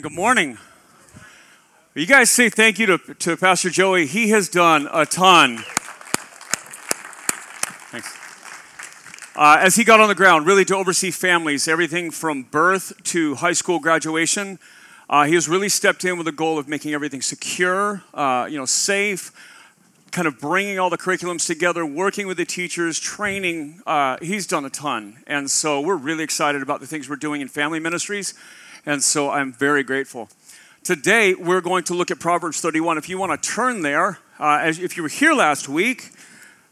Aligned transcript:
Good 0.00 0.12
morning. 0.12 0.56
You 1.94 2.06
guys 2.06 2.30
say 2.30 2.48
thank 2.48 2.78
you 2.78 2.86
to, 2.86 2.98
to 2.98 3.36
Pastor 3.36 3.68
Joey. 3.68 4.06
He 4.06 4.30
has 4.30 4.48
done 4.48 4.88
a 4.90 5.04
ton. 5.04 5.58
Thanks. 7.90 8.16
Uh, 9.36 9.58
as 9.60 9.76
he 9.76 9.84
got 9.84 10.00
on 10.00 10.08
the 10.08 10.14
ground, 10.14 10.46
really 10.46 10.64
to 10.64 10.76
oversee 10.76 11.10
families, 11.10 11.68
everything 11.68 12.10
from 12.10 12.44
birth 12.44 12.94
to 13.04 13.34
high 13.34 13.52
school 13.52 13.78
graduation, 13.78 14.58
uh, 15.10 15.24
he 15.24 15.34
has 15.34 15.46
really 15.46 15.68
stepped 15.68 16.06
in 16.06 16.16
with 16.16 16.24
the 16.24 16.32
goal 16.32 16.58
of 16.58 16.66
making 16.66 16.94
everything 16.94 17.20
secure, 17.20 18.02
uh, 18.14 18.48
you 18.50 18.56
know, 18.56 18.64
safe, 18.64 19.30
kind 20.10 20.26
of 20.26 20.40
bringing 20.40 20.78
all 20.78 20.88
the 20.88 20.96
curriculums 20.96 21.46
together, 21.46 21.84
working 21.84 22.26
with 22.26 22.38
the 22.38 22.46
teachers, 22.46 22.98
training. 22.98 23.82
Uh, 23.86 24.16
he's 24.22 24.46
done 24.46 24.64
a 24.64 24.70
ton. 24.70 25.18
And 25.26 25.50
so 25.50 25.82
we're 25.82 25.96
really 25.96 26.24
excited 26.24 26.62
about 26.62 26.80
the 26.80 26.86
things 26.86 27.10
we're 27.10 27.16
doing 27.16 27.42
in 27.42 27.48
family 27.48 27.78
ministries. 27.78 28.32
And 28.84 29.02
so 29.02 29.30
I'm 29.30 29.52
very 29.52 29.84
grateful. 29.84 30.28
Today, 30.82 31.34
we're 31.34 31.60
going 31.60 31.84
to 31.84 31.94
look 31.94 32.10
at 32.10 32.18
Proverbs 32.18 32.60
31. 32.60 32.98
If 32.98 33.08
you 33.08 33.16
want 33.16 33.40
to 33.40 33.48
turn 33.48 33.82
there, 33.82 34.18
uh, 34.40 34.58
as 34.60 34.80
if 34.80 34.96
you 34.96 35.04
were 35.04 35.08
here 35.08 35.34
last 35.34 35.68
week, 35.68 36.10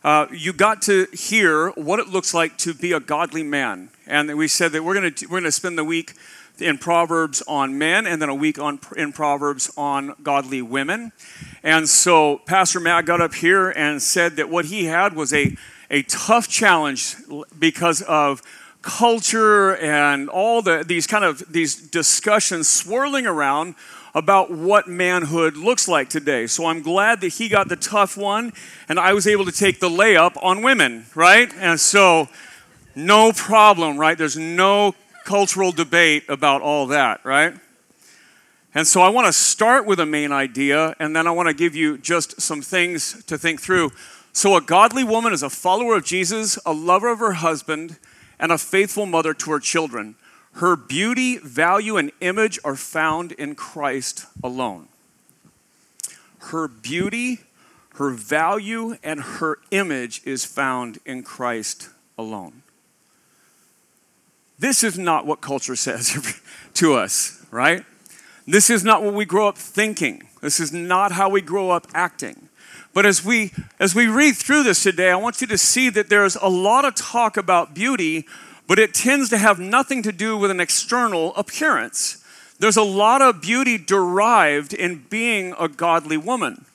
uh, 0.02 0.26
you 0.32 0.52
got 0.52 0.82
to 0.82 1.06
hear 1.12 1.70
what 1.70 2.00
it 2.00 2.08
looks 2.08 2.34
like 2.34 2.58
to 2.58 2.74
be 2.74 2.90
a 2.90 2.98
godly 2.98 3.44
man. 3.44 3.90
And 4.08 4.36
we 4.36 4.48
said 4.48 4.72
that 4.72 4.82
we're 4.82 4.94
going 4.94 5.14
to, 5.14 5.26
we're 5.26 5.38
going 5.38 5.44
to 5.44 5.52
spend 5.52 5.78
the 5.78 5.84
week 5.84 6.14
in 6.58 6.78
Proverbs 6.78 7.44
on 7.46 7.78
men 7.78 8.08
and 8.08 8.20
then 8.20 8.28
a 8.28 8.34
week 8.34 8.58
on, 8.58 8.80
in 8.96 9.12
Proverbs 9.12 9.70
on 9.76 10.16
godly 10.20 10.62
women. 10.62 11.12
And 11.62 11.88
so 11.88 12.38
Pastor 12.38 12.80
Matt 12.80 13.06
got 13.06 13.20
up 13.20 13.34
here 13.34 13.70
and 13.70 14.02
said 14.02 14.34
that 14.34 14.48
what 14.48 14.64
he 14.64 14.86
had 14.86 15.14
was 15.14 15.32
a, 15.32 15.56
a 15.88 16.02
tough 16.02 16.48
challenge 16.48 17.14
because 17.56 18.02
of 18.02 18.42
culture 18.82 19.76
and 19.76 20.28
all 20.28 20.62
the, 20.62 20.84
these 20.86 21.06
kind 21.06 21.24
of 21.24 21.42
these 21.52 21.76
discussions 21.76 22.68
swirling 22.68 23.26
around 23.26 23.74
about 24.14 24.50
what 24.50 24.88
manhood 24.88 25.56
looks 25.56 25.86
like 25.86 26.08
today. 26.08 26.46
So 26.46 26.66
I'm 26.66 26.82
glad 26.82 27.20
that 27.20 27.34
he 27.34 27.48
got 27.48 27.68
the 27.68 27.76
tough 27.76 28.16
one 28.16 28.52
and 28.88 28.98
I 28.98 29.12
was 29.12 29.26
able 29.26 29.44
to 29.44 29.52
take 29.52 29.80
the 29.80 29.88
layup 29.88 30.32
on 30.42 30.62
women, 30.62 31.06
right? 31.14 31.52
And 31.56 31.78
so 31.78 32.28
no 32.94 33.32
problem, 33.32 33.98
right? 33.98 34.18
There's 34.18 34.36
no 34.36 34.94
cultural 35.24 35.70
debate 35.72 36.24
about 36.28 36.62
all 36.62 36.88
that, 36.88 37.24
right? 37.24 37.54
And 38.74 38.86
so 38.86 39.00
I 39.00 39.08
want 39.08 39.26
to 39.26 39.32
start 39.32 39.84
with 39.84 39.98
a 39.98 40.06
main 40.06 40.30
idea, 40.30 40.94
and 41.00 41.14
then 41.14 41.26
I 41.26 41.32
want 41.32 41.48
to 41.48 41.54
give 41.54 41.74
you 41.74 41.98
just 41.98 42.40
some 42.40 42.62
things 42.62 43.24
to 43.24 43.36
think 43.36 43.60
through. 43.60 43.90
So, 44.32 44.56
a 44.56 44.60
godly 44.60 45.02
woman 45.02 45.32
is 45.32 45.42
a 45.42 45.50
follower 45.50 45.96
of 45.96 46.04
Jesus, 46.04 46.56
a 46.64 46.72
lover 46.72 47.08
of 47.08 47.18
her 47.18 47.32
husband, 47.32 47.98
and 48.40 48.50
a 48.50 48.58
faithful 48.58 49.06
mother 49.06 49.34
to 49.34 49.52
her 49.52 49.60
children. 49.60 50.16
Her 50.54 50.74
beauty, 50.74 51.36
value, 51.36 51.96
and 51.96 52.10
image 52.20 52.58
are 52.64 52.74
found 52.74 53.32
in 53.32 53.54
Christ 53.54 54.26
alone. 54.42 54.88
Her 56.38 56.66
beauty, 56.66 57.40
her 57.94 58.10
value, 58.10 58.96
and 59.04 59.20
her 59.20 59.58
image 59.70 60.22
is 60.24 60.44
found 60.44 60.98
in 61.04 61.22
Christ 61.22 61.90
alone. 62.18 62.62
This 64.58 64.82
is 64.82 64.98
not 64.98 65.26
what 65.26 65.40
culture 65.40 65.76
says 65.76 66.18
to 66.74 66.94
us, 66.94 67.44
right? 67.50 67.84
This 68.46 68.70
is 68.70 68.82
not 68.82 69.02
what 69.02 69.14
we 69.14 69.24
grow 69.26 69.48
up 69.48 69.58
thinking. 69.58 70.28
This 70.40 70.58
is 70.58 70.72
not 70.72 71.12
how 71.12 71.28
we 71.28 71.42
grow 71.42 71.70
up 71.70 71.86
acting. 71.94 72.48
But 72.92 73.06
as 73.06 73.24
we 73.24 73.52
as 73.78 73.94
we 73.94 74.06
read 74.06 74.36
through 74.36 74.64
this 74.64 74.82
today, 74.82 75.10
I 75.10 75.16
want 75.16 75.40
you 75.40 75.46
to 75.46 75.58
see 75.58 75.90
that 75.90 76.08
there's 76.08 76.36
a 76.36 76.48
lot 76.48 76.84
of 76.84 76.94
talk 76.94 77.36
about 77.36 77.74
beauty, 77.74 78.26
but 78.66 78.78
it 78.78 78.94
tends 78.94 79.28
to 79.30 79.38
have 79.38 79.58
nothing 79.58 80.02
to 80.02 80.12
do 80.12 80.36
with 80.36 80.50
an 80.50 80.60
external 80.60 81.34
appearance. 81.36 82.24
There's 82.58 82.76
a 82.76 82.82
lot 82.82 83.22
of 83.22 83.40
beauty 83.40 83.78
derived 83.78 84.74
in 84.74 85.06
being 85.08 85.54
a 85.58 85.68
godly 85.68 86.18
woman. 86.18 86.66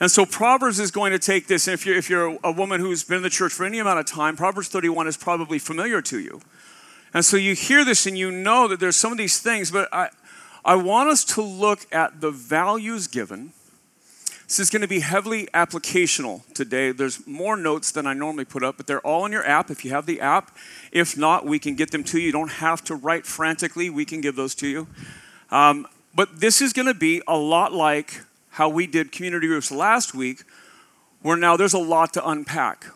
And 0.00 0.10
so 0.10 0.24
Proverbs 0.24 0.78
is 0.78 0.90
going 0.90 1.12
to 1.12 1.18
take 1.18 1.48
this, 1.48 1.66
and 1.66 1.74
if 1.74 1.84
you're, 1.84 1.96
if 1.96 2.08
you're 2.08 2.38
a 2.44 2.52
woman 2.52 2.80
who's 2.80 3.02
been 3.02 3.18
in 3.18 3.22
the 3.24 3.30
church 3.30 3.52
for 3.52 3.66
any 3.66 3.80
amount 3.80 3.98
of 3.98 4.06
time, 4.06 4.36
Proverbs 4.36 4.68
31 4.68 5.08
is 5.08 5.16
probably 5.16 5.58
familiar 5.58 6.00
to 6.02 6.20
you. 6.20 6.40
And 7.12 7.24
so 7.24 7.36
you 7.36 7.54
hear 7.54 7.84
this 7.84 8.06
and 8.06 8.16
you 8.16 8.30
know 8.30 8.68
that 8.68 8.80
there's 8.80 8.96
some 8.96 9.12
of 9.12 9.18
these 9.18 9.40
things, 9.40 9.70
but 9.70 9.88
I, 9.92 10.10
I 10.64 10.76
want 10.76 11.08
us 11.08 11.24
to 11.24 11.42
look 11.42 11.86
at 11.92 12.20
the 12.20 12.30
values 12.30 13.08
given. 13.08 13.52
This 14.48 14.60
is 14.60 14.70
going 14.70 14.80
to 14.80 14.88
be 14.88 15.00
heavily 15.00 15.46
applicational 15.52 16.40
today. 16.54 16.90
There's 16.90 17.26
more 17.26 17.54
notes 17.54 17.90
than 17.90 18.06
I 18.06 18.14
normally 18.14 18.46
put 18.46 18.62
up, 18.62 18.78
but 18.78 18.86
they're 18.86 19.06
all 19.06 19.26
in 19.26 19.32
your 19.32 19.46
app 19.46 19.70
if 19.70 19.84
you 19.84 19.90
have 19.90 20.06
the 20.06 20.22
app. 20.22 20.56
If 20.90 21.18
not, 21.18 21.44
we 21.44 21.58
can 21.58 21.74
get 21.74 21.90
them 21.90 22.02
to 22.04 22.18
you. 22.18 22.28
You 22.28 22.32
don't 22.32 22.52
have 22.52 22.82
to 22.84 22.94
write 22.94 23.26
frantically, 23.26 23.90
we 23.90 24.06
can 24.06 24.22
give 24.22 24.36
those 24.36 24.54
to 24.56 24.66
you. 24.66 24.86
Um, 25.50 25.86
but 26.14 26.40
this 26.40 26.62
is 26.62 26.72
going 26.72 26.86
to 26.86 26.94
be 26.94 27.20
a 27.28 27.36
lot 27.36 27.74
like 27.74 28.22
how 28.52 28.70
we 28.70 28.86
did 28.86 29.12
community 29.12 29.48
groups 29.48 29.70
last 29.70 30.14
week, 30.14 30.44
where 31.20 31.36
now 31.36 31.58
there's 31.58 31.74
a 31.74 31.78
lot 31.78 32.14
to 32.14 32.26
unpack 32.26 32.86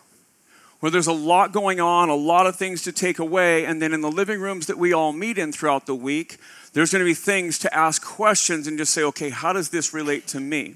where 0.79 0.91
there's 0.91 1.07
a 1.07 1.13
lot 1.13 1.53
going 1.53 1.79
on, 1.79 2.09
a 2.09 2.13
lot 2.13 2.45
of 2.45 2.57
things 2.57 2.81
to 2.81 2.91
take 2.91 3.17
away, 3.17 3.63
and 3.63 3.81
then 3.81 3.93
in 3.93 4.01
the 4.01 4.11
living 4.11 4.41
rooms 4.41 4.67
that 4.67 4.77
we 4.77 4.91
all 4.91 5.13
meet 5.13 5.37
in 5.37 5.49
throughout 5.49 5.85
the 5.85 5.95
week, 5.95 6.35
there's 6.73 6.91
going 6.91 6.99
to 6.99 7.05
be 7.05 7.13
things 7.13 7.57
to 7.57 7.73
ask 7.73 8.03
questions 8.03 8.67
and 8.67 8.77
just 8.77 8.91
say, 8.91 9.01
okay, 9.01 9.29
how 9.29 9.53
does 9.53 9.69
this 9.69 9.93
relate 9.93 10.27
to 10.27 10.41
me? 10.41 10.75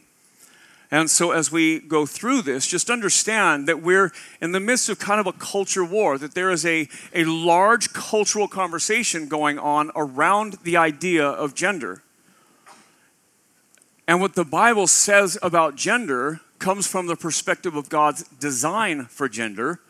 And 0.90 1.10
so, 1.10 1.32
as 1.32 1.52
we 1.52 1.80
go 1.80 2.06
through 2.06 2.44
this, 2.44 2.66
just 2.66 2.90
understand 2.90 3.68
that 3.68 3.82
we're 3.82 4.12
in 4.42 4.54
the 4.54 4.60
midst 4.60 4.88
of 4.88 5.00
kind 5.00 5.20
of 5.20 5.28
a 5.28 5.34
culture 5.34 5.84
war, 5.84 6.18
that 6.18 6.34
there 6.34 6.50
is 6.50 6.66
a, 6.66 6.88
a 7.14 7.26
large 7.26 7.92
cultural 7.92 8.48
conversation 8.48 9.28
going 9.28 9.60
on 9.60 9.92
around 9.96 10.60
the 10.64 10.78
idea 10.78 11.28
of 11.28 11.56
gender. 11.56 12.04
And 14.08 14.22
what 14.22 14.36
the 14.36 14.46
Bible 14.46 14.88
says 14.88 15.38
about 15.42 15.76
gender 15.76 16.40
comes 16.60 16.88
from 16.88 17.08
the 17.08 17.18
perspective 17.18 17.76
of 17.76 17.90
God's 17.90 18.24
design 18.24 19.06
for 19.06 19.28
gender 19.28 19.82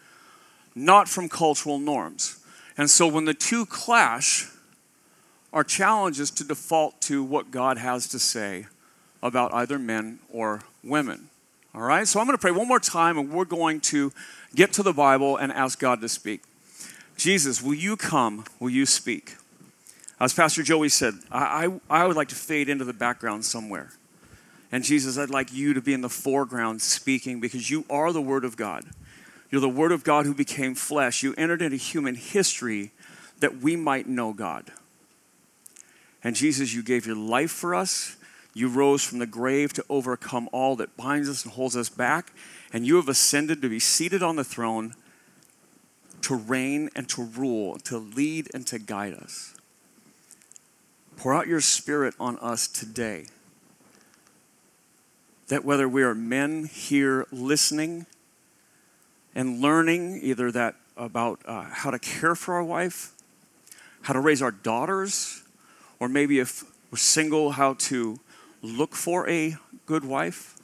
not 0.77 1.09
from 1.09 1.27
cultural 1.27 1.79
norms. 1.79 2.37
And 2.77 2.89
so 2.89 3.07
when 3.07 3.25
the 3.25 3.33
two 3.33 3.65
clash, 3.65 4.47
our 5.51 5.63
challenge 5.63 6.19
is 6.19 6.29
to 6.31 6.43
default 6.43 7.01
to 7.01 7.23
what 7.23 7.49
God 7.49 7.79
has 7.79 8.07
to 8.09 8.19
say 8.19 8.67
about 9.23 9.53
either 9.53 9.79
men 9.79 10.19
or 10.29 10.61
women. 10.87 11.29
All 11.75 11.81
right? 11.81 12.07
So 12.07 12.19
I'm 12.19 12.25
going 12.25 12.37
to 12.37 12.41
pray 12.41 12.51
one 12.51 12.67
more 12.67 12.79
time 12.79 13.17
and 13.17 13.31
we're 13.31 13.45
going 13.45 13.81
to 13.81 14.11
get 14.55 14.73
to 14.73 14.83
the 14.83 14.93
Bible 14.93 15.37
and 15.37 15.51
ask 15.51 15.79
God 15.79 16.01
to 16.01 16.09
speak. 16.09 16.41
Jesus, 17.17 17.61
will 17.61 17.73
you 17.73 17.97
come? 17.97 18.45
Will 18.59 18.69
you 18.69 18.85
speak? 18.85 19.35
As 20.19 20.33
Pastor 20.33 20.63
Joey 20.63 20.89
said, 20.89 21.13
I, 21.31 21.67
I, 21.89 22.01
I 22.01 22.07
would 22.07 22.15
like 22.15 22.29
to 22.29 22.35
fade 22.35 22.69
into 22.69 22.85
the 22.85 22.93
background 22.93 23.45
somewhere. 23.45 23.91
And 24.71 24.83
Jesus, 24.83 25.17
I'd 25.17 25.29
like 25.29 25.53
you 25.53 25.73
to 25.73 25.81
be 25.81 25.93
in 25.93 26.01
the 26.01 26.09
foreground 26.09 26.81
speaking 26.81 27.39
because 27.39 27.69
you 27.69 27.85
are 27.89 28.11
the 28.11 28.21
Word 28.21 28.43
of 28.43 28.57
God. 28.57 28.83
You're 29.49 29.61
the 29.61 29.69
Word 29.69 29.91
of 29.91 30.03
God 30.03 30.25
who 30.25 30.33
became 30.33 30.75
flesh. 30.75 31.23
You 31.23 31.33
entered 31.37 31.61
into 31.61 31.77
human 31.77 32.15
history 32.15 32.91
that 33.39 33.57
we 33.59 33.75
might 33.75 34.07
know 34.07 34.33
God. 34.33 34.71
And 36.23 36.35
Jesus, 36.35 36.73
you 36.73 36.83
gave 36.83 37.05
your 37.05 37.15
life 37.15 37.51
for 37.51 37.73
us. 37.73 38.16
You 38.57 38.69
rose 38.69 39.03
from 39.03 39.19
the 39.19 39.27
grave 39.27 39.71
to 39.73 39.85
overcome 39.87 40.49
all 40.51 40.75
that 40.77 40.97
binds 40.97 41.29
us 41.29 41.43
and 41.43 41.53
holds 41.53 41.77
us 41.77 41.89
back. 41.89 42.33
And 42.73 42.87
you 42.87 42.95
have 42.95 43.07
ascended 43.07 43.61
to 43.61 43.69
be 43.69 43.79
seated 43.79 44.23
on 44.23 44.35
the 44.35 44.43
throne 44.43 44.95
to 46.23 46.33
reign 46.33 46.89
and 46.95 47.07
to 47.09 47.21
rule, 47.21 47.77
to 47.83 47.99
lead 47.99 48.49
and 48.55 48.65
to 48.65 48.79
guide 48.79 49.13
us. 49.13 49.53
Pour 51.17 51.35
out 51.35 51.45
your 51.45 51.61
spirit 51.61 52.15
on 52.19 52.39
us 52.39 52.67
today. 52.67 53.27
That 55.49 55.63
whether 55.63 55.87
we 55.87 56.01
are 56.01 56.15
men 56.15 56.65
here 56.65 57.27
listening, 57.31 58.07
and 59.35 59.61
learning 59.61 60.19
either 60.23 60.51
that 60.51 60.73
about 60.97 61.41
uh, 61.45 61.61
how 61.61 61.91
to 61.91 61.99
care 61.99 62.33
for 62.33 62.55
our 62.55 62.63
wife, 62.63 63.11
how 64.01 64.13
to 64.13 64.19
raise 64.19 64.41
our 64.41 64.49
daughters, 64.49 65.43
or 65.99 66.09
maybe 66.09 66.39
if 66.39 66.63
we're 66.89 66.97
single, 66.97 67.51
how 67.51 67.75
to 67.75 68.19
look 68.67 68.95
for 68.95 69.29
a 69.29 69.55
good 69.85 70.03
wife. 70.03 70.55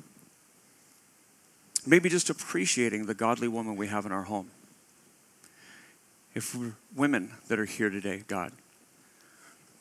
Maybe 1.86 2.10
just 2.10 2.30
appreciating 2.30 3.06
the 3.06 3.14
godly 3.14 3.48
woman 3.48 3.76
we 3.76 3.88
have 3.88 4.06
in 4.06 4.12
our 4.12 4.24
home. 4.24 4.52
If 6.34 6.58
women 6.96 7.34
that 7.48 7.60
are 7.60 7.66
here 7.66 7.90
today, 7.90 8.24
God, 8.28 8.52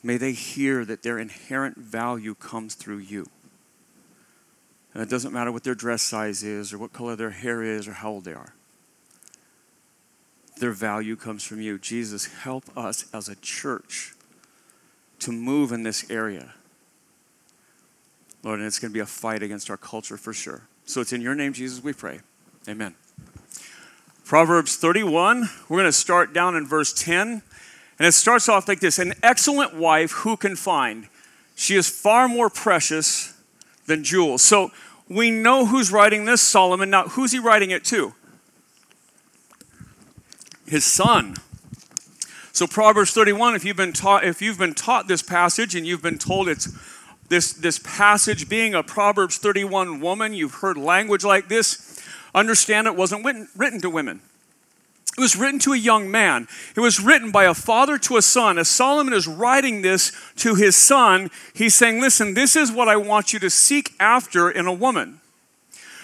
may 0.03 0.17
they 0.17 0.33
hear 0.33 0.85
that 0.85 1.01
their 1.01 1.17
inherent 1.17 1.77
value 1.77 2.35
comes 2.35 2.75
through 2.75 2.99
you. 2.99 3.27
And 4.93 5.01
it 5.01 5.09
doesn't 5.09 5.33
matter 5.33 5.51
what 5.51 5.63
their 5.63 5.73
dress 5.73 6.03
size 6.03 6.43
is, 6.43 6.71
or 6.71 6.77
what 6.77 6.93
color 6.93 7.15
their 7.15 7.31
hair 7.31 7.63
is, 7.63 7.87
or 7.87 7.93
how 7.93 8.09
old 8.09 8.25
they 8.25 8.33
are 8.33 8.53
their 10.63 10.71
value 10.71 11.15
comes 11.15 11.43
from 11.43 11.61
you. 11.61 11.77
Jesus, 11.77 12.25
help 12.25 12.65
us 12.77 13.05
as 13.13 13.27
a 13.27 13.35
church 13.35 14.13
to 15.19 15.31
move 15.31 15.71
in 15.71 15.83
this 15.83 16.09
area. 16.09 16.53
Lord, 18.43 18.59
and 18.59 18.67
it's 18.67 18.77
going 18.77 18.91
to 18.91 18.93
be 18.93 18.99
a 18.99 19.05
fight 19.05 19.41
against 19.41 19.69
our 19.69 19.77
culture 19.77 20.17
for 20.17 20.33
sure. 20.33 20.63
So 20.85 20.99
it's 20.99 21.13
in 21.13 21.21
your 21.21 21.33
name, 21.33 21.53
Jesus, 21.53 21.81
we 21.81 21.93
pray. 21.93 22.19
Amen. 22.67 22.93
Proverbs 24.25 24.75
31, 24.75 25.49
we're 25.69 25.77
going 25.77 25.87
to 25.87 25.91
start 25.91 26.33
down 26.33 26.55
in 26.55 26.67
verse 26.67 26.93
10. 26.93 27.41
And 27.99 28.07
it 28.07 28.11
starts 28.13 28.49
off 28.49 28.67
like 28.67 28.79
this 28.79 28.99
An 28.99 29.13
excellent 29.23 29.75
wife 29.75 30.11
who 30.11 30.35
can 30.35 30.55
find? 30.55 31.07
She 31.55 31.75
is 31.75 31.87
far 31.87 32.27
more 32.27 32.49
precious 32.49 33.33
than 33.85 34.03
jewels. 34.03 34.41
So 34.41 34.71
we 35.07 35.31
know 35.31 35.65
who's 35.65 35.91
writing 35.91 36.25
this, 36.25 36.41
Solomon. 36.41 36.89
Now, 36.89 37.03
who's 37.09 37.31
he 37.31 37.39
writing 37.39 37.71
it 37.71 37.85
to? 37.85 38.13
His 40.65 40.83
son. 40.83 41.35
So 42.51 42.67
Proverbs 42.67 43.11
31, 43.11 43.55
if 43.55 43.65
you've 43.65 43.77
been 43.77 43.93
taught, 43.93 44.23
if 44.23 44.41
you've 44.41 44.57
been 44.57 44.73
taught 44.73 45.07
this 45.07 45.21
passage 45.21 45.75
and 45.75 45.85
you've 45.85 46.01
been 46.01 46.17
told 46.17 46.47
it's 46.47 46.67
this, 47.33 47.51
this 47.53 47.79
passage 47.79 48.47
being 48.47 48.75
a 48.75 48.83
Proverbs 48.83 49.37
31 49.37 50.01
woman, 50.01 50.33
you've 50.33 50.53
heard 50.55 50.77
language 50.77 51.23
like 51.23 51.47
this, 51.47 51.99
understand 52.35 52.85
it 52.85 52.95
wasn't 52.95 53.25
written, 53.25 53.47
written 53.57 53.81
to 53.81 53.89
women. 53.89 54.21
It 55.17 55.21
was 55.21 55.35
written 55.35 55.57
to 55.61 55.73
a 55.73 55.77
young 55.77 56.11
man. 56.11 56.47
It 56.75 56.79
was 56.79 56.99
written 56.99 57.31
by 57.31 57.45
a 57.45 57.55
father 57.55 57.97
to 57.97 58.17
a 58.17 58.21
son. 58.21 58.59
As 58.59 58.67
Solomon 58.67 59.15
is 59.15 59.27
writing 59.27 59.81
this 59.81 60.11
to 60.37 60.53
his 60.53 60.75
son, 60.75 61.31
he's 61.55 61.73
saying, 61.73 61.99
Listen, 61.99 62.35
this 62.35 62.55
is 62.55 62.71
what 62.71 62.87
I 62.87 62.97
want 62.97 63.33
you 63.33 63.39
to 63.39 63.49
seek 63.49 63.93
after 63.99 64.49
in 64.49 64.67
a 64.67 64.73
woman. 64.73 65.19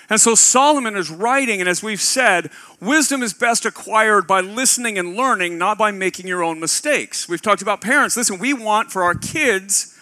And 0.09 0.19
so 0.19 0.33
Solomon 0.33 0.95
is 0.95 1.11
writing, 1.11 1.59
and 1.59 1.69
as 1.69 1.83
we've 1.83 2.01
said, 2.01 2.49
wisdom 2.81 3.21
is 3.21 3.33
best 3.33 3.67
acquired 3.67 4.25
by 4.25 4.41
listening 4.41 4.97
and 4.97 5.15
learning, 5.15 5.59
not 5.59 5.77
by 5.77 5.91
making 5.91 6.25
your 6.25 6.43
own 6.43 6.59
mistakes. 6.59 7.29
We've 7.29 7.41
talked 7.41 7.61
about 7.61 7.81
parents. 7.81 8.17
Listen, 8.17 8.39
we 8.39 8.53
want 8.53 8.91
for 8.91 9.03
our 9.03 9.13
kids 9.13 9.95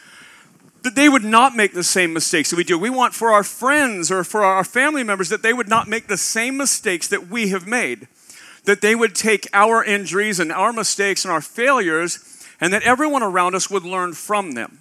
that 0.88 0.95
they 0.95 1.10
would 1.10 1.24
not 1.24 1.56
make 1.56 1.74
the 1.74 1.84
same 1.84 2.13
mistakes 2.13 2.50
that 2.50 2.57
we 2.57 2.63
do. 2.63 2.80
We 2.80 2.89
want 2.89 3.13
for 3.13 3.31
our 3.31 3.44
friends 3.44 4.10
or 4.12 4.24
for 4.24 4.44
our 4.44 4.63
family 4.63 5.04
members 5.04 5.30
that 5.30 5.44
they 5.44 5.54
would 5.54 5.68
not 5.68 5.88
make 5.88 6.07
the 6.07 6.18
same 6.18 6.57
mistakes 6.57 7.07
that 7.10 7.28
we 7.28 7.50
have 7.50 7.68
made 7.68 8.07
that 8.68 8.81
they 8.81 8.94
would 8.94 9.16
take 9.16 9.48
our 9.54 9.84
injuries 9.84 10.39
and 10.39 10.51
our 10.51 10.74
mistakes 10.74 11.24
and 11.24 11.31
our 11.31 11.42
failures, 11.42 12.45
and 12.60 12.74
that 12.74 12.84
everyone 12.84 13.24
around 13.24 13.56
us 13.56 13.69
would 13.69 13.84
learn 13.84 14.13
from 14.13 14.51
them 14.51 14.80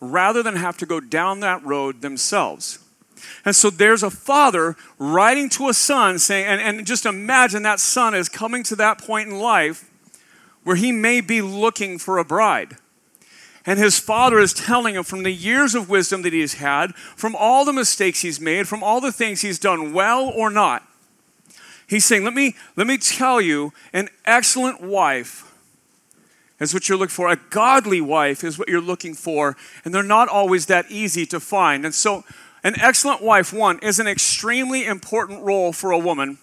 rather 0.00 0.42
than 0.42 0.56
have 0.56 0.78
to 0.78 0.86
go 0.86 0.98
down 0.98 1.40
that 1.40 1.62
road 1.62 2.00
themselves. 2.00 2.78
And 3.44 3.54
so 3.54 3.70
there's 3.70 4.02
a 4.02 4.10
father 4.10 4.76
writing 4.98 5.48
to 5.50 5.68
a 5.68 5.74
son 5.74 6.18
saying, 6.18 6.46
and, 6.46 6.60
and 6.60 6.86
just 6.86 7.04
imagine 7.04 7.62
that 7.62 7.80
son 7.80 8.14
is 8.14 8.28
coming 8.28 8.62
to 8.64 8.76
that 8.76 8.98
point 8.98 9.28
in 9.28 9.38
life 9.38 9.88
where 10.64 10.76
he 10.76 10.90
may 10.90 11.20
be 11.20 11.42
looking 11.42 11.98
for 11.98 12.18
a 12.18 12.24
bride. 12.24 12.78
And 13.64 13.78
his 13.78 13.98
father 13.98 14.38
is 14.38 14.52
telling 14.52 14.96
him 14.96 15.04
from 15.04 15.22
the 15.22 15.30
years 15.30 15.74
of 15.74 15.88
wisdom 15.88 16.22
that 16.22 16.32
he's 16.32 16.54
had, 16.54 16.94
from 16.94 17.36
all 17.36 17.64
the 17.64 17.72
mistakes 17.72 18.22
he's 18.22 18.40
made, 18.40 18.66
from 18.66 18.82
all 18.82 19.00
the 19.00 19.12
things 19.12 19.42
he's 19.42 19.58
done 19.58 19.92
well 19.92 20.28
or 20.28 20.50
not, 20.50 20.82
He's 21.92 22.06
saying, 22.06 22.24
let 22.24 22.32
me, 22.32 22.54
let 22.74 22.86
me 22.86 22.96
tell 22.96 23.38
you, 23.38 23.74
an 23.92 24.08
excellent 24.24 24.80
wife 24.80 25.52
is 26.58 26.72
what 26.72 26.88
you're 26.88 26.96
looking 26.96 27.12
for. 27.12 27.28
A 27.28 27.36
godly 27.50 28.00
wife 28.00 28.42
is 28.42 28.58
what 28.58 28.68
you're 28.68 28.80
looking 28.80 29.12
for. 29.12 29.58
And 29.84 29.94
they're 29.94 30.02
not 30.02 30.28
always 30.28 30.64
that 30.66 30.90
easy 30.90 31.26
to 31.26 31.38
find. 31.38 31.84
And 31.84 31.94
so, 31.94 32.24
an 32.64 32.80
excellent 32.80 33.20
wife, 33.20 33.52
one, 33.52 33.78
is 33.80 33.98
an 33.98 34.06
extremely 34.06 34.86
important 34.86 35.42
role 35.42 35.70
for 35.74 35.90
a 35.90 35.98
woman 35.98 36.38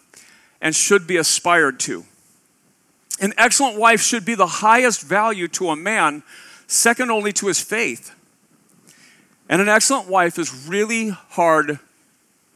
and 0.62 0.75
should 0.75 1.07
be 1.07 1.18
aspired 1.18 1.80
to. 1.80 2.06
An 3.19 3.33
excellent 3.36 3.75
wife 3.75 4.01
should 4.01 4.25
be 4.25 4.36
the 4.36 4.45
highest 4.45 5.01
value 5.01 5.48
to 5.48 5.69
a 5.69 5.75
man, 5.75 6.22
second 6.69 7.10
only 7.12 7.33
to 7.33 7.48
his 7.48 7.60
faith. 7.60 8.16
And 9.50 9.62
an 9.62 9.68
excellent 9.68 10.07
wife 10.07 10.38
is 10.38 10.68
really 10.68 11.10
hard. 11.10 11.80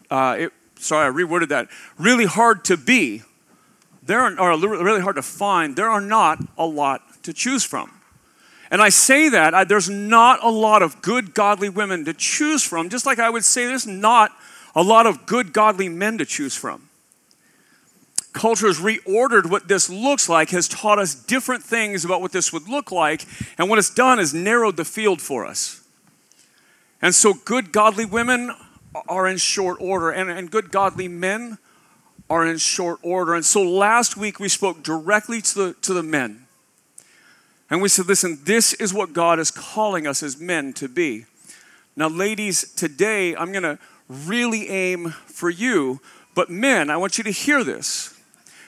Uh, 0.09 0.35
it, 0.39 0.53
sorry, 0.79 1.07
I 1.07 1.11
reworded 1.11 1.49
that, 1.49 1.67
really 1.97 2.25
hard 2.25 2.63
to 2.65 2.77
be, 2.77 3.23
there 4.03 4.21
are, 4.21 4.57
really 4.57 5.01
hard 5.01 5.15
to 5.15 5.21
find, 5.21 5.75
there 5.75 5.89
are 5.89 6.01
not 6.01 6.39
a 6.57 6.65
lot 6.65 7.01
to 7.23 7.33
choose 7.33 7.63
from. 7.63 7.89
And 8.69 8.81
I 8.81 8.89
say 8.89 9.29
that 9.29 9.53
I, 9.53 9.63
there's 9.63 9.89
not 9.89 10.43
a 10.43 10.49
lot 10.49 10.83
of 10.83 11.01
good, 11.01 11.33
godly 11.33 11.69
women 11.69 12.05
to 12.05 12.13
choose 12.13 12.63
from, 12.63 12.89
just 12.89 13.05
like 13.05 13.17
I 13.19 13.29
would 13.29 13.45
say 13.45 13.65
there's 13.65 13.87
not 13.87 14.31
a 14.75 14.83
lot 14.83 15.07
of 15.07 15.25
good, 15.25 15.53
godly 15.53 15.89
men 15.89 16.17
to 16.17 16.25
choose 16.25 16.55
from. 16.55 16.89
Culture 18.33 18.67
has 18.67 18.79
reordered 18.79 19.49
what 19.49 19.67
this 19.67 19.89
looks 19.89 20.27
like, 20.27 20.49
has 20.49 20.67
taught 20.67 20.99
us 20.99 21.15
different 21.15 21.63
things 21.63 22.03
about 22.03 22.19
what 22.19 22.31
this 22.31 22.51
would 22.51 22.67
look 22.67 22.91
like, 22.91 23.25
and 23.57 23.69
what 23.69 23.79
it's 23.79 23.93
done 23.93 24.19
is 24.19 24.33
narrowed 24.33 24.75
the 24.75 24.85
field 24.85 25.21
for 25.21 25.45
us. 25.45 25.81
And 27.01 27.13
so, 27.13 27.33
good, 27.33 27.71
godly 27.71 28.05
women 28.05 28.51
are 29.07 29.27
in 29.27 29.37
short 29.37 29.77
order, 29.79 30.09
and, 30.09 30.29
and 30.29 30.49
good 30.49 30.71
godly 30.71 31.07
men 31.07 31.57
are 32.29 32.45
in 32.45 32.57
short 32.57 32.99
order. 33.01 33.35
And 33.35 33.45
so 33.45 33.61
last 33.61 34.17
week 34.17 34.39
we 34.39 34.49
spoke 34.49 34.83
directly 34.83 35.41
to 35.41 35.55
the, 35.55 35.73
to 35.81 35.93
the 35.93 36.03
men. 36.03 36.47
And 37.69 37.81
we 37.81 37.89
said, 37.89 38.07
listen, 38.07 38.39
this 38.43 38.73
is 38.73 38.93
what 38.93 39.13
God 39.13 39.39
is 39.39 39.51
calling 39.51 40.07
us 40.07 40.23
as 40.23 40.39
men 40.39 40.73
to 40.73 40.87
be. 40.87 41.25
Now, 41.95 42.07
ladies, 42.07 42.71
today 42.73 43.35
I'm 43.35 43.51
going 43.51 43.63
to 43.63 43.79
really 44.07 44.69
aim 44.69 45.09
for 45.25 45.49
you, 45.49 46.01
but 46.35 46.49
men, 46.49 46.89
I 46.89 46.97
want 46.97 47.17
you 47.17 47.23
to 47.23 47.31
hear 47.31 47.63
this. 47.63 48.12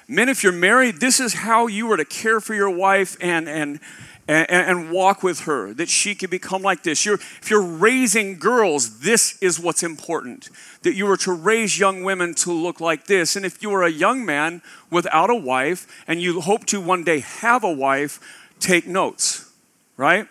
Men, 0.07 0.29
if 0.29 0.43
you're 0.43 0.51
married, 0.51 0.99
this 0.99 1.19
is 1.19 1.33
how 1.33 1.67
you 1.67 1.91
are 1.91 1.97
to 1.97 2.05
care 2.05 2.39
for 2.39 2.53
your 2.53 2.69
wife 2.69 3.17
and, 3.19 3.49
and, 3.49 3.79
and, 4.27 4.49
and, 4.49 4.91
walk 4.91 5.23
with 5.23 5.41
her, 5.41 5.73
that 5.73 5.89
she 5.89 6.13
could 6.13 6.29
become 6.29 6.61
like 6.61 6.83
this. 6.83 7.05
You're, 7.05 7.15
if 7.15 7.49
you're 7.49 7.61
raising 7.61 8.37
girls, 8.37 8.99
this 8.99 9.41
is 9.41 9.59
what's 9.59 9.81
important. 9.81 10.49
That 10.83 10.93
you 10.93 11.09
are 11.09 11.17
to 11.17 11.31
raise 11.31 11.79
young 11.79 12.03
women 12.03 12.35
to 12.35 12.51
look 12.51 12.79
like 12.79 13.07
this. 13.07 13.35
And 13.35 13.45
if 13.45 13.63
you 13.63 13.73
are 13.73 13.83
a 13.83 13.91
young 13.91 14.23
man 14.23 14.61
without 14.91 15.31
a 15.31 15.35
wife 15.35 15.87
and 16.07 16.21
you 16.21 16.39
hope 16.41 16.65
to 16.67 16.79
one 16.79 17.03
day 17.03 17.19
have 17.19 17.63
a 17.63 17.71
wife, 17.71 18.19
take 18.59 18.85
notes, 18.85 19.51
right? 19.97 20.27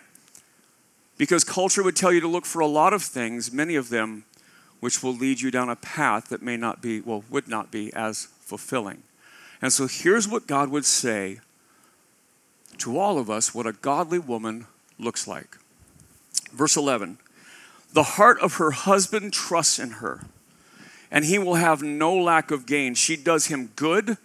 Because 1.17 1.43
culture 1.43 1.83
would 1.83 1.95
tell 1.97 2.13
you 2.13 2.21
to 2.21 2.27
look 2.29 2.45
for 2.45 2.61
a 2.61 2.67
lot 2.67 2.93
of 2.93 3.03
things, 3.03 3.51
many 3.51 3.75
of 3.75 3.89
them 3.89 4.25
which 4.79 5.01
will 5.01 5.13
lead 5.13 5.41
you 5.41 5.51
down 5.51 5.69
a 5.69 5.75
path 5.75 6.29
that 6.29 6.41
may 6.41 6.55
not 6.55 6.81
be, 6.81 7.01
well, 7.01 7.23
would 7.29 7.47
not 7.47 7.71
be 7.71 7.91
as 7.93 8.27
fulfilling. 8.39 9.01
And 9.65 9.73
so 9.73 9.87
here's 9.87 10.27
what 10.27 10.45
God 10.45 10.69
would 10.69 10.85
say 10.85 11.39
to 12.77 12.99
all 12.99 13.17
of 13.17 13.31
us 13.31 13.55
what 13.55 13.65
a 13.65 13.71
godly 13.73 14.19
woman 14.19 14.67
looks 14.99 15.27
like. 15.27 15.57
Verse 16.53 16.77
11 16.77 17.17
The 17.91 18.03
heart 18.03 18.39
of 18.41 18.57
her 18.57 18.69
husband 18.69 19.33
trusts 19.33 19.79
in 19.79 19.89
her, 19.89 20.21
and 21.09 21.25
he 21.25 21.39
will 21.39 21.55
have 21.55 21.81
no 21.81 22.13
lack 22.13 22.51
of 22.51 22.67
gain. 22.67 22.93
She 22.93 23.15
does 23.17 23.47
him 23.47 23.71
good 23.75 24.17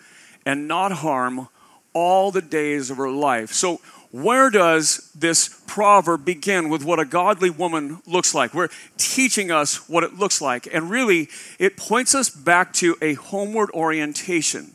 and 0.44 0.68
not 0.68 0.92
harm 0.92 1.48
all 1.94 2.30
the 2.30 2.42
days 2.42 2.90
of 2.90 2.98
her 2.98 3.10
life. 3.10 3.54
So, 3.54 3.80
where 4.10 4.50
does 4.50 5.10
this 5.14 5.62
proverb 5.66 6.22
begin 6.22 6.68
with 6.68 6.84
what 6.84 7.00
a 7.00 7.06
godly 7.06 7.48
woman 7.48 8.02
looks 8.06 8.34
like? 8.34 8.52
We're 8.52 8.68
teaching 8.98 9.50
us 9.50 9.88
what 9.88 10.04
it 10.04 10.18
looks 10.18 10.42
like. 10.42 10.68
And 10.70 10.90
really, 10.90 11.30
it 11.58 11.78
points 11.78 12.14
us 12.14 12.28
back 12.28 12.74
to 12.74 12.98
a 13.00 13.14
homeward 13.14 13.70
orientation 13.70 14.74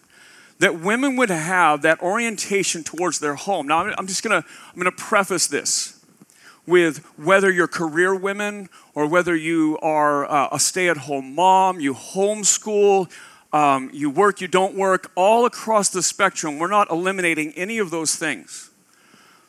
that 0.60 0.80
women 0.80 1.16
would 1.18 1.30
have 1.30 1.82
that 1.82 2.02
orientation 2.02 2.84
towards 2.84 3.20
their 3.20 3.36
home. 3.36 3.68
Now, 3.68 3.80
I'm 3.98 4.08
just 4.08 4.24
gonna, 4.24 4.44
I'm 4.72 4.78
gonna 4.78 4.92
preface 4.92 5.48
this 5.48 5.96
with 6.66 7.06
whether 7.18 7.52
you're 7.52 7.68
career 7.68 8.16
women 8.16 8.70
or 8.94 9.06
whether 9.08 9.36
you 9.36 9.78
are 9.82 10.26
uh, 10.26 10.50
a 10.52 10.60
stay 10.60 10.90
at 10.90 10.98
home 10.98 11.36
mom, 11.36 11.80
you 11.80 11.94
homeschool, 11.94 13.12
um, 13.54 13.90
you 13.94 14.10
work, 14.10 14.42
you 14.42 14.48
don't 14.48 14.76
work, 14.76 15.12
all 15.16 15.46
across 15.46 15.90
the 15.90 16.02
spectrum, 16.02 16.60
we're 16.60 16.68
not 16.68 16.90
eliminating 16.90 17.54
any 17.54 17.78
of 17.78 17.92
those 17.92 18.16
things. 18.16 18.72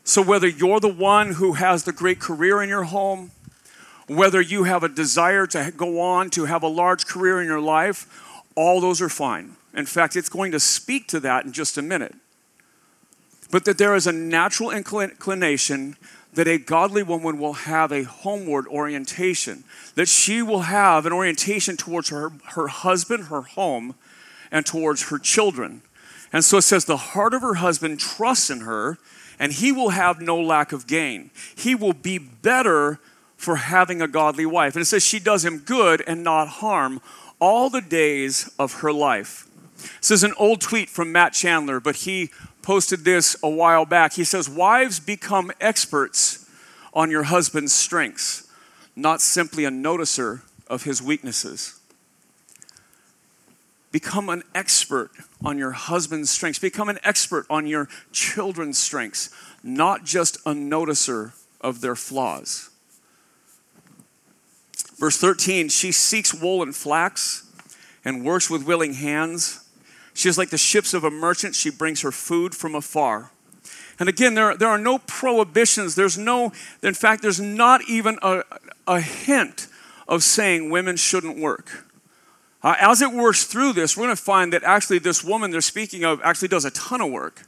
So, 0.04 0.22
whether 0.22 0.46
you're 0.46 0.78
the 0.78 0.92
one 0.92 1.32
who 1.32 1.54
has 1.54 1.84
the 1.84 1.92
great 1.92 2.20
career 2.20 2.62
in 2.62 2.68
your 2.68 2.84
home, 2.84 3.32
whether 4.06 4.40
you 4.40 4.62
have 4.64 4.84
a 4.84 4.88
desire 4.88 5.46
to 5.48 5.72
go 5.76 6.00
on 6.00 6.30
to 6.30 6.44
have 6.44 6.62
a 6.62 6.68
large 6.68 7.06
career 7.06 7.40
in 7.40 7.46
your 7.48 7.60
life, 7.60 8.06
all 8.54 8.80
those 8.80 9.02
are 9.02 9.08
fine. 9.08 9.56
In 9.76 9.86
fact, 9.86 10.16
it's 10.16 10.28
going 10.30 10.52
to 10.52 10.60
speak 10.60 11.06
to 11.08 11.20
that 11.20 11.44
in 11.44 11.52
just 11.52 11.78
a 11.78 11.82
minute. 11.82 12.14
But 13.50 13.64
that 13.66 13.78
there 13.78 13.94
is 13.94 14.06
a 14.06 14.12
natural 14.12 14.70
inclination 14.70 15.96
that 16.32 16.48
a 16.48 16.58
godly 16.58 17.02
woman 17.02 17.38
will 17.38 17.52
have 17.52 17.92
a 17.92 18.02
homeward 18.02 18.66
orientation, 18.66 19.64
that 19.94 20.08
she 20.08 20.42
will 20.42 20.62
have 20.62 21.06
an 21.06 21.12
orientation 21.12 21.76
towards 21.76 22.08
her, 22.08 22.32
her 22.50 22.66
husband, 22.66 23.24
her 23.24 23.42
home, 23.42 23.94
and 24.50 24.66
towards 24.66 25.10
her 25.10 25.18
children. 25.18 25.82
And 26.32 26.44
so 26.44 26.58
it 26.58 26.62
says, 26.62 26.84
the 26.84 26.96
heart 26.96 27.34
of 27.34 27.42
her 27.42 27.54
husband 27.54 28.00
trusts 28.00 28.50
in 28.50 28.60
her, 28.60 28.98
and 29.38 29.52
he 29.52 29.72
will 29.72 29.90
have 29.90 30.20
no 30.20 30.40
lack 30.40 30.72
of 30.72 30.86
gain. 30.86 31.30
He 31.54 31.74
will 31.74 31.92
be 31.92 32.18
better 32.18 32.98
for 33.36 33.56
having 33.56 34.02
a 34.02 34.08
godly 34.08 34.46
wife. 34.46 34.74
And 34.74 34.82
it 34.82 34.86
says, 34.86 35.04
she 35.04 35.18
does 35.18 35.44
him 35.44 35.58
good 35.58 36.02
and 36.06 36.24
not 36.24 36.48
harm 36.48 37.00
all 37.38 37.70
the 37.70 37.82
days 37.82 38.50
of 38.58 38.80
her 38.80 38.92
life. 38.92 39.45
This 39.76 40.10
is 40.10 40.24
an 40.24 40.34
old 40.38 40.60
tweet 40.60 40.88
from 40.88 41.12
Matt 41.12 41.32
Chandler, 41.32 41.80
but 41.80 41.96
he 41.96 42.30
posted 42.62 43.04
this 43.04 43.36
a 43.42 43.48
while 43.48 43.84
back. 43.84 44.14
He 44.14 44.24
says, 44.24 44.48
Wives 44.48 45.00
become 45.00 45.52
experts 45.60 46.48
on 46.92 47.10
your 47.10 47.24
husband's 47.24 47.72
strengths, 47.72 48.48
not 48.94 49.20
simply 49.20 49.64
a 49.64 49.70
noticer 49.70 50.42
of 50.66 50.84
his 50.84 51.02
weaknesses. 51.02 51.78
Become 53.92 54.28
an 54.28 54.42
expert 54.54 55.10
on 55.44 55.58
your 55.58 55.70
husband's 55.70 56.28
strengths. 56.30 56.58
Become 56.58 56.88
an 56.88 56.98
expert 57.04 57.46
on 57.48 57.66
your 57.66 57.88
children's 58.12 58.78
strengths, 58.78 59.30
not 59.62 60.04
just 60.04 60.36
a 60.38 60.50
noticer 60.50 61.32
of 61.60 61.80
their 61.80 61.96
flaws. 61.96 62.70
Verse 64.98 65.18
13, 65.18 65.68
she 65.68 65.92
seeks 65.92 66.34
wool 66.34 66.62
and 66.62 66.74
flax 66.74 67.50
and 68.04 68.24
works 68.24 68.48
with 68.48 68.64
willing 68.64 68.94
hands. 68.94 69.65
She 70.16 70.30
is 70.30 70.38
like 70.38 70.48
the 70.48 70.58
ships 70.58 70.94
of 70.94 71.04
a 71.04 71.10
merchant. 71.10 71.54
She 71.54 71.70
brings 71.70 72.00
her 72.00 72.10
food 72.10 72.54
from 72.54 72.74
afar. 72.74 73.32
And 73.98 74.08
again, 74.08 74.34
there, 74.34 74.56
there 74.56 74.68
are 74.68 74.78
no 74.78 74.96
prohibitions. 74.98 75.94
There's 75.94 76.16
no, 76.16 76.52
in 76.82 76.94
fact, 76.94 77.20
there's 77.20 77.38
not 77.38 77.82
even 77.86 78.18
a, 78.22 78.42
a 78.86 79.00
hint 79.00 79.68
of 80.08 80.22
saying 80.22 80.70
women 80.70 80.96
shouldn't 80.96 81.38
work. 81.38 81.84
Uh, 82.62 82.76
as 82.80 83.02
it 83.02 83.12
works 83.12 83.44
through 83.44 83.74
this, 83.74 83.94
we're 83.94 84.04
going 84.04 84.16
to 84.16 84.22
find 84.22 84.54
that 84.54 84.64
actually 84.64 84.98
this 84.98 85.22
woman 85.22 85.50
they're 85.50 85.60
speaking 85.60 86.02
of 86.02 86.18
actually 86.24 86.48
does 86.48 86.64
a 86.64 86.70
ton 86.70 87.02
of 87.02 87.10
work. 87.10 87.42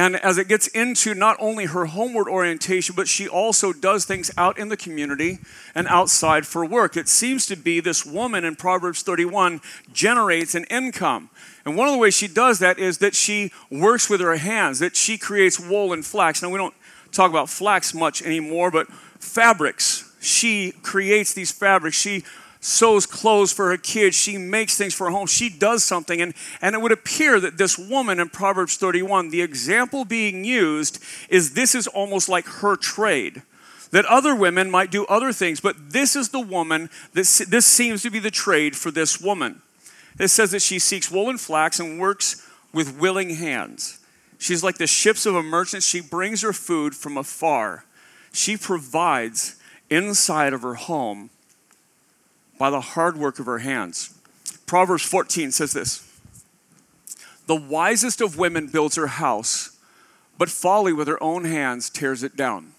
And 0.00 0.16
as 0.16 0.38
it 0.38 0.48
gets 0.48 0.66
into 0.68 1.12
not 1.12 1.36
only 1.38 1.66
her 1.66 1.84
homeward 1.84 2.26
orientation, 2.26 2.94
but 2.96 3.06
she 3.06 3.28
also 3.28 3.74
does 3.74 4.06
things 4.06 4.30
out 4.38 4.58
in 4.58 4.70
the 4.70 4.76
community 4.76 5.40
and 5.74 5.86
outside 5.88 6.46
for 6.46 6.64
work. 6.64 6.96
It 6.96 7.06
seems 7.06 7.44
to 7.48 7.54
be 7.54 7.80
this 7.80 8.06
woman 8.06 8.42
in 8.42 8.56
Proverbs 8.56 9.02
31 9.02 9.60
generates 9.92 10.54
an 10.54 10.64
income. 10.70 11.28
And 11.66 11.76
one 11.76 11.86
of 11.86 11.92
the 11.92 11.98
ways 11.98 12.14
she 12.14 12.28
does 12.28 12.60
that 12.60 12.78
is 12.78 12.96
that 12.98 13.14
she 13.14 13.52
works 13.70 14.08
with 14.08 14.22
her 14.22 14.36
hands, 14.36 14.78
that 14.78 14.96
she 14.96 15.18
creates 15.18 15.60
wool 15.60 15.92
and 15.92 16.02
flax. 16.02 16.40
Now, 16.40 16.48
we 16.48 16.56
don't 16.56 16.74
talk 17.12 17.28
about 17.28 17.50
flax 17.50 17.92
much 17.92 18.22
anymore, 18.22 18.70
but 18.70 18.86
fabrics. 19.18 20.10
She 20.18 20.72
creates 20.82 21.34
these 21.34 21.52
fabrics. 21.52 21.98
She 21.98 22.24
sews 22.60 23.06
clothes 23.06 23.52
for 23.52 23.70
her 23.70 23.78
kids. 23.78 24.14
She 24.14 24.36
makes 24.36 24.76
things 24.76 24.94
for 24.94 25.06
her 25.06 25.10
home. 25.10 25.26
She 25.26 25.48
does 25.48 25.82
something. 25.82 26.20
And, 26.20 26.34
and 26.60 26.74
it 26.74 26.80
would 26.80 26.92
appear 26.92 27.40
that 27.40 27.56
this 27.56 27.78
woman 27.78 28.20
in 28.20 28.28
Proverbs 28.28 28.76
31, 28.76 29.30
the 29.30 29.42
example 29.42 30.04
being 30.04 30.44
used 30.44 31.02
is 31.30 31.54
this 31.54 31.74
is 31.74 31.86
almost 31.86 32.28
like 32.28 32.46
her 32.46 32.76
trade. 32.76 33.42
That 33.90 34.04
other 34.06 34.36
women 34.36 34.70
might 34.70 34.92
do 34.92 35.04
other 35.06 35.32
things, 35.32 35.60
but 35.60 35.90
this 35.90 36.14
is 36.14 36.28
the 36.28 36.40
woman, 36.40 36.90
that, 37.14 37.46
this 37.48 37.66
seems 37.66 38.02
to 38.02 38.10
be 38.10 38.20
the 38.20 38.30
trade 38.30 38.76
for 38.76 38.90
this 38.92 39.20
woman. 39.20 39.62
It 40.18 40.28
says 40.28 40.52
that 40.52 40.62
she 40.62 40.78
seeks 40.78 41.10
wool 41.10 41.28
and 41.28 41.40
flax 41.40 41.80
and 41.80 41.98
works 41.98 42.46
with 42.72 42.98
willing 43.00 43.30
hands. 43.30 43.98
She's 44.38 44.62
like 44.62 44.78
the 44.78 44.86
ships 44.86 45.26
of 45.26 45.34
a 45.34 45.42
merchant. 45.42 45.82
She 45.82 46.00
brings 46.00 46.42
her 46.42 46.52
food 46.52 46.94
from 46.94 47.16
afar. 47.16 47.84
She 48.32 48.56
provides 48.56 49.56
inside 49.90 50.52
of 50.52 50.62
her 50.62 50.74
home 50.74 51.30
by 52.60 52.68
the 52.68 52.82
hard 52.82 53.16
work 53.16 53.38
of 53.38 53.46
her 53.46 53.60
hands. 53.60 54.14
Proverbs 54.66 55.02
14 55.02 55.50
says 55.50 55.72
this 55.72 56.06
The 57.46 57.56
wisest 57.56 58.20
of 58.20 58.36
women 58.36 58.66
builds 58.66 58.96
her 58.96 59.06
house, 59.06 59.78
but 60.36 60.50
folly 60.50 60.92
with 60.92 61.08
her 61.08 61.20
own 61.22 61.46
hands 61.46 61.88
tears 61.88 62.22
it 62.22 62.36
down. 62.36 62.74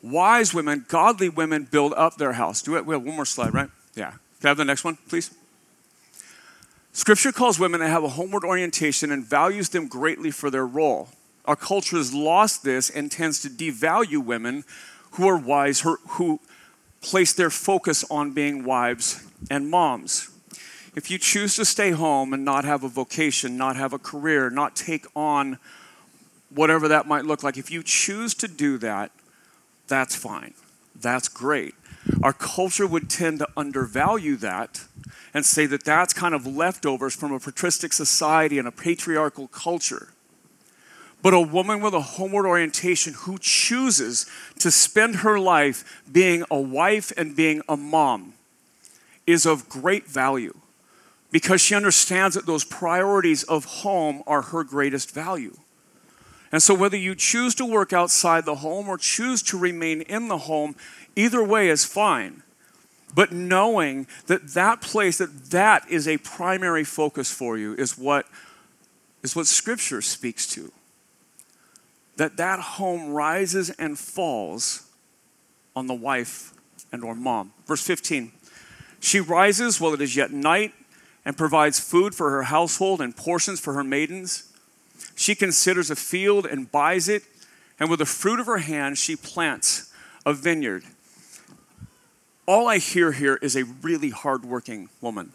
Wise 0.00 0.54
women, 0.54 0.86
godly 0.86 1.28
women 1.28 1.64
build 1.64 1.92
up 1.94 2.16
their 2.18 2.34
house. 2.34 2.62
Do 2.62 2.76
it. 2.76 2.86
We 2.86 2.94
have 2.94 3.02
one 3.02 3.16
more 3.16 3.26
slide, 3.26 3.52
right? 3.52 3.68
Yeah. 3.96 4.12
Can 4.40 4.46
I 4.46 4.48
have 4.48 4.56
the 4.56 4.64
next 4.64 4.84
one, 4.84 4.96
please? 5.08 5.34
Scripture 6.92 7.32
calls 7.32 7.58
women 7.58 7.80
to 7.80 7.88
have 7.88 8.04
a 8.04 8.10
homeward 8.10 8.44
orientation 8.44 9.10
and 9.10 9.24
values 9.24 9.70
them 9.70 9.88
greatly 9.88 10.30
for 10.30 10.50
their 10.50 10.66
role. 10.66 11.08
Our 11.46 11.56
culture 11.56 11.96
has 11.96 12.14
lost 12.14 12.62
this 12.62 12.88
and 12.88 13.10
tends 13.10 13.42
to 13.42 13.48
devalue 13.48 14.24
women 14.24 14.62
who 15.12 15.28
are 15.28 15.36
wise, 15.36 15.80
who 15.80 16.40
place 17.00 17.32
their 17.32 17.50
focus 17.50 18.04
on 18.10 18.32
being 18.32 18.64
wives 18.64 19.24
and 19.50 19.70
moms. 19.70 20.30
If 20.94 21.10
you 21.10 21.18
choose 21.18 21.56
to 21.56 21.64
stay 21.64 21.92
home 21.92 22.32
and 22.32 22.44
not 22.44 22.64
have 22.64 22.82
a 22.82 22.88
vocation, 22.88 23.56
not 23.56 23.76
have 23.76 23.92
a 23.92 23.98
career, 23.98 24.50
not 24.50 24.74
take 24.74 25.06
on 25.14 25.58
whatever 26.50 26.88
that 26.88 27.06
might 27.06 27.24
look 27.24 27.42
like, 27.42 27.56
if 27.56 27.70
you 27.70 27.82
choose 27.82 28.34
to 28.34 28.48
do 28.48 28.76
that, 28.78 29.12
that's 29.86 30.16
fine. 30.16 30.54
That's 31.00 31.28
great. 31.28 31.74
Our 32.22 32.32
culture 32.32 32.86
would 32.86 33.08
tend 33.08 33.38
to 33.38 33.48
undervalue 33.56 34.36
that 34.36 34.84
and 35.32 35.46
say 35.46 35.66
that 35.66 35.84
that's 35.84 36.12
kind 36.12 36.34
of 36.34 36.46
leftovers 36.46 37.14
from 37.14 37.32
a 37.32 37.38
patristic 37.38 37.92
society 37.92 38.58
and 38.58 38.66
a 38.66 38.72
patriarchal 38.72 39.48
culture. 39.48 40.08
But 41.22 41.34
a 41.34 41.40
woman 41.40 41.80
with 41.80 41.92
a 41.92 42.00
homeward 42.00 42.46
orientation 42.46 43.14
who 43.14 43.38
chooses 43.38 44.26
to 44.58 44.70
spend 44.70 45.16
her 45.16 45.38
life 45.38 46.02
being 46.10 46.44
a 46.50 46.58
wife 46.58 47.12
and 47.16 47.36
being 47.36 47.62
a 47.68 47.76
mom 47.76 48.34
is 49.26 49.44
of 49.44 49.68
great 49.68 50.06
value 50.06 50.56
because 51.30 51.60
she 51.60 51.74
understands 51.74 52.34
that 52.34 52.46
those 52.46 52.64
priorities 52.64 53.42
of 53.44 53.64
home 53.64 54.22
are 54.26 54.42
her 54.42 54.64
greatest 54.64 55.12
value. 55.12 55.56
And 56.52 56.62
so, 56.62 56.74
whether 56.74 56.96
you 56.96 57.14
choose 57.14 57.54
to 57.56 57.66
work 57.66 57.92
outside 57.92 58.44
the 58.44 58.56
home 58.56 58.88
or 58.88 58.98
choose 58.98 59.40
to 59.44 59.58
remain 59.58 60.00
in 60.02 60.26
the 60.28 60.38
home, 60.38 60.74
either 61.14 61.44
way 61.44 61.68
is 61.68 61.84
fine. 61.84 62.42
But 63.14 63.30
knowing 63.30 64.06
that 64.26 64.54
that 64.54 64.80
place, 64.80 65.18
that 65.18 65.50
that 65.50 65.88
is 65.88 66.08
a 66.08 66.18
primary 66.18 66.82
focus 66.82 67.30
for 67.30 67.56
you, 67.56 67.74
is 67.74 67.96
what, 67.96 68.26
is 69.22 69.36
what 69.36 69.46
Scripture 69.46 70.02
speaks 70.02 70.46
to 70.48 70.72
that 72.20 72.36
that 72.36 72.60
home 72.60 73.14
rises 73.14 73.70
and 73.70 73.98
falls 73.98 74.82
on 75.74 75.86
the 75.86 75.94
wife 75.94 76.52
and 76.92 77.02
or 77.02 77.14
mom. 77.14 77.50
Verse 77.66 77.82
15. 77.82 78.30
She 79.00 79.20
rises 79.20 79.80
while 79.80 79.94
it 79.94 80.02
is 80.02 80.14
yet 80.14 80.30
night 80.30 80.74
and 81.24 81.34
provides 81.34 81.80
food 81.80 82.14
for 82.14 82.28
her 82.28 82.42
household 82.42 83.00
and 83.00 83.16
portions 83.16 83.58
for 83.58 83.72
her 83.72 83.82
maidens. 83.82 84.52
She 85.16 85.34
considers 85.34 85.90
a 85.90 85.96
field 85.96 86.44
and 86.44 86.70
buys 86.70 87.08
it, 87.08 87.22
and 87.78 87.88
with 87.88 88.00
the 88.00 88.04
fruit 88.04 88.38
of 88.38 88.44
her 88.44 88.58
hand 88.58 88.98
she 88.98 89.16
plants 89.16 89.90
a 90.26 90.34
vineyard. 90.34 90.84
All 92.44 92.68
I 92.68 92.76
hear 92.76 93.12
here 93.12 93.36
is 93.36 93.56
a 93.56 93.64
really 93.64 94.10
hardworking 94.10 94.90
woman. 95.00 95.32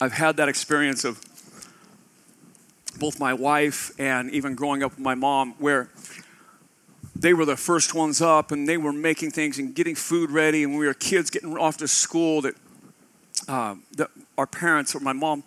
I've 0.00 0.12
had 0.12 0.36
that 0.36 0.48
experience 0.48 1.04
of 1.04 1.20
both 2.98 3.18
my 3.18 3.32
wife 3.34 3.92
and 3.98 4.30
even 4.30 4.54
growing 4.54 4.82
up 4.82 4.92
with 4.92 5.00
my 5.00 5.14
mom, 5.14 5.54
where 5.58 5.88
they 7.14 7.34
were 7.34 7.44
the 7.44 7.56
first 7.56 7.94
ones 7.94 8.22
up 8.22 8.52
and 8.52 8.68
they 8.68 8.76
were 8.76 8.92
making 8.92 9.30
things 9.30 9.58
and 9.58 9.74
getting 9.74 9.94
food 9.94 10.30
ready. 10.30 10.62
And 10.62 10.76
we 10.78 10.86
were 10.86 10.94
kids 10.94 11.30
getting 11.30 11.56
off 11.56 11.76
to 11.78 11.88
school, 11.88 12.42
that, 12.42 12.54
uh, 13.48 13.74
that 13.96 14.10
our 14.36 14.46
parents 14.46 14.94
or 14.94 15.00
my 15.00 15.12
mom 15.12 15.42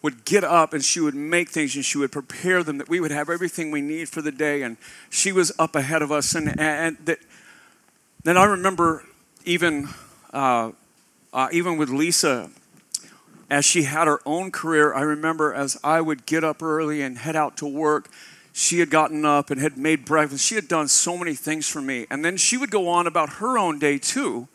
would 0.00 0.24
get 0.24 0.44
up 0.44 0.72
and 0.72 0.84
she 0.84 1.00
would 1.00 1.14
make 1.14 1.48
things 1.48 1.74
and 1.74 1.84
she 1.84 1.98
would 1.98 2.12
prepare 2.12 2.62
them 2.62 2.78
that 2.78 2.88
we 2.88 3.00
would 3.00 3.10
have 3.10 3.28
everything 3.28 3.70
we 3.70 3.80
need 3.80 4.08
for 4.08 4.22
the 4.22 4.30
day. 4.30 4.62
And 4.62 4.76
she 5.10 5.32
was 5.32 5.50
up 5.58 5.74
ahead 5.74 6.02
of 6.02 6.12
us. 6.12 6.34
And, 6.34 6.58
and 6.60 6.96
that, 7.04 7.18
then 8.22 8.36
I 8.36 8.44
remember 8.44 9.04
even, 9.44 9.88
uh, 10.32 10.70
uh, 11.32 11.48
even 11.50 11.78
with 11.78 11.90
Lisa, 11.90 12.50
as 13.50 13.64
she 13.64 13.84
had 13.84 14.06
her 14.06 14.20
own 14.26 14.50
career, 14.50 14.92
I 14.92 15.02
remember 15.02 15.54
as 15.54 15.78
I 15.82 16.00
would 16.00 16.26
get 16.26 16.44
up 16.44 16.62
early 16.62 17.00
and 17.00 17.16
head 17.16 17.36
out 17.36 17.56
to 17.58 17.66
work, 17.66 18.08
she 18.52 18.80
had 18.80 18.90
gotten 18.90 19.24
up 19.24 19.50
and 19.50 19.60
had 19.60 19.78
made 19.78 20.04
breakfast. 20.04 20.44
She 20.44 20.54
had 20.54 20.68
done 20.68 20.88
so 20.88 21.16
many 21.16 21.34
things 21.34 21.68
for 21.68 21.80
me. 21.80 22.06
And 22.10 22.24
then 22.24 22.36
she 22.36 22.56
would 22.56 22.70
go 22.70 22.88
on 22.88 23.06
about 23.06 23.34
her 23.34 23.56
own 23.56 23.78
day 23.78 23.98
too. 23.98 24.48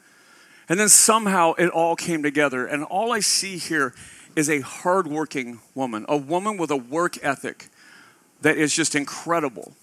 And 0.69 0.79
then 0.79 0.89
somehow 0.89 1.53
it 1.53 1.69
all 1.69 1.95
came 1.95 2.21
together. 2.21 2.65
And 2.65 2.83
all 2.83 3.12
I 3.12 3.19
see 3.19 3.57
here 3.57 3.93
is 4.35 4.50
a 4.50 4.59
hardworking 4.59 5.59
woman, 5.73 6.05
a 6.09 6.17
woman 6.17 6.57
with 6.57 6.69
a 6.69 6.77
work 6.77 7.17
ethic 7.23 7.69
that 8.41 8.57
is 8.57 8.75
just 8.75 8.93
incredible. 8.93 9.73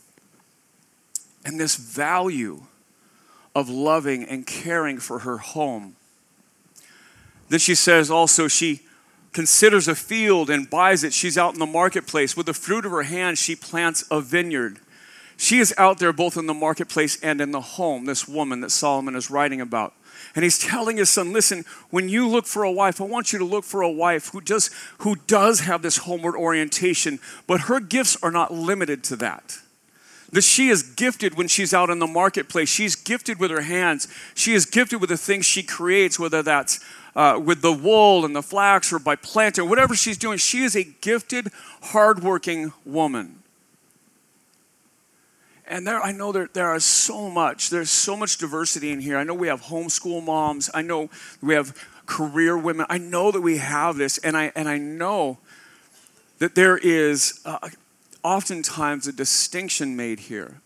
And 1.45 1.59
this 1.59 1.76
value 1.76 2.62
of 3.55 3.69
loving 3.69 4.25
and 4.25 4.47
caring 4.47 4.99
for 4.99 5.21
her 5.21 5.38
home. 5.38 5.97
Then 7.49 7.59
she 7.59 7.75
says 7.75 8.11
also 8.11 8.47
she 8.47 8.83
considers 9.33 9.89
a 9.89 9.95
field 9.95 10.51
and 10.51 10.69
buys 10.69 11.05
it. 11.05 11.13
She's 11.13 11.39
out 11.39 11.55
in 11.55 11.61
the 11.61 11.67
marketplace. 11.67 12.37
With 12.37 12.47
the 12.47 12.55
fruit 12.55 12.85
of 12.85 12.93
her 12.93 13.03
hand, 13.03 13.39
she 13.39 13.55
plants 13.55 14.05
a 14.11 14.21
vineyard. 14.21 14.79
She 15.37 15.59
is 15.59 15.73
out 15.79 15.99
there 15.99 16.13
both 16.13 16.37
in 16.37 16.47
the 16.47 16.55
marketplace 16.55 17.19
and 17.23 17.41
in 17.41 17.51
the 17.51 17.61
home, 17.61 18.05
this 18.05 18.29
woman 18.29 18.61
that 18.61 18.71
Solomon 18.71 19.17
is 19.17 19.31
writing 19.31 19.61
about. 19.61 19.95
And 20.35 20.45
he's 20.45 20.59
telling 20.59 20.99
his 20.99 21.09
son, 21.11 21.33
listen, 21.33 21.65
when 21.89 22.09
you 22.09 22.29
look 22.29 22.47
for 22.47 22.63
a 22.63 22.71
wife, 22.71 23.01
I 23.01 23.05
want 23.05 23.33
you 23.33 23.39
to 23.39 23.45
look 23.45 23.65
for 23.65 23.81
a 23.81 23.91
wife 23.91 24.29
who 24.29 24.41
does, 24.41 24.71
who 24.99 25.17
does 25.27 25.61
have 25.61 25.83
this 25.83 25.99
homeward 25.99 26.37
orientation, 26.37 27.21
but 27.47 27.63
her 27.63 27.81
gifts 27.81 28.17
are 28.23 28.31
not 28.31 28.53
limited 28.53 29.03
to 29.05 29.17
that. 29.17 29.59
That 30.33 30.45
she 30.45 30.69
is 30.69 30.83
gifted 30.83 31.37
when 31.37 31.49
she's 31.49 31.75
out 31.75 31.91
in 31.91 31.99
the 31.99 32.07
marketplace. 32.07 32.69
She's 32.69 32.95
gifted 32.95 33.41
with 33.41 33.51
her 33.51 33.63
hands. 33.63 34.07
She 34.35 34.53
is 34.53 34.67
gifted 34.67 35.01
with 35.01 35.11
the 35.11 35.17
things 35.17 35.47
she 35.47 35.63
creates, 35.63 36.21
whether 36.21 36.43
that's 36.43 36.79
uh, 37.14 37.40
with 37.43 37.62
the 37.62 37.73
wool 37.73 38.25
and 38.25 38.35
the 38.35 38.43
flax 38.43 38.93
or 38.93 38.99
by 38.99 39.17
planting, 39.17 39.69
whatever 39.69 39.95
she's 39.95 40.19
doing, 40.19 40.38
she 40.38 40.62
is 40.62 40.76
a 40.76 40.85
gifted, 40.85 41.49
hardworking 41.83 42.73
woman. 42.85 43.43
And 45.67 45.87
there, 45.87 46.02
I 46.02 46.11
know 46.11 46.33
there, 46.33 46.49
there 46.52 46.67
are 46.67 46.81
so 46.81 47.31
much, 47.31 47.71
there's 47.71 47.90
so 47.90 48.17
much 48.17 48.38
diversity 48.38 48.90
in 48.90 49.00
here. 49.00 49.17
I 49.17 49.23
know 49.23 49.35
we 49.35 49.47
have 49.47 49.62
homeschool 49.62 50.25
moms. 50.25 50.69
I 50.75 50.83
know 50.83 51.11
we 51.40 51.55
have 51.55 51.76
career 52.07 52.59
women. 52.59 52.87
I 52.88 52.99
know 52.99 53.31
that 53.31 53.40
we 53.40 53.59
have 53.59 53.97
this, 53.97 54.19
and 54.19 54.37
I, 54.37 54.50
and 54.57 54.69
I 54.69 54.79
know 54.79 55.38
that 56.40 56.57
there 56.57 56.76
is 56.76 57.40
uh, 57.45 57.69
oftentimes 58.25 59.07
a 59.07 59.12
distinction 59.12 59.95
made 59.95 60.21
here. 60.21 60.61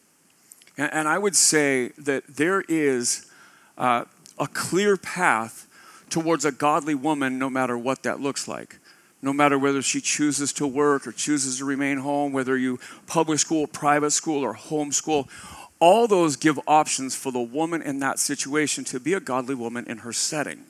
And, 0.78 0.92
and 0.92 1.08
I 1.08 1.18
would 1.18 1.36
say 1.36 1.88
that 1.98 2.24
there 2.26 2.64
is 2.66 3.30
uh, 3.76 4.06
a 4.38 4.46
clear 4.46 4.96
path 4.96 5.63
towards 6.14 6.44
a 6.44 6.52
godly 6.52 6.94
woman, 6.94 7.40
no 7.40 7.50
matter 7.50 7.76
what 7.76 8.04
that 8.04 8.20
looks 8.20 8.46
like. 8.46 8.78
No 9.20 9.32
matter 9.32 9.58
whether 9.58 9.82
she 9.82 10.00
chooses 10.00 10.52
to 10.52 10.64
work 10.64 11.08
or 11.08 11.12
chooses 11.12 11.58
to 11.58 11.64
remain 11.64 11.98
home, 11.98 12.32
whether 12.32 12.56
you 12.56 12.78
public 13.08 13.40
school, 13.40 13.66
private 13.66 14.12
school, 14.12 14.44
or 14.44 14.54
homeschool, 14.54 15.28
all 15.80 16.06
those 16.06 16.36
give 16.36 16.60
options 16.68 17.16
for 17.16 17.32
the 17.32 17.40
woman 17.40 17.82
in 17.82 17.98
that 17.98 18.20
situation 18.20 18.84
to 18.84 19.00
be 19.00 19.12
a 19.12 19.18
godly 19.18 19.56
woman 19.56 19.86
in 19.88 19.98
her 19.98 20.12
setting. 20.12 20.62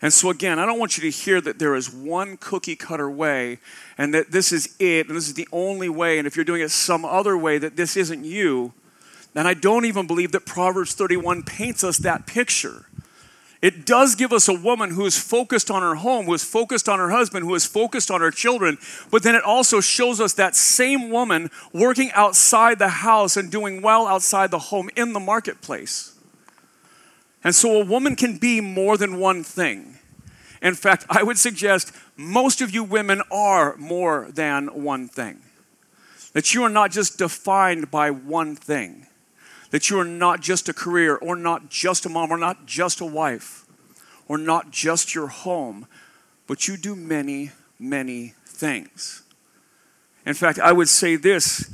And 0.00 0.14
so, 0.14 0.30
again, 0.30 0.58
I 0.58 0.64
don't 0.64 0.78
want 0.78 0.96
you 0.96 1.02
to 1.02 1.10
hear 1.10 1.42
that 1.42 1.58
there 1.58 1.74
is 1.74 1.92
one 1.92 2.38
cookie 2.38 2.74
cutter 2.74 3.10
way 3.10 3.58
and 3.98 4.14
that 4.14 4.30
this 4.32 4.50
is 4.50 4.76
it 4.78 5.08
and 5.08 5.16
this 5.16 5.28
is 5.28 5.34
the 5.34 5.48
only 5.52 5.90
way. 5.90 6.16
And 6.16 6.26
if 6.26 6.36
you're 6.36 6.44
doing 6.46 6.62
it 6.62 6.70
some 6.70 7.04
other 7.04 7.36
way, 7.36 7.58
that 7.58 7.76
this 7.76 7.98
isn't 7.98 8.24
you. 8.24 8.72
And 9.34 9.46
I 9.46 9.52
don't 9.52 9.84
even 9.84 10.06
believe 10.06 10.32
that 10.32 10.46
Proverbs 10.46 10.94
31 10.94 11.42
paints 11.42 11.84
us 11.84 11.98
that 11.98 12.26
picture. 12.26 12.86
It 13.62 13.84
does 13.84 14.14
give 14.14 14.32
us 14.32 14.48
a 14.48 14.54
woman 14.54 14.90
who 14.90 15.04
is 15.04 15.18
focused 15.18 15.70
on 15.70 15.82
her 15.82 15.96
home, 15.96 16.26
who 16.26 16.34
is 16.34 16.42
focused 16.42 16.88
on 16.88 16.98
her 16.98 17.10
husband, 17.10 17.44
who 17.44 17.54
is 17.54 17.66
focused 17.66 18.10
on 18.10 18.22
her 18.22 18.30
children, 18.30 18.78
but 19.10 19.22
then 19.22 19.34
it 19.34 19.44
also 19.44 19.80
shows 19.80 20.18
us 20.18 20.32
that 20.34 20.56
same 20.56 21.10
woman 21.10 21.50
working 21.72 22.10
outside 22.12 22.78
the 22.78 22.88
house 22.88 23.36
and 23.36 23.50
doing 23.50 23.82
well 23.82 24.06
outside 24.06 24.50
the 24.50 24.58
home 24.58 24.88
in 24.96 25.12
the 25.12 25.20
marketplace. 25.20 26.14
And 27.44 27.54
so 27.54 27.82
a 27.82 27.84
woman 27.84 28.16
can 28.16 28.38
be 28.38 28.62
more 28.62 28.96
than 28.96 29.18
one 29.18 29.44
thing. 29.44 29.98
In 30.62 30.74
fact, 30.74 31.04
I 31.10 31.22
would 31.22 31.38
suggest 31.38 31.92
most 32.16 32.60
of 32.62 32.70
you 32.70 32.82
women 32.82 33.22
are 33.30 33.76
more 33.76 34.28
than 34.30 34.82
one 34.82 35.08
thing. 35.08 35.40
That 36.32 36.54
you 36.54 36.62
are 36.62 36.70
not 36.70 36.92
just 36.92 37.18
defined 37.18 37.90
by 37.90 38.10
one 38.10 38.56
thing. 38.56 39.06
That 39.70 39.88
you 39.88 39.98
are 40.00 40.04
not 40.04 40.40
just 40.40 40.68
a 40.68 40.74
career, 40.74 41.16
or 41.16 41.36
not 41.36 41.70
just 41.70 42.06
a 42.06 42.08
mom, 42.08 42.30
or 42.30 42.38
not 42.38 42.66
just 42.66 43.00
a 43.00 43.06
wife, 43.06 43.64
or 44.26 44.36
not 44.36 44.70
just 44.70 45.14
your 45.14 45.28
home, 45.28 45.86
but 46.46 46.66
you 46.66 46.76
do 46.76 46.96
many, 46.96 47.50
many 47.78 48.34
things. 48.44 49.22
In 50.26 50.34
fact, 50.34 50.58
I 50.58 50.72
would 50.72 50.88
say 50.88 51.16
this 51.16 51.72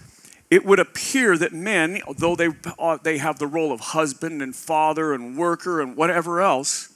it 0.51 0.65
would 0.65 0.79
appear 0.79 1.37
that 1.39 1.53
men, 1.53 2.01
though 2.19 2.37
they, 2.37 2.51
uh, 2.79 2.99
they 3.03 3.19
have 3.19 3.39
the 3.39 3.47
role 3.47 3.73
of 3.73 3.81
husband 3.81 4.41
and 4.41 4.55
father 4.55 5.13
and 5.13 5.37
worker 5.37 5.81
and 5.81 5.97
whatever 5.97 6.41
else, 6.41 6.95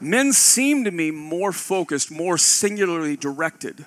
men 0.00 0.32
seem 0.32 0.84
to 0.84 0.90
me 0.90 1.10
more 1.10 1.52
focused, 1.52 2.10
more 2.10 2.38
singularly 2.38 3.16
directed. 3.16 3.84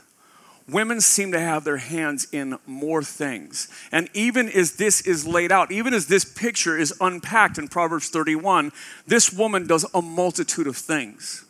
Women 0.67 0.99
seem 0.99 1.31
to 1.31 1.39
have 1.39 1.63
their 1.63 1.77
hands 1.77 2.27
in 2.31 2.57
more 2.65 3.03
things. 3.03 3.67
And 3.91 4.09
even 4.13 4.49
as 4.49 4.73
this 4.77 5.01
is 5.01 5.27
laid 5.27 5.51
out, 5.51 5.71
even 5.71 5.93
as 5.93 6.07
this 6.07 6.25
picture 6.25 6.75
is 6.75 6.93
unpacked 6.99 7.59
in 7.59 7.67
Proverbs 7.67 8.09
31, 8.09 8.71
this 9.05 9.31
woman 9.31 9.67
does 9.67 9.85
a 9.93 10.01
multitude 10.01 10.65
of 10.65 10.75
things. 10.75 11.45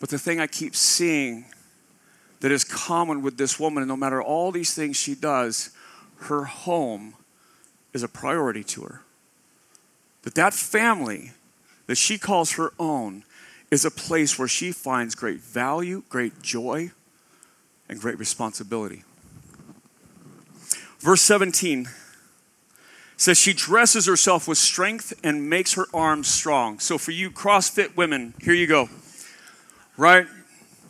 But 0.00 0.08
the 0.08 0.18
thing 0.18 0.40
I 0.40 0.48
keep 0.48 0.74
seeing 0.74 1.44
that 2.42 2.50
is 2.50 2.64
common 2.64 3.22
with 3.22 3.38
this 3.38 3.58
woman. 3.58 3.86
No 3.86 3.96
matter 3.96 4.20
all 4.20 4.50
these 4.50 4.74
things 4.74 4.96
she 4.96 5.14
does, 5.14 5.70
her 6.22 6.44
home 6.44 7.14
is 7.92 8.02
a 8.02 8.08
priority 8.08 8.64
to 8.64 8.82
her. 8.82 9.02
That 10.22 10.34
that 10.34 10.52
family 10.52 11.32
that 11.86 11.94
she 11.94 12.18
calls 12.18 12.52
her 12.52 12.72
own 12.80 13.22
is 13.70 13.84
a 13.84 13.92
place 13.92 14.40
where 14.40 14.48
she 14.48 14.72
finds 14.72 15.14
great 15.14 15.40
value, 15.40 16.02
great 16.08 16.42
joy, 16.42 16.90
and 17.92 18.00
great 18.00 18.18
responsibility. 18.18 19.04
Verse 20.98 21.20
17 21.22 21.88
says 23.18 23.38
she 23.38 23.52
dresses 23.52 24.06
herself 24.06 24.48
with 24.48 24.58
strength 24.58 25.12
and 25.22 25.48
makes 25.48 25.74
her 25.74 25.86
arms 25.92 26.26
strong. 26.26 26.78
So 26.78 26.96
for 26.96 27.10
you 27.10 27.30
CrossFit 27.30 27.94
women, 27.96 28.34
here 28.40 28.54
you 28.54 28.66
go. 28.66 28.88
Right? 29.96 30.26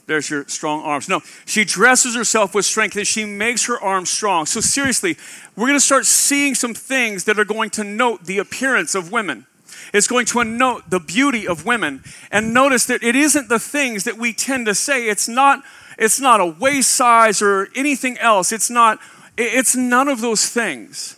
There's 0.07 0.31
your 0.31 0.47
strong 0.47 0.83
arms. 0.83 1.09
No, 1.09 1.21
she 1.45 1.65
dresses 1.65 2.15
herself 2.15 2.55
with 2.55 2.65
strength 2.65 2.97
and 2.97 3.07
she 3.07 3.25
makes 3.25 3.67
her 3.67 3.81
arms 3.81 4.11
strong. 4.11 4.47
So, 4.47 4.61
seriously, 4.61 5.17
we're 5.57 5.69
going 5.69 5.79
to 5.79 5.85
start 5.85 6.07
seeing 6.07 6.55
some 6.55 6.75
things 6.75 7.25
that 7.25 7.39
are 7.39 7.45
going 7.45 7.71
to 7.71 7.85
note 7.85 8.25
the 8.25 8.39
appearance 8.39 8.95
of 8.95 9.11
women. 9.11 9.47
It's 9.93 10.09
going 10.09 10.27
to 10.27 10.45
note 10.45 10.91
the 10.91 11.01
beauty 11.01 11.47
of 11.47 11.65
women. 11.65 12.03
And 12.31 12.55
notice 12.55 12.87
that 12.87 13.03
it 13.03 13.17
isn't 13.17 13.49
the 13.49 13.59
things 13.59 14.05
that 14.05 14.19
we 14.19 14.33
tend 14.33 14.67
to 14.67 14.75
say. 14.75 15.09
It's 15.09 15.29
not, 15.29 15.63
it's 16.03 16.19
not 16.19 16.41
a 16.41 16.47
waist 16.47 16.91
size 16.91 17.41
or 17.41 17.69
anything 17.77 18.19
else. 18.19 18.51
It's 18.51 18.69
not, 18.69 18.99
it's 19.39 19.77
none 19.77 20.09
of 20.09 20.21
those 20.21 20.49
things. 20.49 21.17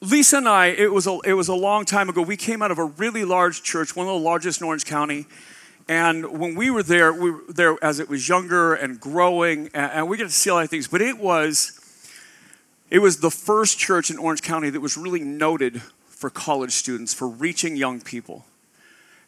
Lisa 0.00 0.38
and 0.38 0.48
I, 0.48 0.66
it 0.66 0.92
was, 0.92 1.06
a, 1.06 1.18
it 1.24 1.34
was 1.34 1.46
a 1.46 1.54
long 1.54 1.84
time 1.84 2.08
ago. 2.08 2.22
We 2.22 2.36
came 2.36 2.60
out 2.60 2.72
of 2.72 2.78
a 2.78 2.84
really 2.84 3.24
large 3.24 3.62
church, 3.62 3.94
one 3.94 4.08
of 4.08 4.12
the 4.12 4.18
largest 4.18 4.60
in 4.60 4.66
Orange 4.66 4.84
County. 4.84 5.26
And 5.88 6.38
when 6.40 6.56
we 6.56 6.70
were 6.70 6.82
there, 6.82 7.12
we 7.12 7.30
were 7.30 7.40
there 7.48 7.76
as 7.82 8.00
it 8.00 8.08
was 8.08 8.28
younger 8.28 8.74
and 8.74 8.98
growing, 8.98 9.70
and 9.72 10.08
we 10.08 10.16
get 10.16 10.24
to 10.24 10.30
see 10.30 10.50
a 10.50 10.54
lot 10.54 10.64
of 10.64 10.70
things. 10.70 10.88
But 10.88 11.00
it 11.00 11.18
was, 11.18 11.80
it 12.90 12.98
was 12.98 13.20
the 13.20 13.30
first 13.30 13.78
church 13.78 14.10
in 14.10 14.18
Orange 14.18 14.42
County 14.42 14.70
that 14.70 14.80
was 14.80 14.96
really 14.96 15.20
noted 15.20 15.82
for 16.08 16.30
college 16.30 16.72
students, 16.72 17.14
for 17.14 17.28
reaching 17.28 17.76
young 17.76 18.00
people. 18.00 18.44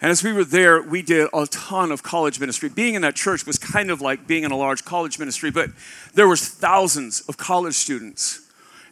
And 0.01 0.11
as 0.11 0.25
we 0.25 0.33
were 0.33 0.45
there, 0.45 0.81
we 0.81 1.03
did 1.03 1.29
a 1.33 1.47
ton 1.47 1.93
of 1.93 2.03
college 2.03 2.41
ministry. 2.41 2.71
Being 2.71 2.95
in 2.95 3.03
that 3.03 3.15
church 3.15 3.47
was 3.47 3.59
kind 3.59 3.91
of 3.91 4.01
like 4.01 4.27
being 4.27 4.45
in 4.45 4.51
a 4.51 4.57
large 4.57 4.85
college 4.85 5.19
ministry, 5.19 5.51
but 5.51 5.71
there 6.15 6.27
was 6.27 6.49
thousands 6.49 7.21
of 7.29 7.37
college 7.37 7.75
students. 7.75 8.41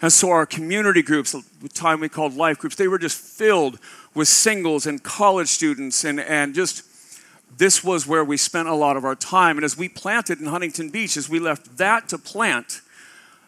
And 0.02 0.12
so 0.12 0.30
our 0.30 0.46
community 0.46 1.02
groups, 1.02 1.32
the 1.32 1.68
time 1.70 2.00
we 2.00 2.08
called 2.08 2.34
life 2.34 2.58
groups, 2.58 2.76
they 2.76 2.88
were 2.88 2.98
just 2.98 3.18
filled 3.18 3.78
with 4.14 4.28
singles 4.28 4.86
and 4.86 5.02
college 5.02 5.48
students 5.48 6.04
and, 6.04 6.20
and 6.20 6.54
just 6.54 6.84
this 7.56 7.82
was 7.82 8.06
where 8.06 8.24
we 8.24 8.36
spent 8.36 8.68
a 8.68 8.74
lot 8.74 8.96
of 8.96 9.04
our 9.04 9.16
time. 9.16 9.56
And 9.56 9.64
as 9.64 9.76
we 9.76 9.88
planted 9.88 10.40
in 10.40 10.46
Huntington 10.46 10.90
Beach, 10.90 11.16
as 11.16 11.28
we 11.28 11.38
left 11.40 11.78
that 11.78 12.08
to 12.10 12.18
plant, 12.18 12.82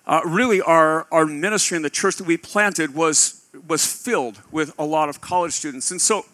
uh, 0.07 0.23
really 0.25 0.61
our, 0.61 1.07
our 1.13 1.27
ministry 1.27 1.77
in 1.77 1.83
the 1.83 1.91
church 1.91 2.17
that 2.17 2.27
we 2.27 2.37
planted 2.37 2.95
was, 2.95 3.47
was 3.69 3.85
filled 3.87 4.41
with 4.51 4.73
a 4.79 4.85
lot 4.85 5.09
of 5.09 5.21
college 5.21 5.53
students. 5.53 5.91
And 5.91 6.01
so 6.01 6.25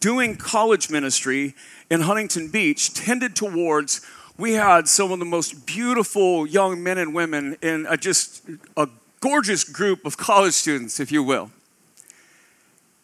doing 0.00 0.36
college 0.36 0.90
ministry 0.90 1.54
in 1.90 2.02
Huntington 2.02 2.48
Beach 2.48 2.92
tended 2.92 3.36
towards, 3.36 4.00
we 4.36 4.54
had 4.54 4.88
some 4.88 5.12
of 5.12 5.18
the 5.18 5.24
most 5.24 5.66
beautiful 5.66 6.46
young 6.46 6.82
men 6.82 6.98
and 6.98 7.14
women 7.14 7.56
in 7.62 7.86
a, 7.88 7.96
just 7.96 8.42
a 8.76 8.88
gorgeous 9.20 9.64
group 9.64 10.04
of 10.04 10.16
college 10.16 10.54
students, 10.54 10.98
if 10.98 11.12
you 11.12 11.22
will. 11.22 11.50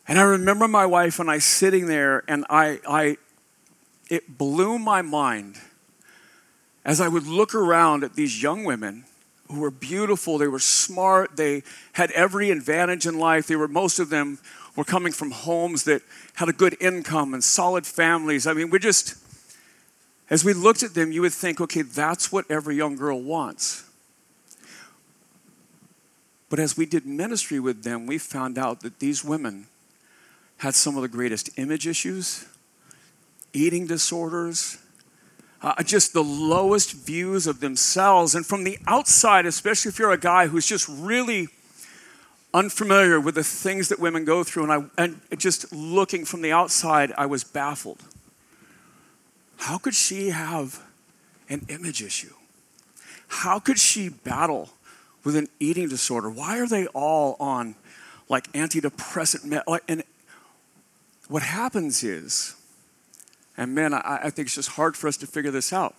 And 0.08 0.18
I 0.18 0.22
remember 0.22 0.66
my 0.66 0.86
wife 0.86 1.18
and 1.18 1.30
I 1.30 1.38
sitting 1.38 1.86
there, 1.86 2.22
and 2.28 2.46
I, 2.48 2.80
I, 2.88 3.16
it 4.08 4.38
blew 4.38 4.78
my 4.78 5.02
mind 5.02 5.56
as 6.84 7.00
I 7.00 7.08
would 7.08 7.26
look 7.26 7.54
around 7.54 8.04
at 8.04 8.14
these 8.14 8.40
young 8.40 8.64
women 8.64 9.04
who 9.48 9.60
were 9.60 9.72
beautiful, 9.72 10.38
they 10.38 10.46
were 10.46 10.60
smart, 10.60 11.36
they 11.36 11.64
had 11.94 12.12
every 12.12 12.50
advantage 12.50 13.06
in 13.06 13.18
life. 13.18 13.46
They 13.46 13.56
were 13.56 13.68
most 13.68 13.98
of 13.98 14.08
them 14.08 14.38
were 14.76 14.84
coming 14.84 15.12
from 15.12 15.30
homes 15.30 15.84
that 15.84 16.02
had 16.34 16.48
a 16.48 16.52
good 16.52 16.76
income 16.80 17.34
and 17.34 17.42
solid 17.42 17.86
families. 17.86 18.46
I 18.46 18.52
mean, 18.52 18.70
we 18.70 18.78
just 18.78 19.16
as 20.28 20.44
we 20.44 20.52
looked 20.52 20.82
at 20.82 20.94
them, 20.94 21.12
you 21.12 21.22
would 21.22 21.32
think, 21.32 21.60
okay, 21.60 21.82
that's 21.82 22.32
what 22.32 22.50
every 22.50 22.74
young 22.74 22.96
girl 22.96 23.22
wants. 23.22 23.84
But 26.48 26.58
as 26.58 26.76
we 26.76 26.86
did 26.86 27.06
ministry 27.06 27.60
with 27.60 27.84
them, 27.84 28.06
we 28.06 28.18
found 28.18 28.58
out 28.58 28.80
that 28.80 28.98
these 28.98 29.24
women 29.24 29.66
had 30.58 30.74
some 30.74 30.96
of 30.96 31.02
the 31.02 31.08
greatest 31.08 31.50
image 31.58 31.86
issues 31.86 32.46
eating 33.52 33.86
disorders, 33.86 34.78
uh, 35.62 35.82
just 35.82 36.12
the 36.12 36.22
lowest 36.22 36.92
views 36.92 37.46
of 37.46 37.60
themselves. 37.60 38.34
And 38.34 38.44
from 38.44 38.64
the 38.64 38.78
outside, 38.86 39.46
especially 39.46 39.88
if 39.88 39.98
you're 39.98 40.12
a 40.12 40.18
guy 40.18 40.46
who's 40.48 40.66
just 40.66 40.86
really 40.88 41.48
unfamiliar 42.56 43.20
with 43.20 43.34
the 43.34 43.44
things 43.44 43.88
that 43.90 44.00
women 44.00 44.24
go 44.24 44.42
through, 44.42 44.70
and, 44.70 44.72
I, 44.72 45.02
and 45.02 45.20
just 45.36 45.70
looking 45.72 46.24
from 46.24 46.40
the 46.40 46.52
outside, 46.52 47.12
I 47.18 47.26
was 47.26 47.44
baffled. 47.44 48.02
How 49.58 49.76
could 49.76 49.94
she 49.94 50.30
have 50.30 50.82
an 51.50 51.66
image 51.68 52.02
issue? 52.02 52.32
How 53.28 53.58
could 53.58 53.78
she 53.78 54.08
battle 54.08 54.70
with 55.22 55.36
an 55.36 55.48
eating 55.60 55.88
disorder? 55.88 56.30
Why 56.30 56.58
are 56.58 56.66
they 56.66 56.86
all 56.88 57.36
on 57.38 57.74
like 58.28 58.50
antidepressant? 58.52 59.62
and 59.88 60.02
what 61.28 61.42
happens 61.42 62.02
is, 62.02 62.54
and 63.56 63.74
man, 63.74 63.92
I, 63.92 64.20
I 64.24 64.30
think 64.30 64.46
it's 64.46 64.54
just 64.54 64.70
hard 64.70 64.96
for 64.96 65.08
us 65.08 65.16
to 65.18 65.26
figure 65.26 65.50
this 65.50 65.72
out. 65.72 65.94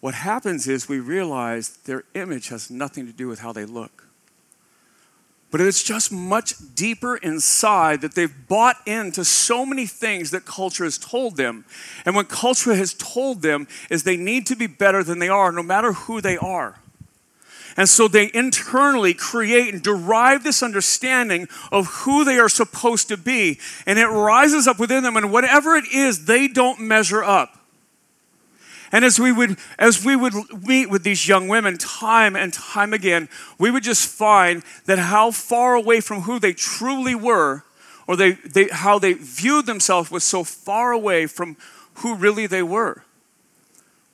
What 0.00 0.14
happens 0.14 0.68
is 0.68 0.88
we 0.88 1.00
realize 1.00 1.70
their 1.84 2.04
image 2.14 2.48
has 2.48 2.70
nothing 2.70 3.06
to 3.06 3.12
do 3.12 3.26
with 3.26 3.40
how 3.40 3.52
they 3.52 3.64
look. 3.64 4.09
But 5.50 5.60
it's 5.60 5.82
just 5.82 6.12
much 6.12 6.54
deeper 6.74 7.16
inside 7.16 8.02
that 8.02 8.14
they've 8.14 8.34
bought 8.48 8.76
into 8.86 9.24
so 9.24 9.66
many 9.66 9.84
things 9.86 10.30
that 10.30 10.44
culture 10.44 10.84
has 10.84 10.96
told 10.96 11.36
them. 11.36 11.64
And 12.04 12.14
what 12.14 12.28
culture 12.28 12.74
has 12.74 12.94
told 12.94 13.42
them 13.42 13.66
is 13.90 14.04
they 14.04 14.16
need 14.16 14.46
to 14.46 14.56
be 14.56 14.68
better 14.68 15.02
than 15.02 15.18
they 15.18 15.28
are, 15.28 15.50
no 15.50 15.62
matter 15.62 15.92
who 15.92 16.20
they 16.20 16.36
are. 16.36 16.76
And 17.76 17.88
so 17.88 18.08
they 18.08 18.30
internally 18.32 19.14
create 19.14 19.72
and 19.72 19.82
derive 19.82 20.44
this 20.44 20.62
understanding 20.62 21.48
of 21.72 21.86
who 21.86 22.24
they 22.24 22.38
are 22.38 22.48
supposed 22.48 23.08
to 23.08 23.16
be. 23.16 23.58
And 23.86 23.98
it 23.98 24.06
rises 24.06 24.68
up 24.68 24.78
within 24.78 25.02
them, 25.02 25.16
and 25.16 25.32
whatever 25.32 25.76
it 25.76 25.84
is, 25.92 26.26
they 26.26 26.46
don't 26.46 26.80
measure 26.80 27.24
up. 27.24 27.59
And 28.92 29.04
as 29.04 29.20
we 29.20 29.30
would 29.30 29.56
as 29.78 30.04
we 30.04 30.16
would 30.16 30.34
meet 30.66 30.90
with 30.90 31.04
these 31.04 31.28
young 31.28 31.48
women 31.48 31.78
time 31.78 32.34
and 32.34 32.52
time 32.52 32.92
again, 32.92 33.28
we 33.58 33.70
would 33.70 33.84
just 33.84 34.08
find 34.08 34.64
that 34.86 34.98
how 34.98 35.30
far 35.30 35.74
away 35.74 36.00
from 36.00 36.22
who 36.22 36.38
they 36.38 36.52
truly 36.52 37.14
were, 37.14 37.62
or 38.06 38.16
they, 38.16 38.32
they 38.32 38.68
how 38.68 38.98
they 38.98 39.12
viewed 39.12 39.66
themselves 39.66 40.10
was 40.10 40.24
so 40.24 40.42
far 40.42 40.90
away 40.92 41.26
from 41.26 41.56
who 41.94 42.16
really 42.16 42.46
they 42.46 42.62
were. 42.62 43.04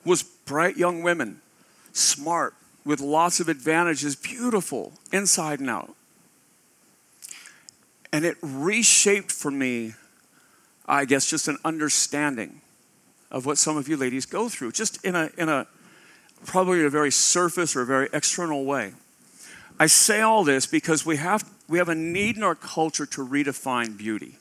Was 0.05 0.21
bright 0.21 0.77
young 0.77 1.01
women, 1.01 1.41
smart, 1.91 2.53
with 2.85 3.01
lots 3.01 3.39
of 3.39 3.49
advantages, 3.49 4.15
beautiful, 4.15 4.93
inside 5.11 5.59
and 5.59 5.69
out. 5.69 5.95
And 8.13 8.23
it 8.23 8.37
reshaped 8.41 9.31
for 9.31 9.51
me, 9.51 9.95
I 10.85 11.05
guess, 11.05 11.25
just 11.29 11.47
an 11.47 11.57
understanding 11.65 12.61
of 13.31 13.45
what 13.45 13.57
some 13.57 13.77
of 13.77 13.87
you 13.87 13.97
ladies 13.97 14.25
go 14.25 14.49
through, 14.49 14.71
just 14.71 15.03
in 15.03 15.15
a, 15.15 15.29
in 15.37 15.49
a 15.49 15.67
probably 16.45 16.83
a 16.83 16.89
very 16.89 17.11
surface 17.11 17.75
or 17.75 17.81
a 17.81 17.85
very 17.85 18.09
external 18.13 18.65
way. 18.65 18.93
I 19.79 19.87
say 19.87 20.21
all 20.21 20.43
this 20.43 20.65
because 20.65 21.05
we 21.05 21.17
have, 21.17 21.49
we 21.67 21.77
have 21.77 21.89
a 21.89 21.95
need 21.95 22.37
in 22.37 22.43
our 22.43 22.55
culture 22.55 23.05
to 23.07 23.25
redefine 23.25 23.97
beauty. 23.97 24.37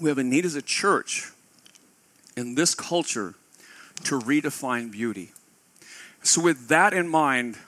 We 0.00 0.08
have 0.08 0.18
a 0.18 0.24
need 0.24 0.44
as 0.44 0.54
a 0.54 0.62
church 0.62 1.30
in 2.36 2.56
this 2.56 2.74
culture 2.74 3.34
to 4.04 4.18
redefine 4.18 4.90
beauty. 4.90 5.32
So, 6.22 6.40
with 6.40 6.68
that 6.68 6.92
in 6.92 7.08
mind, 7.08 7.58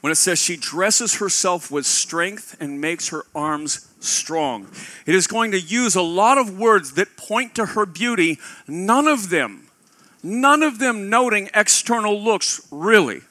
when 0.00 0.12
it 0.12 0.16
says 0.16 0.38
she 0.38 0.56
dresses 0.56 1.16
herself 1.16 1.70
with 1.70 1.86
strength 1.86 2.56
and 2.60 2.80
makes 2.80 3.08
her 3.08 3.24
arms 3.34 3.88
strong, 4.00 4.68
it 5.06 5.14
is 5.14 5.26
going 5.26 5.50
to 5.52 5.60
use 5.60 5.94
a 5.94 6.02
lot 6.02 6.38
of 6.38 6.58
words 6.58 6.92
that 6.92 7.16
point 7.16 7.54
to 7.54 7.66
her 7.66 7.86
beauty, 7.86 8.38
none 8.68 9.08
of 9.08 9.30
them, 9.30 9.68
none 10.22 10.62
of 10.62 10.78
them 10.78 11.10
noting 11.10 11.50
external 11.54 12.20
looks, 12.22 12.66
really. 12.70 13.22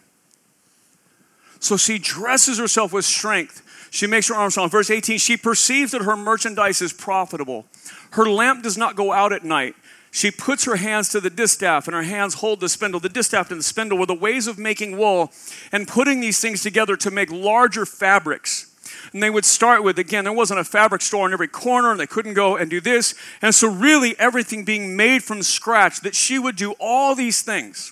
So 1.60 1.78
she 1.78 1.98
dresses 1.98 2.60
herself 2.60 2.94
with 2.94 3.06
strength. 3.06 3.90
She 3.90 4.08
makes 4.08 4.28
her 4.28 4.36
arms 4.36 4.54
strong. 4.54 4.70
Verse 4.70 4.92
18, 4.92 5.18
she 5.18 5.38
perceives 5.38 5.94
that 5.94 6.02
her 6.02 6.16
merchandise 6.16 6.82
is 6.82 6.94
profitable. 6.94 7.66
Her 8.12 8.30
lamp 8.30 8.62
does 8.62 8.78
not 8.78 8.96
go 8.96 9.12
out 9.12 9.34
at 9.34 9.44
night. 9.44 9.76
She 10.16 10.32
puts 10.32 10.64
her 10.64 10.78
hands 10.78 11.10
to 11.10 11.20
the 11.20 11.30
distaff, 11.30 11.90
and 11.90 11.94
her 11.94 12.04
hands 12.04 12.36
hold 12.36 12.62
the 12.62 12.70
spindle. 12.70 13.02
The 13.02 13.10
distaff 13.10 13.52
and 13.52 13.60
the 13.60 13.66
spindle 13.66 13.98
were 13.98 14.06
the 14.06 14.14
ways 14.14 14.48
of 14.48 14.58
making 14.58 14.98
wool 14.98 15.34
and 15.74 15.90
putting 15.90 16.22
these 16.22 16.40
things 16.40 16.64
together 16.64 16.96
to 16.96 17.12
make 17.12 17.30
larger 17.30 17.86
fabrics. 17.86 18.74
And 19.12 19.22
they 19.22 19.30
would 19.30 19.44
start 19.44 19.84
with, 19.84 20.00
again, 20.00 20.24
there 20.24 20.32
wasn't 20.32 20.62
a 20.62 20.64
fabric 20.64 21.02
store 21.02 21.28
in 21.28 21.34
every 21.34 21.50
corner, 21.50 21.92
and 21.92 22.00
they 22.00 22.08
couldn't 22.08 22.34
go 22.34 22.56
and 22.56 22.70
do 22.70 22.80
this. 22.80 23.14
And 23.42 23.54
so, 23.54 23.70
really, 23.70 24.18
everything 24.18 24.64
being 24.64 24.96
made 24.96 25.22
from 25.22 25.44
scratch, 25.44 26.00
that 26.00 26.16
she 26.16 26.40
would 26.40 26.56
do 26.56 26.76
all 26.80 27.14
these 27.14 27.42
things. 27.42 27.92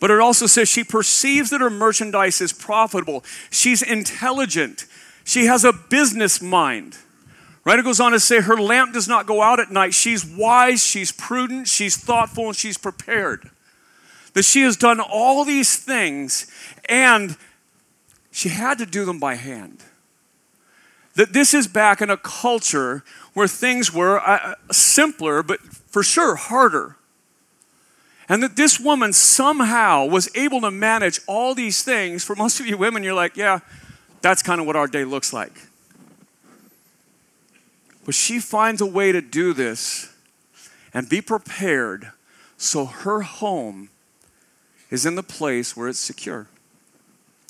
But 0.00 0.10
it 0.10 0.18
also 0.18 0.48
says 0.48 0.68
she 0.68 0.82
perceives 0.82 1.50
that 1.50 1.60
her 1.60 1.70
merchandise 1.70 2.40
is 2.40 2.52
profitable. 2.52 3.22
She's 3.52 3.82
intelligent. 3.82 4.86
She 5.22 5.46
has 5.46 5.64
a 5.64 5.72
business 5.72 6.42
mind. 6.42 6.98
Right? 7.64 7.78
It 7.78 7.84
goes 7.84 8.00
on 8.00 8.12
to 8.12 8.18
say, 8.18 8.40
her 8.40 8.56
lamp 8.56 8.92
does 8.92 9.06
not 9.06 9.26
go 9.26 9.40
out 9.40 9.60
at 9.60 9.70
night. 9.70 9.94
She's 9.94 10.26
wise, 10.26 10.84
she's 10.84 11.12
prudent, 11.12 11.68
she's 11.68 11.96
thoughtful, 11.96 12.46
and 12.46 12.56
she's 12.56 12.76
prepared. 12.76 13.50
That 14.34 14.44
she 14.44 14.62
has 14.62 14.76
done 14.76 14.98
all 14.98 15.44
these 15.44 15.76
things, 15.76 16.50
and 16.88 17.36
she 18.32 18.48
had 18.48 18.78
to 18.78 18.86
do 18.86 19.04
them 19.04 19.20
by 19.20 19.34
hand. 19.34 19.84
That 21.14 21.32
this 21.32 21.54
is 21.54 21.68
back 21.68 22.00
in 22.00 22.10
a 22.10 22.16
culture 22.16 23.04
where 23.34 23.46
things 23.46 23.92
were 23.92 24.18
uh, 24.18 24.54
simpler, 24.72 25.42
but 25.42 25.60
for 25.60 26.02
sure 26.02 26.36
harder. 26.36 26.96
And 28.28 28.42
that 28.42 28.56
this 28.56 28.80
woman 28.80 29.12
somehow 29.12 30.06
was 30.06 30.28
able 30.34 30.62
to 30.62 30.70
manage 30.70 31.20
all 31.26 31.54
these 31.54 31.82
things. 31.82 32.24
For 32.24 32.34
most 32.34 32.60
of 32.60 32.66
you 32.66 32.78
women, 32.78 33.02
you're 33.02 33.14
like, 33.14 33.36
yeah, 33.36 33.60
that's 34.22 34.42
kind 34.42 34.60
of 34.60 34.66
what 34.66 34.74
our 34.74 34.86
day 34.86 35.04
looks 35.04 35.32
like. 35.32 35.52
But 38.04 38.14
she 38.14 38.38
finds 38.38 38.80
a 38.80 38.86
way 38.86 39.12
to 39.12 39.20
do 39.20 39.52
this 39.52 40.12
and 40.92 41.08
be 41.08 41.20
prepared 41.20 42.12
so 42.56 42.84
her 42.84 43.22
home 43.22 43.90
is 44.90 45.06
in 45.06 45.14
the 45.14 45.22
place 45.22 45.76
where 45.76 45.88
it's 45.88 45.98
secure. 45.98 46.48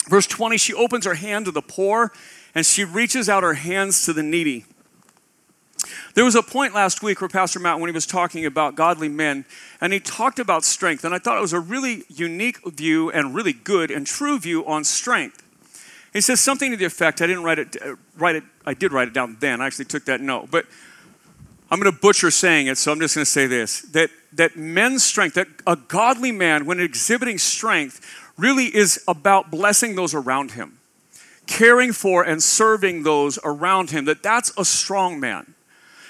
Verse 0.08 0.26
20, 0.26 0.56
she 0.56 0.74
opens 0.74 1.04
her 1.04 1.14
hand 1.14 1.44
to 1.46 1.50
the 1.50 1.62
poor 1.62 2.12
and 2.54 2.66
she 2.66 2.84
reaches 2.84 3.28
out 3.28 3.42
her 3.42 3.54
hands 3.54 4.04
to 4.04 4.12
the 4.12 4.22
needy. 4.22 4.64
There 6.14 6.24
was 6.24 6.34
a 6.34 6.42
point 6.42 6.74
last 6.74 7.02
week 7.02 7.20
where 7.20 7.28
Pastor 7.28 7.58
Matt, 7.58 7.80
when 7.80 7.88
he 7.88 7.94
was 7.94 8.06
talking 8.06 8.44
about 8.44 8.74
godly 8.74 9.08
men, 9.08 9.44
and 9.80 9.92
he 9.92 10.00
talked 10.00 10.38
about 10.38 10.64
strength, 10.64 11.04
and 11.04 11.14
I 11.14 11.18
thought 11.18 11.38
it 11.38 11.40
was 11.40 11.54
a 11.54 11.60
really 11.60 12.04
unique 12.08 12.58
view 12.66 13.10
and 13.10 13.34
really 13.34 13.52
good 13.52 13.90
and 13.90 14.06
true 14.06 14.38
view 14.38 14.64
on 14.66 14.84
strength. 14.84 15.41
He 16.12 16.20
says 16.20 16.40
something 16.40 16.70
to 16.70 16.76
the 16.76 16.84
effect, 16.84 17.22
I 17.22 17.26
didn't 17.26 17.42
write 17.42 17.58
it, 17.58 17.76
uh, 17.80 17.96
write 18.18 18.36
it, 18.36 18.44
I 18.66 18.74
did 18.74 18.92
write 18.92 19.08
it 19.08 19.14
down 19.14 19.38
then, 19.40 19.60
I 19.60 19.66
actually 19.66 19.86
took 19.86 20.04
that 20.04 20.20
note, 20.20 20.50
but 20.50 20.66
I'm 21.70 21.80
going 21.80 21.90
to 21.90 21.98
butcher 21.98 22.30
saying 22.30 22.66
it, 22.66 22.76
so 22.76 22.92
I'm 22.92 23.00
just 23.00 23.14
going 23.14 23.24
to 23.24 23.30
say 23.30 23.46
this 23.46 23.80
that, 23.92 24.10
that 24.34 24.56
men's 24.56 25.02
strength, 25.02 25.34
that 25.34 25.48
a 25.66 25.74
godly 25.74 26.30
man, 26.30 26.66
when 26.66 26.80
exhibiting 26.80 27.38
strength, 27.38 28.00
really 28.36 28.66
is 28.66 29.02
about 29.08 29.50
blessing 29.50 29.94
those 29.94 30.12
around 30.12 30.50
him, 30.50 30.78
caring 31.46 31.92
for 31.92 32.22
and 32.22 32.42
serving 32.42 33.04
those 33.04 33.38
around 33.42 33.90
him, 33.90 34.04
that 34.04 34.22
that's 34.22 34.52
a 34.58 34.66
strong 34.66 35.18
man. 35.18 35.54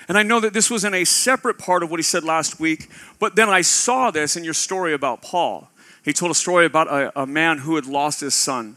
And 0.09 0.19
I 0.19 0.25
know 0.25 0.41
that 0.41 0.53
this 0.53 0.69
was 0.69 0.85
in 0.85 0.95
a 0.95 1.05
separate 1.05 1.59
part 1.61 1.85
of 1.85 1.91
what 1.93 2.01
he 2.01 2.03
said 2.03 2.25
last 2.25 2.59
week, 2.59 2.91
but 3.21 3.37
then 3.37 3.49
I 3.49 3.61
saw 3.61 4.11
this 4.11 4.37
in 4.37 4.43
your 4.43 4.55
story 4.55 4.93
about 4.95 5.23
Paul. 5.23 5.71
He 6.05 6.12
told 6.12 6.33
a 6.33 6.35
story 6.35 6.67
about 6.67 6.88
a, 6.88 7.23
a 7.23 7.27
man 7.27 7.59
who 7.59 7.77
had 7.77 7.87
lost 7.87 8.21
his 8.21 8.35
son 8.35 8.77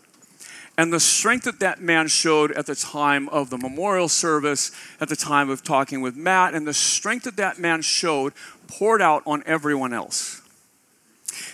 and 0.78 0.92
the 0.92 1.00
strength 1.00 1.46
that 1.46 1.60
that 1.60 1.82
man 1.82 2.08
showed 2.08 2.52
at 2.52 2.66
the 2.66 2.76
time 2.76 3.30
of 3.30 3.50
the 3.50 3.58
memorial 3.58 4.10
service, 4.10 4.72
at 5.00 5.08
the 5.08 5.16
time 5.16 5.50
of 5.50 5.64
talking 5.64 6.02
with 6.02 6.16
Matt, 6.16 6.54
and 6.54 6.68
the 6.68 6.74
strength 6.74 7.24
that 7.24 7.38
that 7.38 7.58
man 7.60 7.82
showed 7.82 8.34
poured 8.68 9.02
out 9.02 9.24
on 9.26 9.42
everyone 9.46 9.94
else. 9.94 10.42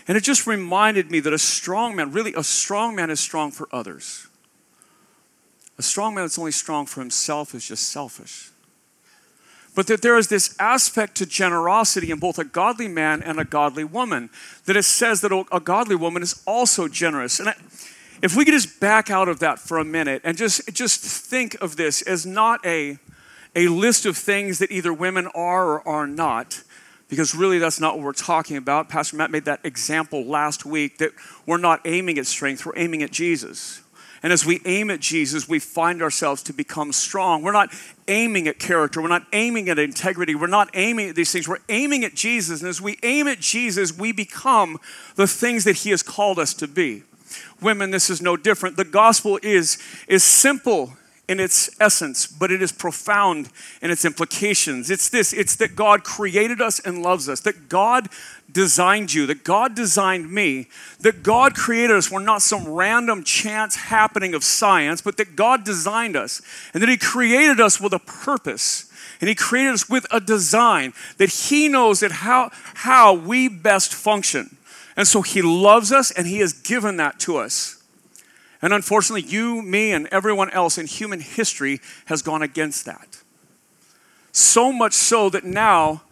And 0.07 0.17
it 0.17 0.23
just 0.23 0.47
reminded 0.47 1.11
me 1.11 1.19
that 1.19 1.33
a 1.33 1.37
strong 1.37 1.95
man, 1.95 2.11
really, 2.11 2.33
a 2.33 2.43
strong 2.43 2.95
man 2.95 3.09
is 3.09 3.19
strong 3.19 3.51
for 3.51 3.67
others. 3.71 4.27
A 5.77 5.83
strong 5.83 6.15
man 6.15 6.23
that's 6.23 6.39
only 6.39 6.51
strong 6.51 6.85
for 6.85 6.99
himself 6.99 7.53
is 7.53 7.67
just 7.67 7.89
selfish. 7.89 8.49
But 9.73 9.87
that 9.87 10.01
there 10.01 10.17
is 10.17 10.27
this 10.27 10.55
aspect 10.59 11.15
to 11.15 11.25
generosity 11.25 12.11
in 12.11 12.19
both 12.19 12.37
a 12.37 12.43
godly 12.43 12.87
man 12.87 13.23
and 13.23 13.39
a 13.39 13.45
godly 13.45 13.85
woman. 13.85 14.29
That 14.65 14.75
it 14.75 14.83
says 14.83 15.21
that 15.21 15.31
a 15.51 15.59
godly 15.59 15.95
woman 15.95 16.21
is 16.21 16.43
also 16.45 16.87
generous. 16.87 17.39
And 17.39 17.49
I, 17.49 17.55
if 18.21 18.35
we 18.35 18.45
could 18.45 18.53
just 18.53 18.79
back 18.79 19.09
out 19.09 19.27
of 19.27 19.39
that 19.39 19.59
for 19.59 19.77
a 19.77 19.85
minute 19.85 20.21
and 20.23 20.37
just, 20.37 20.73
just 20.73 21.01
think 21.03 21.55
of 21.61 21.75
this 21.75 22.01
as 22.03 22.25
not 22.25 22.63
a, 22.65 22.99
a 23.55 23.67
list 23.67 24.05
of 24.05 24.15
things 24.15 24.59
that 24.59 24.71
either 24.71 24.93
women 24.93 25.27
are 25.33 25.79
or 25.79 25.87
are 25.87 26.07
not, 26.07 26.63
because 27.09 27.33
really 27.33 27.57
that's 27.57 27.79
not 27.79 27.95
what 27.95 28.05
we're 28.05 28.13
talking 28.13 28.57
about. 28.57 28.89
Pastor 28.89 29.17
Matt 29.17 29.31
made 29.31 29.45
that 29.45 29.59
example 29.63 30.23
last 30.23 30.65
week 30.65 30.99
that 30.99 31.11
we're 31.45 31.57
not 31.57 31.81
aiming 31.85 32.17
at 32.17 32.27
strength, 32.27 32.65
we're 32.65 32.77
aiming 32.77 33.01
at 33.03 33.11
Jesus. 33.11 33.81
And 34.23 34.31
as 34.31 34.45
we 34.45 34.61
aim 34.65 34.91
at 34.91 34.99
Jesus, 34.99 35.49
we 35.49 35.57
find 35.57 36.01
ourselves 36.01 36.43
to 36.43 36.53
become 36.53 36.91
strong. 36.91 37.41
We're 37.41 37.53
not 37.53 37.73
aiming 38.07 38.47
at 38.47 38.59
character. 38.59 39.01
We're 39.01 39.07
not 39.07 39.25
aiming 39.33 39.67
at 39.67 39.79
integrity. 39.79 40.35
We're 40.35 40.45
not 40.45 40.69
aiming 40.75 41.09
at 41.09 41.15
these 41.15 41.31
things. 41.31 41.47
We're 41.47 41.57
aiming 41.69 42.03
at 42.03 42.13
Jesus. 42.13 42.61
And 42.61 42.69
as 42.69 42.79
we 42.79 42.99
aim 43.01 43.27
at 43.27 43.39
Jesus, 43.39 43.97
we 43.97 44.11
become 44.11 44.77
the 45.15 45.25
things 45.25 45.63
that 45.63 45.77
He 45.77 45.89
has 45.89 46.03
called 46.03 46.37
us 46.37 46.53
to 46.55 46.67
be. 46.67 47.01
Women, 47.61 47.91
this 47.91 48.09
is 48.09 48.21
no 48.21 48.37
different. 48.37 48.77
The 48.77 48.85
gospel 48.85 49.39
is, 49.41 49.77
is 50.07 50.23
simple 50.23 50.93
in 51.31 51.39
its 51.39 51.69
essence, 51.79 52.27
but 52.27 52.51
it 52.51 52.61
is 52.61 52.73
profound 52.73 53.49
in 53.81 53.89
its 53.89 54.03
implications. 54.03 54.89
It's 54.91 55.07
this 55.07 55.31
it's 55.31 55.55
that 55.57 55.77
God 55.77 56.03
created 56.03 56.61
us 56.61 56.79
and 56.81 57.01
loves 57.01 57.29
us, 57.29 57.39
that 57.41 57.69
God 57.69 58.09
designed 58.51 59.13
you, 59.13 59.25
that 59.27 59.45
God 59.45 59.73
designed 59.73 60.29
me, 60.29 60.67
that 60.99 61.23
God 61.23 61.55
created 61.55 61.95
us. 61.95 62.11
We're 62.11 62.19
not 62.21 62.41
some 62.41 62.67
random 62.67 63.23
chance 63.23 63.77
happening 63.77 64.33
of 64.33 64.43
science, 64.43 65.01
but 65.01 65.15
that 65.17 65.37
God 65.37 65.63
designed 65.63 66.17
us, 66.17 66.41
and 66.73 66.83
that 66.83 66.89
He 66.89 66.97
created 66.97 67.61
us 67.61 67.79
with 67.79 67.93
a 67.93 67.99
purpose. 67.99 68.91
And 69.21 69.29
he 69.29 69.35
created 69.35 69.73
us 69.73 69.87
with 69.87 70.07
a 70.11 70.19
design 70.19 70.93
that 71.17 71.29
he 71.29 71.67
knows 71.67 71.99
that 71.99 72.11
how, 72.11 72.49
how 72.73 73.13
we 73.13 73.47
best 73.47 73.93
function. 73.93 74.57
And 75.01 75.07
so 75.07 75.23
he 75.23 75.41
loves 75.41 75.91
us 75.91 76.11
and 76.11 76.27
he 76.27 76.41
has 76.41 76.53
given 76.53 76.97
that 76.97 77.19
to 77.21 77.37
us. 77.37 77.81
And 78.61 78.71
unfortunately, 78.71 79.27
you, 79.27 79.63
me, 79.63 79.93
and 79.93 80.05
everyone 80.11 80.51
else 80.51 80.77
in 80.77 80.85
human 80.85 81.21
history 81.21 81.79
has 82.05 82.21
gone 82.21 82.43
against 82.43 82.85
that. 82.85 83.17
So 84.31 84.71
much 84.71 84.93
so 84.93 85.27
that 85.31 85.43
now 85.43 86.03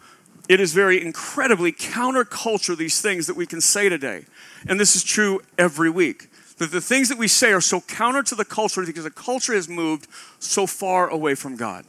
it 0.48 0.58
is 0.58 0.72
very 0.72 1.00
incredibly 1.00 1.70
counterculture, 1.70 2.76
these 2.76 3.00
things 3.00 3.28
that 3.28 3.36
we 3.36 3.46
can 3.46 3.60
say 3.60 3.88
today. 3.88 4.24
And 4.66 4.80
this 4.80 4.96
is 4.96 5.04
true 5.04 5.40
every 5.56 5.88
week. 5.88 6.28
That 6.58 6.72
the 6.72 6.80
things 6.80 7.08
that 7.10 7.16
we 7.16 7.28
say 7.28 7.52
are 7.52 7.60
so 7.60 7.82
counter 7.82 8.24
to 8.24 8.34
the 8.34 8.44
culture 8.44 8.84
because 8.84 9.04
the 9.04 9.10
culture 9.12 9.54
has 9.54 9.68
moved 9.68 10.08
so 10.40 10.66
far 10.66 11.06
away 11.08 11.36
from 11.36 11.54
God. 11.54 11.84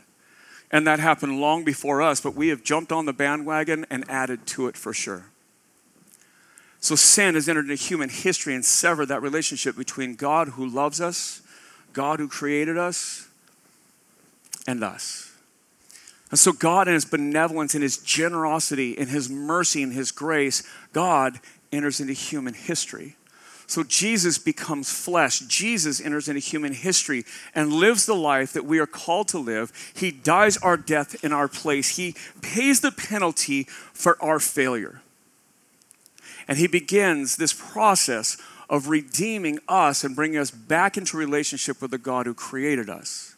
And 0.69 0.85
that 0.85 0.99
happened 0.99 1.41
long 1.41 1.63
before 1.63 2.03
us, 2.03 2.21
but 2.21 2.35
we 2.35 2.49
have 2.49 2.63
jumped 2.63 2.91
on 2.91 3.07
the 3.07 3.11
bandwagon 3.11 3.87
and 3.89 4.07
added 4.07 4.45
to 4.45 4.67
it 4.67 4.77
for 4.77 4.93
sure. 4.93 5.30
So 6.81 6.95
sin 6.95 7.35
has 7.35 7.47
entered 7.47 7.69
into 7.69 7.75
human 7.75 8.09
history 8.09 8.55
and 8.55 8.65
severed 8.65 9.05
that 9.05 9.21
relationship 9.21 9.77
between 9.77 10.15
God 10.15 10.49
who 10.49 10.65
loves 10.65 10.99
us, 10.99 11.41
God 11.93 12.19
who 12.19 12.27
created 12.27 12.75
us, 12.75 13.27
and 14.67 14.83
us. 14.83 15.31
And 16.31 16.39
so, 16.39 16.51
God, 16.51 16.87
in 16.87 16.95
His 16.95 17.05
benevolence, 17.05 17.75
in 17.75 17.83
His 17.83 17.97
generosity, 17.97 18.93
in 18.93 19.09
His 19.09 19.29
mercy, 19.29 19.83
in 19.83 19.91
His 19.91 20.11
grace, 20.11 20.63
God 20.91 21.39
enters 21.71 21.99
into 21.99 22.13
human 22.13 22.53
history. 22.53 23.15
So, 23.67 23.83
Jesus 23.83 24.37
becomes 24.37 24.91
flesh. 24.91 25.39
Jesus 25.39 26.01
enters 26.01 26.29
into 26.29 26.39
human 26.39 26.73
history 26.73 27.25
and 27.53 27.73
lives 27.73 28.05
the 28.05 28.15
life 28.15 28.53
that 28.53 28.65
we 28.65 28.79
are 28.79 28.87
called 28.87 29.27
to 29.29 29.37
live. 29.37 29.71
He 29.93 30.09
dies 30.09 30.57
our 30.57 30.77
death 30.77 31.23
in 31.23 31.31
our 31.31 31.47
place, 31.47 31.97
He 31.97 32.15
pays 32.41 32.79
the 32.79 32.91
penalty 32.91 33.65
for 33.93 34.17
our 34.23 34.39
failure. 34.39 35.01
And 36.51 36.59
He 36.59 36.67
begins 36.67 37.37
this 37.37 37.53
process 37.53 38.35
of 38.69 38.89
redeeming 38.89 39.59
us 39.69 40.03
and 40.03 40.17
bringing 40.17 40.37
us 40.37 40.51
back 40.51 40.97
into 40.97 41.15
relationship 41.15 41.81
with 41.81 41.91
the 41.91 41.97
God 41.97 42.25
who 42.25 42.33
created 42.33 42.89
us. 42.89 43.35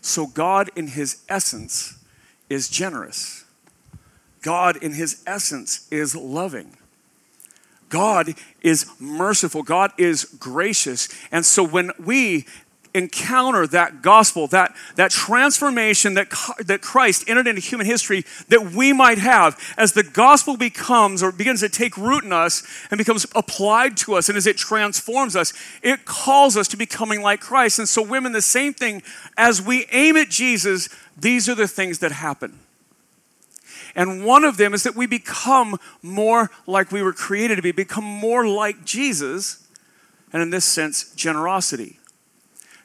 So, 0.00 0.26
God, 0.26 0.68
in 0.74 0.88
His 0.88 1.22
essence, 1.28 2.02
is 2.48 2.68
generous. 2.68 3.44
God, 4.42 4.76
in 4.76 4.94
his 4.94 5.22
essence, 5.24 5.86
is 5.90 6.16
loving. 6.16 6.76
God 7.88 8.34
is 8.60 8.86
merciful. 8.98 9.62
God 9.62 9.92
is 9.96 10.24
gracious. 10.24 11.08
And 11.30 11.46
so 11.46 11.62
when 11.62 11.92
we 11.98 12.46
encounter 12.94 13.66
that 13.66 14.02
gospel, 14.02 14.46
that, 14.48 14.74
that 14.96 15.10
transformation 15.10 16.14
that, 16.14 16.30
that 16.64 16.82
Christ 16.82 17.24
entered 17.26 17.46
into 17.46 17.60
human 17.60 17.86
history 17.86 18.24
that 18.48 18.72
we 18.72 18.92
might 18.92 19.18
have, 19.18 19.58
as 19.76 19.92
the 19.92 20.02
gospel 20.02 20.56
becomes 20.56 21.22
or 21.22 21.32
begins 21.32 21.60
to 21.60 21.68
take 21.68 21.96
root 21.96 22.24
in 22.24 22.32
us 22.32 22.62
and 22.90 22.98
becomes 22.98 23.26
applied 23.34 23.96
to 23.98 24.14
us, 24.14 24.28
and 24.28 24.36
as 24.36 24.46
it 24.46 24.56
transforms 24.56 25.34
us, 25.34 25.52
it 25.82 26.04
calls 26.04 26.56
us 26.56 26.68
to 26.68 26.76
becoming 26.76 27.22
like 27.22 27.40
Christ. 27.40 27.78
And 27.78 27.88
so, 27.88 28.02
women, 28.02 28.32
the 28.32 28.42
same 28.42 28.74
thing, 28.74 29.02
as 29.36 29.62
we 29.62 29.86
aim 29.90 30.16
at 30.16 30.28
Jesus, 30.28 30.88
these 31.18 31.48
are 31.48 31.54
the 31.54 31.68
things 31.68 32.00
that 32.00 32.12
happen. 32.12 32.58
And 33.94 34.24
one 34.24 34.44
of 34.44 34.56
them 34.56 34.72
is 34.72 34.82
that 34.84 34.96
we 34.96 35.06
become 35.06 35.78
more 36.02 36.50
like 36.66 36.92
we 36.92 37.02
were 37.02 37.12
created 37.12 37.56
to 37.56 37.62
be, 37.62 37.72
become 37.72 38.04
more 38.04 38.46
like 38.46 38.84
Jesus, 38.84 39.66
and 40.32 40.42
in 40.42 40.50
this 40.50 40.64
sense, 40.64 41.14
generosity. 41.14 41.98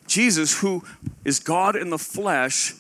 Jesus, 0.08 0.60
who 0.60 0.84
is 1.26 1.40
God 1.40 1.76
in 1.76 1.90
the 1.90 1.98
flesh, 1.98 2.74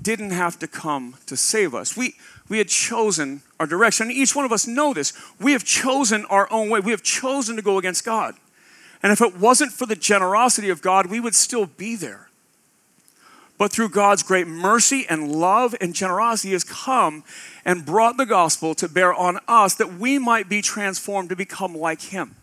didn't 0.00 0.30
have 0.30 0.58
to 0.58 0.66
come 0.66 1.16
to 1.26 1.36
save 1.36 1.74
us. 1.74 1.96
We, 1.96 2.14
we 2.48 2.58
had 2.58 2.68
chosen 2.68 3.42
our 3.60 3.66
direction. 3.66 4.08
And 4.08 4.16
each 4.16 4.34
one 4.34 4.44
of 4.44 4.52
us 4.52 4.66
know 4.66 4.92
this. 4.92 5.12
We 5.40 5.52
have 5.52 5.64
chosen 5.64 6.24
our 6.26 6.50
own 6.52 6.70
way. 6.70 6.80
We 6.80 6.90
have 6.90 7.02
chosen 7.02 7.56
to 7.56 7.62
go 7.62 7.78
against 7.78 8.04
God. 8.04 8.34
And 9.02 9.12
if 9.12 9.20
it 9.20 9.36
wasn't 9.36 9.72
for 9.72 9.86
the 9.86 9.96
generosity 9.96 10.68
of 10.68 10.82
God, 10.82 11.06
we 11.06 11.20
would 11.20 11.34
still 11.34 11.66
be 11.66 11.96
there. 11.96 12.28
But 13.58 13.72
through 13.72 13.90
God's 13.90 14.22
great 14.22 14.46
mercy 14.46 15.06
and 15.08 15.30
love 15.30 15.74
and 15.80 15.94
generosity, 15.94 16.52
has 16.52 16.64
come 16.64 17.22
and 17.64 17.86
brought 17.86 18.16
the 18.16 18.26
gospel 18.26 18.74
to 18.76 18.88
bear 18.88 19.14
on 19.14 19.38
us 19.46 19.74
that 19.76 19.94
we 19.94 20.18
might 20.18 20.48
be 20.48 20.62
transformed 20.62 21.28
to 21.28 21.36
become 21.36 21.74
like 21.76 22.00
Him. 22.00 22.34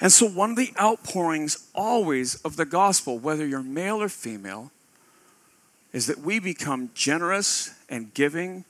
And 0.00 0.12
so, 0.12 0.28
one 0.28 0.50
of 0.50 0.56
the 0.56 0.72
outpourings 0.80 1.68
always 1.74 2.36
of 2.36 2.56
the 2.56 2.64
gospel, 2.64 3.18
whether 3.18 3.44
you're 3.46 3.62
male 3.62 4.00
or 4.00 4.08
female, 4.08 4.70
is 5.92 6.06
that 6.06 6.18
we 6.18 6.38
become 6.38 6.90
generous 6.94 7.74
and 7.88 8.14
giving, 8.14 8.64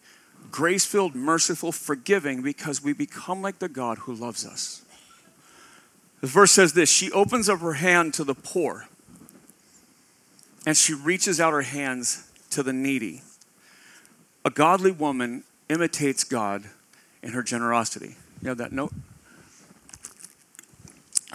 grace 0.51 0.87
filled, 0.87 1.15
merciful, 1.15 1.73
forgiving, 1.73 2.41
because 2.43 2.83
we 2.83 2.93
become 2.93 3.43
like 3.43 3.59
the 3.59 3.69
God 3.69 3.99
who 3.99 4.15
loves 4.15 4.47
us. 4.47 4.83
The 6.21 6.27
verse 6.27 6.53
says 6.53 6.73
this 6.73 6.91
She 6.91 7.13
opens 7.13 7.49
up 7.49 7.61
her 7.61 7.75
hand 7.75 8.15
to 8.15 8.25
the 8.25 8.35
poor, 8.35 8.89
and 10.67 10.77
she 10.77 10.95
reaches 10.95 11.41
out 11.41 11.53
her 11.53 11.63
hands 11.63 12.31
to 12.51 12.63
the 12.63 12.73
needy. 12.73 13.23
A 14.45 14.51
godly 14.51 14.93
woman 14.93 15.45
imitates 15.69 16.25
God 16.25 16.65
in 17.23 17.33
her 17.33 17.43
generosity. 17.43 18.17
You 18.41 18.49
have 18.49 18.59
that 18.59 18.73
note? 18.73 18.93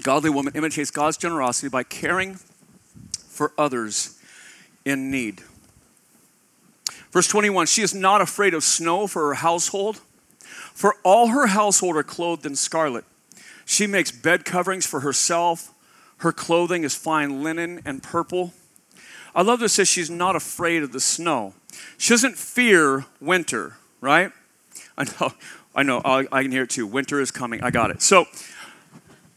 Godly 0.03 0.29
woman 0.29 0.53
imitates 0.55 0.91
God's 0.91 1.17
generosity 1.17 1.69
by 1.69 1.83
caring 1.83 2.35
for 3.27 3.53
others 3.57 4.19
in 4.85 5.09
need. 5.09 5.41
Verse 7.11 7.27
21 7.27 7.67
She 7.67 7.81
is 7.81 7.93
not 7.93 8.21
afraid 8.21 8.53
of 8.53 8.63
snow 8.63 9.07
for 9.07 9.27
her 9.27 9.35
household, 9.35 10.01
for 10.73 10.95
all 11.03 11.27
her 11.27 11.47
household 11.47 11.95
are 11.95 12.03
clothed 12.03 12.45
in 12.45 12.55
scarlet. 12.55 13.05
She 13.65 13.87
makes 13.87 14.11
bed 14.11 14.43
coverings 14.43 14.85
for 14.85 14.99
herself. 14.99 15.73
Her 16.17 16.31
clothing 16.31 16.83
is 16.83 16.95
fine 16.95 17.43
linen 17.43 17.81
and 17.85 18.03
purple. 18.03 18.53
I 19.35 19.41
love 19.41 19.59
this 19.59 19.73
says 19.73 19.87
she's 19.87 20.09
not 20.09 20.35
afraid 20.35 20.83
of 20.83 20.91
the 20.91 20.99
snow. 20.99 21.53
She 21.97 22.13
doesn't 22.13 22.37
fear 22.37 23.05
winter, 23.19 23.77
right? 23.99 24.31
I 24.97 25.05
know, 25.05 25.33
I 25.75 25.83
know, 25.83 26.01
I 26.03 26.43
can 26.43 26.51
hear 26.51 26.63
it 26.63 26.69
too. 26.69 26.85
Winter 26.85 27.19
is 27.19 27.31
coming. 27.31 27.63
I 27.63 27.71
got 27.71 27.89
it. 27.89 28.01
So 28.01 28.27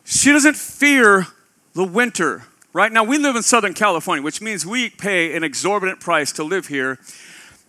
she 0.06 0.32
doesn't 0.32 0.56
fear 0.56 1.26
the 1.74 1.84
winter. 1.84 2.44
Right 2.72 2.92
now, 2.92 3.02
we 3.02 3.18
live 3.18 3.34
in 3.34 3.42
Southern 3.42 3.74
California, 3.74 4.22
which 4.22 4.40
means 4.40 4.64
we 4.64 4.88
pay 4.88 5.34
an 5.34 5.42
exorbitant 5.42 5.98
price 6.00 6.30
to 6.32 6.44
live 6.44 6.68
here. 6.68 6.98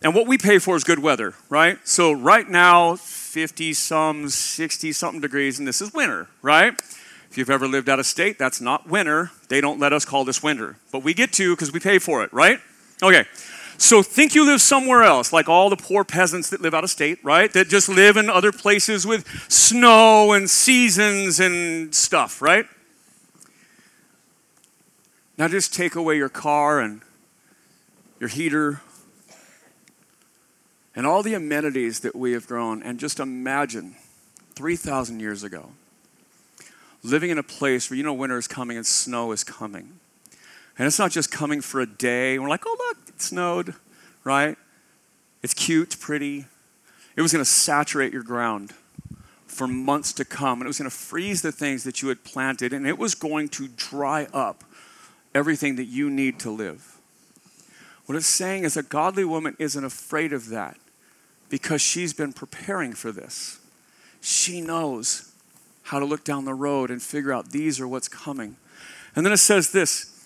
And 0.04 0.14
what 0.14 0.28
we 0.28 0.38
pay 0.38 0.60
for 0.60 0.76
is 0.76 0.84
good 0.84 1.00
weather, 1.00 1.34
right? 1.50 1.80
So, 1.88 2.12
right 2.12 2.48
now, 2.48 2.96
50 2.96 3.74
some, 3.74 4.30
60 4.30 4.92
something 4.92 5.20
degrees, 5.20 5.58
and 5.58 5.68
this 5.68 5.82
is 5.82 5.92
winter, 5.94 6.28
right? 6.44 6.74
If 7.32 7.38
you've 7.38 7.50
ever 7.50 7.68
lived 7.68 7.90
out 7.90 8.00
of 8.00 8.06
state, 8.06 8.38
that's 8.38 8.62
not 8.62 8.88
winter. 8.88 9.32
They 9.50 9.60
don't 9.60 9.80
let 9.80 9.92
us 9.92 10.06
call 10.06 10.24
this 10.24 10.44
winter, 10.44 10.76
but 10.92 11.04
we 11.04 11.16
get 11.16 11.34
to 11.34 11.56
because 11.56 11.74
we 11.74 11.80
pay 11.80 11.98
for 11.98 12.24
it, 12.24 12.32
right? 12.32 12.60
Okay. 13.02 13.26
So 13.78 14.02
think 14.02 14.36
you 14.36 14.46
live 14.46 14.62
somewhere 14.62 15.04
else, 15.04 15.32
like 15.32 15.48
all 15.48 15.70
the 15.70 15.78
poor 15.78 16.04
peasants 16.04 16.50
that 16.50 16.62
live 16.62 16.74
out 16.74 16.84
of 16.84 16.90
state, 16.90 17.20
right? 17.24 17.52
That 17.54 17.70
just 17.70 17.88
live 17.88 18.18
in 18.18 18.30
other 18.30 18.52
places 18.52 19.06
with 19.06 19.28
snow 19.50 20.34
and 20.34 20.50
seasons 20.50 21.40
and 21.40 21.94
stuff, 21.94 22.42
right? 22.42 22.66
Now 25.38 25.48
just 25.48 25.74
take 25.74 25.96
away 25.96 26.18
your 26.18 26.30
car 26.30 26.80
and 26.80 27.02
your 28.20 28.30
heater 28.30 28.82
and 30.96 31.06
all 31.06 31.22
the 31.22 31.36
amenities 31.36 32.00
that 32.00 32.16
we 32.16 32.32
have 32.32 32.48
grown, 32.48 32.82
and 32.82 33.00
just 33.00 33.20
imagine 33.20 33.96
3,000 34.56 35.20
years 35.20 35.44
ago 35.44 35.70
living 37.04 37.30
in 37.30 37.38
a 37.38 37.44
place 37.44 37.90
where 37.90 37.98
you 37.98 38.04
know 38.04 38.14
winter 38.14 38.38
is 38.38 38.48
coming 38.48 38.78
and 38.78 38.86
snow 38.86 39.32
is 39.32 39.44
coming. 39.44 39.97
And 40.78 40.86
it's 40.86 41.00
not 41.00 41.12
just 41.12 41.32
coming 41.32 41.62
for 41.62 41.82
a 41.82 41.86
day. 41.88 42.38
We're 42.38 42.50
like, 42.50 42.64
oh, 42.66 42.76
look, 42.88 42.98
it 43.10 43.22
snowed, 43.22 43.74
right? 44.24 44.58
It's 45.42 45.54
cute, 45.54 46.00
pretty. 46.00 46.46
It 47.16 47.22
was 47.22 47.32
going 47.32 47.44
to 47.44 47.50
saturate 47.50 48.14
your 48.14 48.24
ground 48.24 48.74
for 49.48 49.68
months 49.68 50.14
to 50.14 50.26
come, 50.26 50.60
and 50.60 50.68
it 50.68 50.68
was 50.68 50.78
going 50.78 50.90
to 50.90 50.96
freeze 50.96 51.42
the 51.42 51.52
things 51.52 51.84
that 51.84 52.02
you 52.02 52.10
had 52.10 52.24
planted, 52.24 52.74
and 52.74 52.86
it 52.86 52.98
was 52.98 53.16
going 53.16 53.50
to 53.50 53.68
dry 53.70 54.28
up 54.34 54.64
everything 55.34 55.78
that 55.78 55.86
you 55.86 56.10
need 56.10 56.40
to 56.40 56.52
live. 56.52 56.98
What 58.06 58.16
it's 58.16 58.28
saying 58.28 58.64
is 58.64 58.78
a 58.78 58.84
godly 58.84 59.26
woman 59.26 59.56
isn't 59.60 59.84
afraid 59.84 60.32
of 60.32 60.50
that 60.50 60.78
because 61.50 61.82
she's 61.82 62.14
been 62.14 62.34
preparing 62.34 62.94
for 62.94 63.12
this. 63.12 63.60
She 64.22 64.62
knows 64.62 65.32
how 65.84 66.00
to 66.00 66.06
look 66.06 66.24
down 66.24 66.46
the 66.46 66.54
road 66.54 66.92
and 66.92 67.02
figure 67.02 67.34
out 67.34 67.50
these 67.50 67.80
are 67.80 67.88
what's 67.88 68.08
coming. 68.08 68.58
And 69.16 69.26
then 69.26 69.34
it 69.34 69.38
says 69.38 69.72
this 69.72 70.17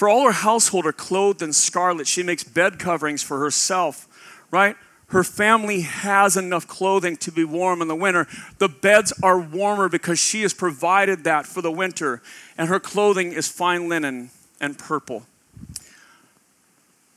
For 0.00 0.08
all 0.08 0.24
her 0.24 0.32
household 0.32 0.86
are 0.86 0.94
clothed 0.94 1.42
in 1.42 1.52
scarlet. 1.52 2.06
She 2.06 2.22
makes 2.22 2.42
bed 2.42 2.78
coverings 2.78 3.22
for 3.22 3.38
herself, 3.40 4.08
right? 4.50 4.74
Her 5.08 5.22
family 5.22 5.82
has 5.82 6.38
enough 6.38 6.66
clothing 6.66 7.18
to 7.18 7.30
be 7.30 7.44
warm 7.44 7.82
in 7.82 7.88
the 7.88 7.94
winter. 7.94 8.26
The 8.56 8.70
beds 8.70 9.12
are 9.22 9.38
warmer 9.38 9.90
because 9.90 10.18
she 10.18 10.40
has 10.40 10.54
provided 10.54 11.24
that 11.24 11.44
for 11.44 11.60
the 11.60 11.70
winter. 11.70 12.22
And 12.56 12.70
her 12.70 12.80
clothing 12.80 13.32
is 13.32 13.46
fine 13.46 13.90
linen 13.90 14.30
and 14.58 14.78
purple. 14.78 15.24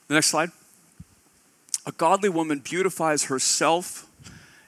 The 0.10 0.16
next 0.16 0.28
slide. 0.28 0.52
A 1.86 1.94
godly 1.94 2.28
woman 2.28 2.60
beautifies 2.60 3.24
herself 3.24 4.10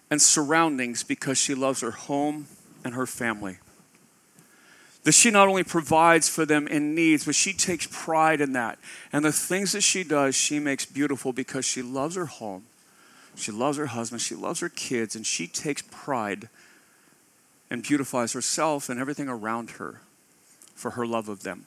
and 0.10 0.22
surroundings 0.22 1.04
because 1.04 1.38
she 1.38 1.54
loves 1.54 1.82
her 1.82 1.92
home 1.92 2.48
and 2.82 2.94
her 2.94 3.08
family. 3.08 3.58
That 5.06 5.14
she 5.14 5.32
not 5.32 5.48
only 5.48 5.64
provides 5.64 6.28
for 6.28 6.46
them 6.46 6.68
in 6.68 6.94
needs, 6.94 7.26
but 7.26 7.36
she 7.36 7.54
takes 7.54 7.88
pride 7.90 8.42
in 8.42 8.54
that. 8.54 8.78
And 9.14 9.24
the 9.24 9.32
things 9.32 9.72
that 9.72 9.82
she 9.82 10.04
does, 10.04 10.36
she 10.36 10.60
makes 10.60 10.86
beautiful 10.86 11.32
because 11.32 11.64
she 11.64 11.82
loves 11.82 12.16
her 12.16 12.26
home. 12.26 12.66
She 13.36 13.52
loves 13.52 13.78
her 13.78 13.88
husband, 13.88 14.22
she 14.22 14.36
loves 14.36 14.60
her 14.62 14.70
kids, 14.70 15.16
and 15.16 15.26
she 15.26 15.48
takes 15.48 15.84
pride 15.92 16.50
and 17.70 17.84
beautifies 17.84 18.34
herself 18.34 18.90
and 18.90 19.00
everything 19.00 19.28
around 19.28 19.72
her 19.72 20.02
for 20.76 20.92
her 20.92 21.06
love 21.06 21.30
of 21.30 21.44
them. 21.44 21.66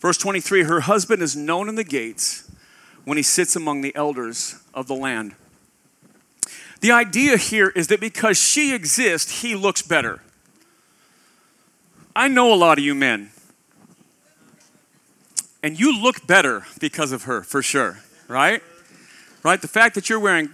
Verse 0.00 0.18
23 0.18 0.64
Her 0.64 0.80
husband 0.80 1.22
is 1.22 1.36
known 1.36 1.68
in 1.68 1.74
the 1.74 1.84
gates 1.84 2.50
when 3.04 3.16
he 3.16 3.22
sits 3.22 3.56
among 3.56 3.80
the 3.80 3.94
elders 3.94 4.56
of 4.74 4.86
the 4.86 4.94
land. 4.94 5.34
The 6.80 6.92
idea 6.92 7.36
here 7.36 7.70
is 7.70 7.88
that 7.88 8.00
because 8.00 8.40
she 8.40 8.74
exists, 8.74 9.42
he 9.42 9.54
looks 9.54 9.82
better. 9.82 10.20
I 12.18 12.26
know 12.26 12.52
a 12.52 12.56
lot 12.56 12.78
of 12.78 12.84
you 12.84 12.96
men, 12.96 13.30
and 15.62 15.78
you 15.78 16.02
look 16.02 16.26
better 16.26 16.64
because 16.80 17.12
of 17.12 17.22
her, 17.22 17.44
for 17.44 17.62
sure, 17.62 18.00
right? 18.26 18.60
Right? 19.44 19.62
The 19.62 19.68
fact 19.68 19.94
that 19.94 20.08
you're 20.10 20.18
wearing 20.18 20.50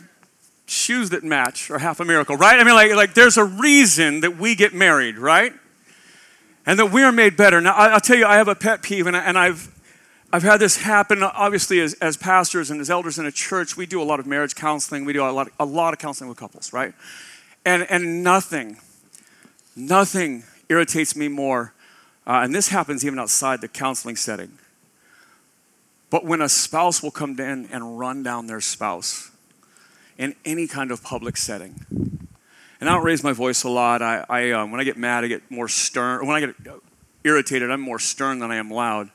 shoes 0.66 1.09
that 1.09 1.24
match 1.24 1.70
are 1.70 1.79
half 1.79 2.00
a 2.00 2.05
miracle, 2.05 2.37
right? 2.37 2.61
I 2.61 2.64
mean, 2.64 2.74
like, 2.74 2.94
like 2.94 3.14
there's 3.14 3.38
a 3.38 3.44
reason 3.44 4.20
that 4.20 4.37
we 4.37 4.55
get 4.55 4.74
married, 4.74 5.16
right? 5.16 5.55
And 6.66 6.79
that 6.79 6.92
we 6.92 7.03
are 7.03 7.12
made 7.12 7.35
better. 7.35 7.62
Now, 7.62 7.72
I'll 7.72 7.98
tell 7.98 8.18
you, 8.18 8.27
I 8.27 8.37
have 8.37 8.48
a 8.48 8.55
pet 8.55 8.83
peeve, 8.83 9.07
and, 9.07 9.16
I, 9.16 9.24
and 9.24 9.38
I've, 9.38 9.74
I've 10.35 10.42
had 10.42 10.59
this 10.59 10.77
happen. 10.77 11.22
Obviously, 11.22 11.81
as, 11.81 11.94
as 11.94 12.18
pastors 12.18 12.70
and 12.70 12.79
as 12.79 12.90
elders 12.90 13.18
in 13.18 13.24
a 13.24 13.33
church, 13.33 13.74
we 13.74 13.87
do 13.87 14.03
a 14.03 14.05
lot 14.05 14.20
of 14.20 14.27
marriage 14.27 14.55
counseling. 14.55 15.07
We 15.07 15.14
do 15.14 15.24
a 15.24 15.33
lot, 15.33 15.48
a 15.59 15.64
lot 15.64 15.94
of 15.94 15.98
counseling 15.98 16.29
with 16.29 16.37
couples, 16.37 16.74
right? 16.74 16.92
And, 17.64 17.87
and 17.88 18.22
nothing, 18.22 18.77
nothing 19.74 20.44
irritates 20.68 21.14
me 21.16 21.29
more. 21.29 21.72
Uh, 22.27 22.40
and 22.42 22.55
this 22.55 22.68
happens 22.68 23.05
even 23.05 23.18
outside 23.18 23.61
the 23.61 23.68
counseling 23.68 24.16
setting. 24.16 24.59
But 26.11 26.24
when 26.24 26.40
a 26.40 26.48
spouse 26.48 27.03
will 27.03 27.11
come 27.11 27.38
in 27.38 27.66
and 27.72 27.98
run 27.98 28.22
down 28.22 28.46
their 28.46 28.61
spouse 28.61 29.31
in 30.16 30.35
any 30.44 30.66
kind 30.66 30.90
of 30.90 31.03
public 31.03 31.37
setting, 31.37 31.74
and 32.81 32.88
I 32.88 32.94
don't 32.94 33.05
raise 33.05 33.24
my 33.24 33.33
voice 33.33 33.64
a 33.64 33.68
lot. 33.68 34.03
I, 34.03 34.24
I 34.29 34.50
um, 34.53 34.70
when 34.70 34.81
I 34.81 34.85
get 34.85 34.96
mad, 34.96 35.24
I 35.24 35.29
get 35.29 35.50
more 35.50 35.68
stern. 35.68 36.27
When 36.27 36.37
I 36.37 36.40
get 36.40 36.55
irritated, 37.24 37.70
I'm 37.70 37.81
more 37.81 37.98
stern 37.98 38.38
than 38.38 38.50
I 38.50 38.57
am 38.57 38.70
loud. 38.70 39.11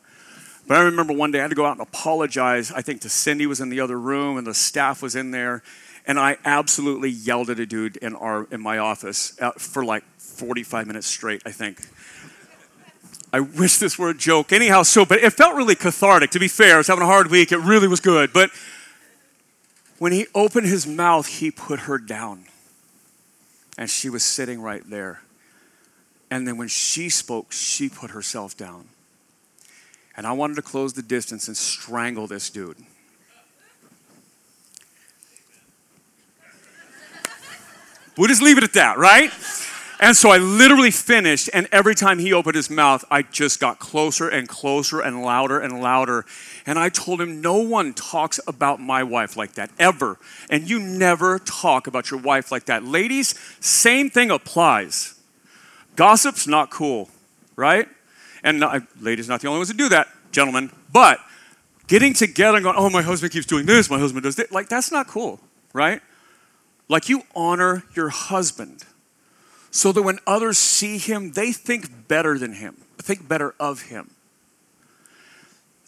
But 0.68 0.78
I 0.78 0.82
remember 0.82 1.14
one 1.14 1.32
day 1.32 1.40
I 1.40 1.44
had 1.44 1.50
to 1.52 1.56
go 1.56 1.66
out 1.66 1.74
and 1.78 1.82
apologize. 1.82 2.72
I 2.72 2.82
think 2.82 3.02
to 3.02 3.10
Cindy 3.10 3.48
was 3.48 3.60
in 3.60 3.70
the 3.70 3.80
other 3.80 4.00
room, 4.00 4.38
and 4.38 4.46
the 4.46 4.54
staff 4.54 5.02
was 5.02 5.16
in 5.16 5.32
there, 5.32 5.64
and 6.06 6.20
I 6.20 6.38
absolutely 6.46 7.10
yelled 7.10 7.50
at 7.50 7.60
a 7.60 7.66
dude 7.66 7.98
in 7.98 8.16
our 8.16 8.48
in 8.52 8.62
my 8.62 8.78
office 8.78 9.40
uh, 9.42 9.52
for 9.52 9.86
like 9.86 10.04
45 10.40 10.88
minutes 10.88 11.08
straight. 11.08 11.42
I 11.46 11.52
think. 11.52 11.80
I 13.32 13.42
wish 13.42 13.78
this 13.78 14.00
were 14.00 14.10
a 14.10 14.14
joke. 14.16 14.52
Anyhow, 14.52 14.82
so, 14.82 15.06
but 15.06 15.20
it 15.20 15.34
felt 15.34 15.56
really 15.56 15.76
cathartic. 15.76 16.32
To 16.32 16.40
be 16.40 16.48
fair, 16.48 16.76
I 16.76 16.78
was 16.78 16.88
having 16.88 17.04
a 17.04 17.08
hard 17.08 17.30
week. 17.30 17.52
It 17.52 17.60
really 17.60 17.88
was 17.88 18.00
good. 18.00 18.34
But 18.34 18.50
when 20.00 20.12
he 20.12 20.26
opened 20.34 20.66
his 20.66 20.88
mouth, 20.88 21.28
he 21.28 21.52
put 21.52 21.82
her 21.82 22.00
down 22.00 22.46
and 23.78 23.90
she 23.90 24.10
was 24.10 24.24
sitting 24.24 24.62
right 24.62 24.82
there. 24.90 25.22
And 26.32 26.48
then 26.48 26.58
when 26.58 26.68
she 26.68 27.10
spoke, 27.10 27.52
she 27.52 27.88
put 27.88 28.12
herself 28.12 28.58
down. 28.58 28.90
And 30.18 30.26
I 30.26 30.32
wanted 30.32 30.56
to 30.56 30.62
close 30.62 30.94
the 30.94 31.02
distance 31.02 31.48
and 31.48 31.56
strangle 31.56 32.28
this 32.28 32.50
dude. 32.50 32.78
We'll 38.18 38.28
just 38.28 38.42
leave 38.42 38.58
it 38.58 38.66
at 38.66 38.74
that, 38.74 38.98
right? 38.98 39.32
And 40.02 40.16
so 40.16 40.30
I 40.30 40.38
literally 40.38 40.92
finished, 40.92 41.50
and 41.54 41.68
every 41.74 41.94
time 41.94 42.20
he 42.20 42.32
opened 42.32 42.56
his 42.56 42.70
mouth, 42.70 43.04
I 43.12 43.22
just 43.22 43.60
got 43.60 43.80
closer 43.80 44.30
and 44.30 44.48
closer 44.48 45.02
and 45.02 45.22
louder 45.22 45.60
and 45.60 45.82
louder. 45.82 46.26
And 46.66 46.80
I 46.80 46.88
told 46.88 47.20
him, 47.20 47.42
No 47.42 47.58
one 47.58 47.94
talks 47.94 48.40
about 48.48 48.80
my 48.80 49.04
wife 49.04 49.36
like 49.36 49.56
that, 49.56 49.72
ever. 49.78 50.18
And 50.50 50.70
you 50.70 50.80
never 50.80 51.38
talk 51.38 51.86
about 51.86 52.12
your 52.12 52.20
wife 52.22 52.50
like 52.50 52.66
that. 52.66 52.86
Ladies, 52.86 53.38
same 53.60 54.10
thing 54.10 54.32
applies. 54.32 55.20
Gossip's 55.98 56.48
not 56.48 56.70
cool, 56.70 57.10
right? 57.58 57.90
And 58.42 58.64
ladies, 59.02 59.28
not 59.28 59.42
the 59.42 59.50
only 59.50 59.60
ones 59.60 59.70
who 59.70 59.78
do 59.78 59.90
that, 59.90 60.08
gentlemen. 60.32 60.72
But 60.94 61.20
getting 61.88 62.14
together 62.14 62.56
and 62.56 62.64
going, 62.64 62.78
Oh, 62.78 62.90
my 62.90 63.02
husband 63.02 63.34
keeps 63.34 63.46
doing 63.46 63.66
this, 63.66 63.90
my 63.90 64.00
husband 64.00 64.24
does 64.24 64.38
that, 64.38 64.50
like 64.50 64.70
that's 64.70 64.94
not 64.94 65.08
cool, 65.08 65.42
right? 65.74 66.02
Like 66.88 67.10
you 67.10 67.24
honor 67.36 67.84
your 67.96 68.08
husband 68.08 68.86
so 69.72 69.92
that 69.92 70.02
when 70.02 70.20
others 70.26 70.58
see 70.58 70.98
him, 70.98 71.32
they 71.32 71.52
think 71.52 72.08
better 72.08 72.38
than 72.38 72.54
him, 72.54 72.76
think 72.98 73.28
better 73.28 73.54
of 73.60 73.84
him 73.84 74.12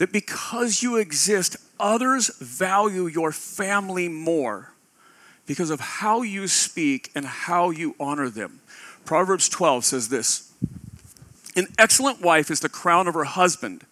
that 0.01 0.11
because 0.11 0.81
you 0.81 0.97
exist, 0.97 1.57
others 1.79 2.35
value 2.39 3.05
your 3.05 3.31
family 3.31 4.07
more 4.07 4.73
because 5.45 5.69
of 5.69 5.79
how 5.79 6.23
you 6.23 6.47
speak 6.47 7.11
and 7.13 7.23
how 7.23 7.69
you 7.69 7.95
honor 7.99 8.27
them. 8.27 8.61
Proverbs 9.05 9.47
12 9.47 9.85
says 9.85 10.09
this 10.09 10.51
An 11.55 11.67
excellent 11.77 12.19
wife 12.19 12.49
is 12.49 12.61
the 12.61 12.67
crown 12.67 13.07
of 13.07 13.13
her 13.13 13.25
husband, 13.25 13.85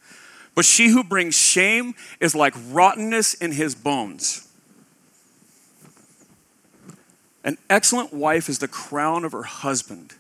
but 0.56 0.66
she 0.66 0.88
who 0.88 1.04
brings 1.04 1.38
shame 1.38 1.94
is 2.20 2.34
like 2.34 2.56
rottenness 2.72 3.36
in 3.36 3.52
his 3.52 3.76
bones. 3.76 4.49
An 7.50 7.58
excellent 7.68 8.14
wife 8.14 8.48
is 8.48 8.60
the 8.60 8.68
crown 8.68 9.26
of 9.26 9.32
her 9.32 9.42
husband, 9.42 10.14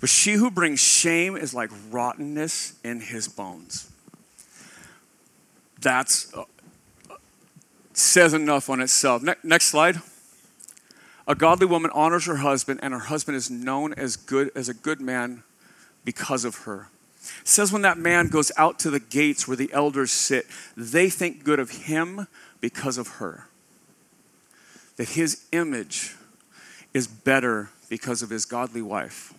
but 0.00 0.08
she 0.08 0.32
who 0.32 0.50
brings 0.50 0.80
shame 0.80 1.36
is 1.36 1.52
like 1.52 1.70
rottenness 1.90 2.78
in 2.82 3.00
his 3.00 3.28
bones 3.28 3.92
that's 5.82 6.32
uh, 6.34 6.44
says 7.92 8.32
enough 8.32 8.70
on 8.70 8.80
itself. 8.80 9.22
Ne- 9.22 9.34
next 9.42 9.66
slide. 9.66 10.00
A 11.28 11.34
godly 11.34 11.66
woman 11.66 11.90
honors 11.94 12.26
her 12.26 12.36
husband, 12.36 12.80
and 12.82 12.92
her 12.92 13.00
husband 13.00 13.36
is 13.36 13.50
known 13.50 13.92
as 13.94 14.16
good 14.16 14.50
as 14.56 14.68
a 14.68 14.74
good 14.74 15.00
man 15.00 15.42
because 16.04 16.44
of 16.44 16.58
her. 16.60 16.88
It 17.42 17.48
says 17.48 17.72
when 17.72 17.82
that 17.82 17.98
man 17.98 18.28
goes 18.28 18.50
out 18.56 18.78
to 18.80 18.90
the 18.90 18.98
gates 18.98 19.46
where 19.46 19.56
the 19.56 19.72
elders 19.72 20.10
sit, 20.10 20.46
they 20.76 21.08
think 21.08 21.44
good 21.44 21.60
of 21.60 21.70
him 21.70 22.26
because 22.60 22.98
of 22.98 23.08
her. 23.18 23.48
That 24.96 25.10
his 25.10 25.44
image 25.52 26.16
is 26.94 27.06
better 27.06 27.70
because 27.88 28.22
of 28.22 28.30
his 28.30 28.44
godly 28.44 28.82
wife. 28.82 29.34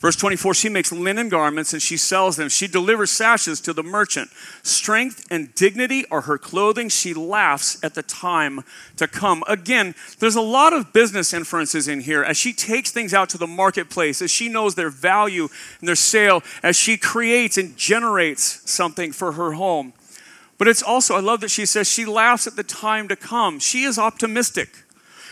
Verse 0.00 0.16
24, 0.16 0.54
she 0.54 0.70
makes 0.70 0.90
linen 0.90 1.28
garments 1.28 1.74
and 1.74 1.82
she 1.82 1.98
sells 1.98 2.36
them. 2.36 2.48
She 2.48 2.66
delivers 2.66 3.10
sashes 3.10 3.60
to 3.60 3.74
the 3.74 3.82
merchant. 3.82 4.30
Strength 4.62 5.26
and 5.30 5.54
dignity 5.54 6.06
are 6.10 6.22
her 6.22 6.38
clothing. 6.38 6.88
She 6.88 7.12
laughs 7.12 7.78
at 7.84 7.94
the 7.94 8.02
time 8.02 8.62
to 8.96 9.06
come. 9.06 9.44
Again, 9.46 9.94
there's 10.18 10.36
a 10.36 10.40
lot 10.40 10.72
of 10.72 10.94
business 10.94 11.34
inferences 11.34 11.86
in 11.86 12.00
here 12.00 12.22
as 12.22 12.38
she 12.38 12.54
takes 12.54 12.90
things 12.90 13.12
out 13.12 13.28
to 13.28 13.38
the 13.38 13.46
marketplace, 13.46 14.22
as 14.22 14.30
she 14.30 14.48
knows 14.48 14.74
their 14.74 14.88
value 14.88 15.48
and 15.80 15.88
their 15.88 15.94
sale, 15.94 16.42
as 16.62 16.76
she 16.76 16.96
creates 16.96 17.58
and 17.58 17.76
generates 17.76 18.70
something 18.70 19.12
for 19.12 19.32
her 19.32 19.52
home. 19.52 19.92
But 20.56 20.66
it's 20.66 20.82
also, 20.82 21.14
I 21.14 21.20
love 21.20 21.40
that 21.40 21.50
she 21.50 21.66
says 21.66 21.90
she 21.90 22.06
laughs 22.06 22.46
at 22.46 22.56
the 22.56 22.62
time 22.62 23.06
to 23.08 23.16
come. 23.16 23.58
She 23.58 23.82
is 23.82 23.98
optimistic. 23.98 24.70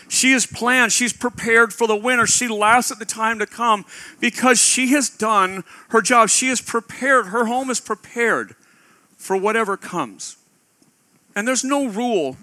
She 0.09 0.31
has 0.31 0.47
planned, 0.47 0.91
she's 0.91 1.13
prepared 1.13 1.71
for 1.71 1.87
the 1.87 1.95
winter. 1.95 2.25
She 2.25 2.47
laughs 2.47 2.91
at 2.91 2.97
the 2.97 3.05
time 3.05 3.37
to 3.39 3.45
come 3.45 3.85
because 4.19 4.59
she 4.59 4.87
has 4.87 5.07
done 5.07 5.63
her 5.89 6.01
job. 6.01 6.29
She 6.29 6.49
is 6.49 6.61
prepared, 6.61 7.27
her 7.27 7.45
home 7.45 7.69
is 7.69 7.79
prepared 7.79 8.55
for 9.17 9.37
whatever 9.37 9.77
comes. 9.77 10.37
And 11.35 11.47
there's 11.47 11.63
no 11.63 11.87
rule 11.87 12.37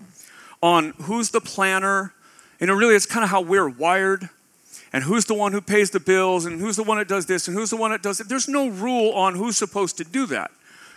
on 0.63 0.91
who's 1.03 1.31
the 1.31 1.41
planner. 1.41 2.15
Know, 2.61 2.73
really, 2.73 2.95
it's 2.95 3.05
kind 3.05 3.25
of 3.25 3.31
how 3.31 3.41
we're 3.41 3.69
wired 3.69 4.31
and 4.93 5.03
who's 5.03 5.25
the 5.25 5.35
one 5.35 5.53
who 5.53 5.61
pays 5.61 5.91
the 5.91 6.01
bills 6.01 6.47
and 6.47 6.61
who's 6.61 6.77
the 6.77 6.85
one 6.85 6.99
that 6.99 7.09
does 7.09 7.27
this 7.27 7.49
and 7.49 7.57
who's 7.57 7.71
the 7.71 7.77
one 7.77 7.91
that 7.91 8.01
does 8.01 8.21
it. 8.21 8.29
There's 8.29 8.49
no 8.49 8.69
rule 8.69 9.11
on 9.13 9.35
who's 9.35 9.57
supposed 9.57 9.97
to 9.99 10.05
do 10.05 10.25
that. 10.27 10.53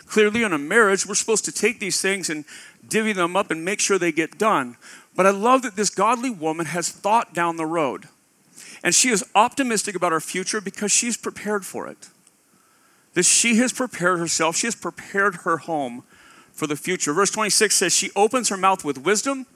Clearly, 0.06 0.42
in 0.42 0.52
a 0.52 0.58
marriage, 0.58 1.06
we're 1.06 1.14
supposed 1.14 1.44
to 1.44 1.52
take 1.52 1.78
these 1.78 2.00
things 2.00 2.30
and 2.30 2.44
divvy 2.88 3.12
them 3.12 3.36
up 3.36 3.50
and 3.50 3.64
make 3.64 3.80
sure 3.80 3.98
they 3.98 4.10
get 4.10 4.38
done. 4.38 4.76
But 5.14 5.26
I 5.26 5.30
love 5.30 5.62
that 5.62 5.76
this 5.76 5.90
godly 5.90 6.30
woman 6.30 6.66
has 6.66 6.88
thought 6.88 7.34
down 7.34 7.56
the 7.56 7.66
road. 7.66 8.08
And 8.82 8.94
she 8.94 9.10
is 9.10 9.24
optimistic 9.34 9.94
about 9.94 10.12
her 10.12 10.20
future 10.20 10.60
because 10.60 10.92
she's 10.92 11.16
prepared 11.16 11.66
for 11.66 11.86
it. 11.86 12.08
That 13.14 13.24
she 13.24 13.56
has 13.56 13.72
prepared 13.72 14.18
herself, 14.18 14.56
she 14.56 14.66
has 14.66 14.76
prepared 14.76 15.36
her 15.36 15.58
home 15.58 16.04
for 16.52 16.66
the 16.66 16.76
future. 16.76 17.12
Verse 17.12 17.30
26 17.30 17.74
says, 17.74 17.94
She 17.94 18.10
opens 18.14 18.48
her 18.48 18.56
mouth 18.56 18.84
with 18.84 18.98
wisdom, 18.98 19.46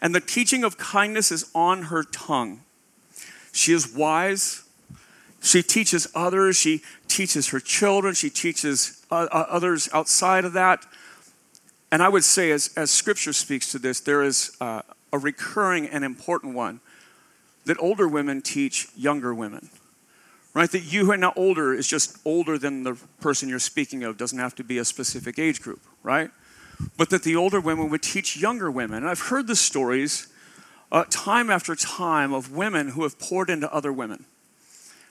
and 0.00 0.14
the 0.14 0.20
teaching 0.20 0.64
of 0.64 0.76
kindness 0.76 1.32
is 1.32 1.50
on 1.54 1.84
her 1.84 2.02
tongue. 2.02 2.60
She 3.52 3.72
is 3.72 3.92
wise. 3.92 4.64
She 5.40 5.62
teaches 5.62 6.06
others. 6.14 6.56
She 6.56 6.82
teaches 7.08 7.48
her 7.48 7.60
children. 7.60 8.14
She 8.14 8.30
teaches 8.30 9.04
uh, 9.10 9.28
uh 9.30 9.46
others 9.48 9.88
outside 9.92 10.44
of 10.44 10.52
that. 10.52 10.86
And 11.92 12.02
I 12.02 12.08
would 12.08 12.24
say, 12.24 12.50
as, 12.50 12.72
as 12.74 12.90
scripture 12.90 13.34
speaks 13.34 13.70
to 13.72 13.78
this, 13.78 14.00
there 14.00 14.22
is 14.22 14.56
uh, 14.62 14.80
a 15.12 15.18
recurring 15.18 15.86
and 15.86 16.04
important 16.04 16.54
one 16.54 16.80
that 17.66 17.76
older 17.78 18.08
women 18.08 18.40
teach 18.40 18.88
younger 18.96 19.34
women. 19.34 19.68
Right? 20.54 20.70
That 20.70 20.90
you 20.90 21.04
who 21.04 21.12
are 21.12 21.18
now 21.18 21.34
older 21.36 21.74
is 21.74 21.86
just 21.86 22.18
older 22.24 22.56
than 22.56 22.82
the 22.82 22.98
person 23.20 23.48
you're 23.48 23.58
speaking 23.58 24.04
of, 24.04 24.16
doesn't 24.16 24.38
have 24.38 24.54
to 24.56 24.64
be 24.64 24.78
a 24.78 24.86
specific 24.86 25.38
age 25.38 25.60
group, 25.60 25.80
right? 26.02 26.30
But 26.96 27.10
that 27.10 27.24
the 27.24 27.36
older 27.36 27.60
women 27.60 27.90
would 27.90 28.02
teach 28.02 28.38
younger 28.38 28.70
women. 28.70 28.98
And 28.98 29.08
I've 29.08 29.20
heard 29.20 29.46
the 29.46 29.56
stories 29.56 30.28
uh, 30.90 31.04
time 31.10 31.50
after 31.50 31.74
time 31.74 32.32
of 32.32 32.52
women 32.52 32.88
who 32.88 33.02
have 33.02 33.18
poured 33.18 33.50
into 33.50 33.72
other 33.72 33.92
women. 33.92 34.24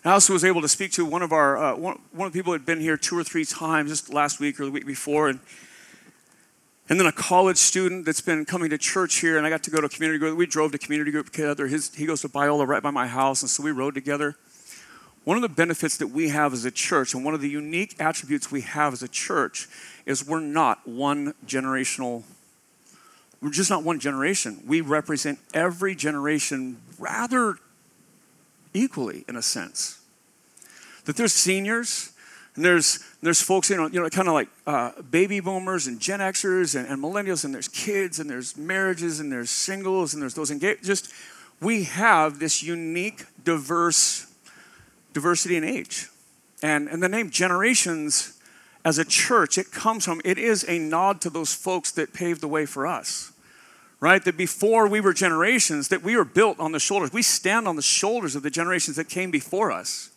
I 0.04 0.14
also 0.14 0.34
was 0.34 0.44
able 0.44 0.62
to 0.62 0.68
speak 0.68 0.92
to 0.94 1.06
one 1.06 1.22
of 1.22 1.32
our 1.32 1.58
uh, 1.58 1.76
one, 1.76 2.00
one 2.12 2.26
of 2.26 2.34
the 2.34 2.40
people 2.40 2.52
who 2.52 2.58
had 2.58 2.66
been 2.66 2.80
here 2.80 2.98
two 2.98 3.18
or 3.18 3.24
three 3.24 3.46
times 3.46 3.92
just 3.92 4.12
last 4.12 4.40
week 4.40 4.60
or 4.60 4.66
the 4.66 4.72
week 4.72 4.88
before, 4.88 5.30
and 5.30 5.40
and 6.92 7.00
then 7.00 7.08
a 7.08 7.12
college 7.14 7.56
student 7.56 8.06
that's 8.06 8.20
been 8.20 8.44
coming 8.44 8.70
to 8.70 8.78
church 8.78 9.20
here, 9.20 9.38
and 9.38 9.48
I 9.48 9.50
got 9.50 9.64
to 9.64 9.72
go 9.72 9.80
to 9.80 9.86
a 9.86 9.90
community 9.90 10.20
group. 10.20 10.38
We 10.38 10.46
drove 10.46 10.74
to 10.74 10.78
community 10.78 11.10
group 11.10 11.30
together. 11.30 11.68
His, 11.68 11.96
he 11.96 12.06
goes 12.06 12.20
to 12.20 12.28
Biola 12.28 12.68
right 12.68 12.84
by 12.84 12.92
my 12.92 13.08
house, 13.08 13.42
and 13.42 13.50
so 13.50 13.64
we 13.64 13.72
rode 13.72 13.94
together. 13.94 14.36
One 15.24 15.38
of 15.38 15.42
the 15.42 15.48
benefits 15.48 15.96
that 16.00 16.08
we 16.08 16.28
have 16.28 16.52
as 16.52 16.66
a 16.66 16.70
church, 16.70 17.14
and 17.14 17.24
one 17.24 17.34
of 17.34 17.40
the 17.40 17.48
unique 17.48 17.96
attributes 17.98 18.52
we 18.52 18.60
have 18.60 18.92
as 18.92 19.02
a 19.02 19.08
church, 19.08 19.70
is 20.06 20.28
we're 20.28 20.42
not 20.42 20.86
one 20.86 21.34
generational. 21.48 22.24
We're 23.42 23.52
just 23.52 23.70
not 23.70 23.86
one 23.86 24.02
generation. 24.02 24.62
We 24.68 24.82
represent 24.82 25.40
every 25.54 25.96
generation 25.96 26.82
rather 27.00 27.56
equally, 28.74 29.24
in 29.30 29.38
a 29.38 29.42
sense. 29.42 30.02
That 31.06 31.16
there's 31.16 31.32
seniors, 31.32 32.12
and 32.58 32.66
there's 32.66 33.00
there's 33.22 33.42
folks, 33.42 33.70
you 33.70 33.78
know, 33.78 33.88
you 33.88 34.02
know, 34.02 34.10
kind 34.10 34.28
of 34.28 34.34
like 34.34 34.50
uh, 34.66 35.02
baby 35.04 35.40
boomers 35.40 35.88
and 35.88 36.00
Gen 36.00 36.20
Xers 36.20 36.76
and, 36.76 36.88
and, 36.88 37.02
millennials, 37.02 37.46
and 37.46 37.54
there's 37.54 37.68
kids, 37.68 38.20
and 38.20 38.30
there's 38.30 38.58
marriages, 38.58 39.20
and 39.20 39.32
there's 39.32 39.52
singles, 39.52 40.14
and 40.14 40.22
there's 40.22 40.34
those 40.34 40.50
engaged. 40.50 40.84
Just 40.84 41.14
we 41.62 41.84
have 41.84 42.40
this 42.40 42.64
unique, 42.64 43.26
diverse 43.44 44.28
diversity 45.14 45.56
in 45.56 45.64
age, 45.64 46.08
and 46.64 46.88
and 46.88 47.04
the 47.04 47.10
name 47.10 47.30
generations 47.30 48.40
as 48.84 48.98
a 48.98 49.06
church, 49.06 49.60
it 49.60 49.72
comes 49.72 50.06
from 50.06 50.22
it 50.26 50.40
is 50.40 50.66
a 50.68 50.80
nod 50.80 51.22
to 51.22 51.30
those 51.30 51.54
folks 51.54 51.92
that 51.92 52.14
paved 52.14 52.42
the 52.42 52.48
way 52.48 52.66
for 52.66 52.88
us 52.88 53.32
right? 54.02 54.26
That 54.26 54.36
before 54.36 54.88
we 54.88 55.00
were 55.00 55.14
generations, 55.14 55.88
that 55.88 56.02
we 56.04 56.18
were 56.18 56.26
built 56.26 56.60
on 56.60 56.74
the 56.74 56.80
shoulders. 56.80 57.14
We 57.14 57.22
stand 57.22 57.68
on 57.68 57.78
the 57.78 57.82
shoulders 57.82 58.36
of 58.36 58.44
the 58.44 58.50
generations 58.50 58.98
that 58.98 59.08
came 59.08 59.32
before 59.32 59.72
us. 59.72 60.10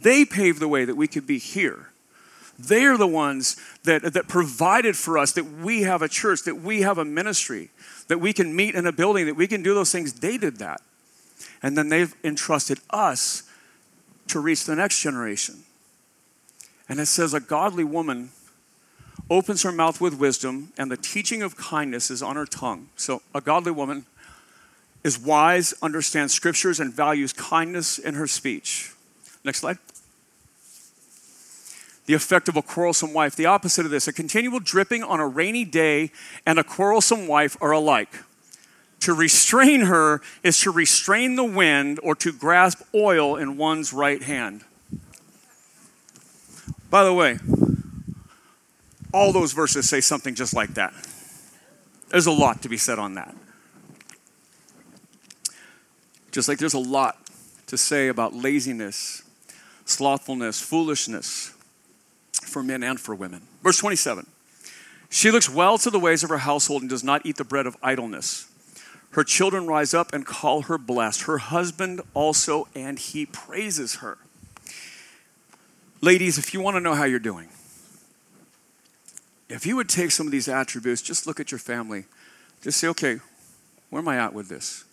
They 0.00 0.24
paved 0.24 0.58
the 0.58 0.66
way 0.66 0.84
that 0.84 0.96
we 0.96 1.06
could 1.06 1.26
be 1.26 1.38
here. 1.38 1.90
They 2.58 2.84
are 2.84 2.96
the 2.96 3.06
ones 3.06 3.56
that, 3.84 4.14
that 4.14 4.26
provided 4.26 4.96
for 4.96 5.16
us 5.16 5.32
that 5.32 5.44
we 5.44 5.82
have 5.82 6.02
a 6.02 6.08
church, 6.08 6.42
that 6.42 6.56
we 6.56 6.80
have 6.82 6.98
a 6.98 7.04
ministry, 7.04 7.70
that 8.08 8.18
we 8.18 8.32
can 8.32 8.54
meet 8.54 8.74
in 8.74 8.86
a 8.86 8.92
building, 8.92 9.26
that 9.26 9.36
we 9.36 9.46
can 9.46 9.62
do 9.62 9.74
those 9.74 9.92
things. 9.92 10.14
They 10.14 10.38
did 10.38 10.56
that. 10.56 10.80
And 11.62 11.78
then 11.78 11.88
they've 11.88 12.14
entrusted 12.24 12.80
us 12.90 13.44
to 14.28 14.40
reach 14.40 14.64
the 14.64 14.74
next 14.74 15.00
generation. 15.00 15.62
And 16.88 16.98
it 16.98 17.06
says, 17.06 17.32
a 17.32 17.40
godly 17.40 17.84
woman 17.84 18.30
opens 19.30 19.62
her 19.62 19.72
mouth 19.72 20.00
with 20.00 20.18
wisdom, 20.18 20.72
and 20.78 20.90
the 20.90 20.96
teaching 20.96 21.42
of 21.42 21.56
kindness 21.56 22.10
is 22.10 22.22
on 22.22 22.36
her 22.36 22.46
tongue. 22.46 22.88
So, 22.96 23.22
a 23.34 23.40
godly 23.40 23.72
woman 23.72 24.06
is 25.04 25.18
wise, 25.18 25.74
understands 25.82 26.32
scriptures, 26.32 26.80
and 26.80 26.92
values 26.92 27.32
kindness 27.32 27.98
in 27.98 28.14
her 28.14 28.26
speech. 28.26 28.92
Next 29.44 29.60
slide. 29.60 29.78
The 32.08 32.14
effect 32.14 32.48
of 32.48 32.56
a 32.56 32.62
quarrelsome 32.62 33.12
wife. 33.12 33.36
The 33.36 33.44
opposite 33.44 33.84
of 33.84 33.92
this 33.92 34.08
a 34.08 34.14
continual 34.14 34.60
dripping 34.60 35.02
on 35.02 35.20
a 35.20 35.28
rainy 35.28 35.66
day 35.66 36.10
and 36.46 36.58
a 36.58 36.64
quarrelsome 36.64 37.26
wife 37.26 37.54
are 37.60 37.70
alike. 37.70 38.24
To 39.00 39.12
restrain 39.12 39.82
her 39.82 40.22
is 40.42 40.58
to 40.60 40.70
restrain 40.70 41.36
the 41.36 41.44
wind 41.44 42.00
or 42.02 42.14
to 42.14 42.32
grasp 42.32 42.80
oil 42.94 43.36
in 43.36 43.58
one's 43.58 43.92
right 43.92 44.22
hand. 44.22 44.64
By 46.88 47.04
the 47.04 47.12
way, 47.12 47.40
all 49.12 49.30
those 49.30 49.52
verses 49.52 49.86
say 49.86 50.00
something 50.00 50.34
just 50.34 50.54
like 50.54 50.72
that. 50.74 50.94
There's 52.08 52.26
a 52.26 52.32
lot 52.32 52.62
to 52.62 52.70
be 52.70 52.78
said 52.78 52.98
on 52.98 53.16
that. 53.16 53.36
Just 56.32 56.48
like 56.48 56.56
there's 56.56 56.72
a 56.72 56.78
lot 56.78 57.18
to 57.66 57.76
say 57.76 58.08
about 58.08 58.32
laziness, 58.32 59.22
slothfulness, 59.84 60.58
foolishness 60.58 61.52
for 62.58 62.64
men 62.64 62.82
and 62.82 62.98
for 62.98 63.14
women. 63.14 63.42
Verse 63.62 63.78
27 63.78 64.26
She 65.10 65.30
looks 65.30 65.48
well 65.48 65.78
to 65.78 65.90
the 65.90 66.00
ways 66.00 66.24
of 66.24 66.30
her 66.30 66.38
household 66.38 66.82
and 66.82 66.90
does 66.90 67.04
not 67.04 67.24
eat 67.24 67.36
the 67.36 67.44
bread 67.44 67.68
of 67.68 67.76
idleness. 67.84 68.50
Her 69.10 69.22
children 69.22 69.68
rise 69.68 69.94
up 69.94 70.12
and 70.12 70.26
call 70.26 70.62
her 70.62 70.76
blessed, 70.76 71.22
her 71.22 71.38
husband 71.38 72.00
also, 72.14 72.66
and 72.74 72.98
he 72.98 73.26
praises 73.26 73.96
her. 73.96 74.18
Ladies, 76.00 76.36
if 76.36 76.52
you 76.52 76.60
want 76.60 76.74
to 76.74 76.80
know 76.80 76.94
how 76.94 77.04
you're 77.04 77.20
doing, 77.20 77.48
if 79.48 79.64
you 79.64 79.76
would 79.76 79.88
take 79.88 80.10
some 80.10 80.26
of 80.26 80.32
these 80.32 80.48
attributes, 80.48 81.00
just 81.00 81.28
look 81.28 81.38
at 81.38 81.52
your 81.52 81.60
family, 81.60 82.06
just 82.60 82.80
say, 82.80 82.88
okay, 82.88 83.20
where 83.90 84.02
am 84.02 84.08
I 84.08 84.16
at 84.16 84.34
with 84.34 84.48
this? 84.48 84.84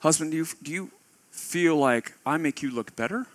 Husband, 0.00 0.30
do 0.30 0.38
you, 0.38 0.46
do 0.62 0.72
you 0.72 0.90
feel 1.30 1.76
like 1.76 2.14
I 2.24 2.38
make 2.38 2.62
you 2.62 2.70
look 2.70 2.96
better 2.96 3.26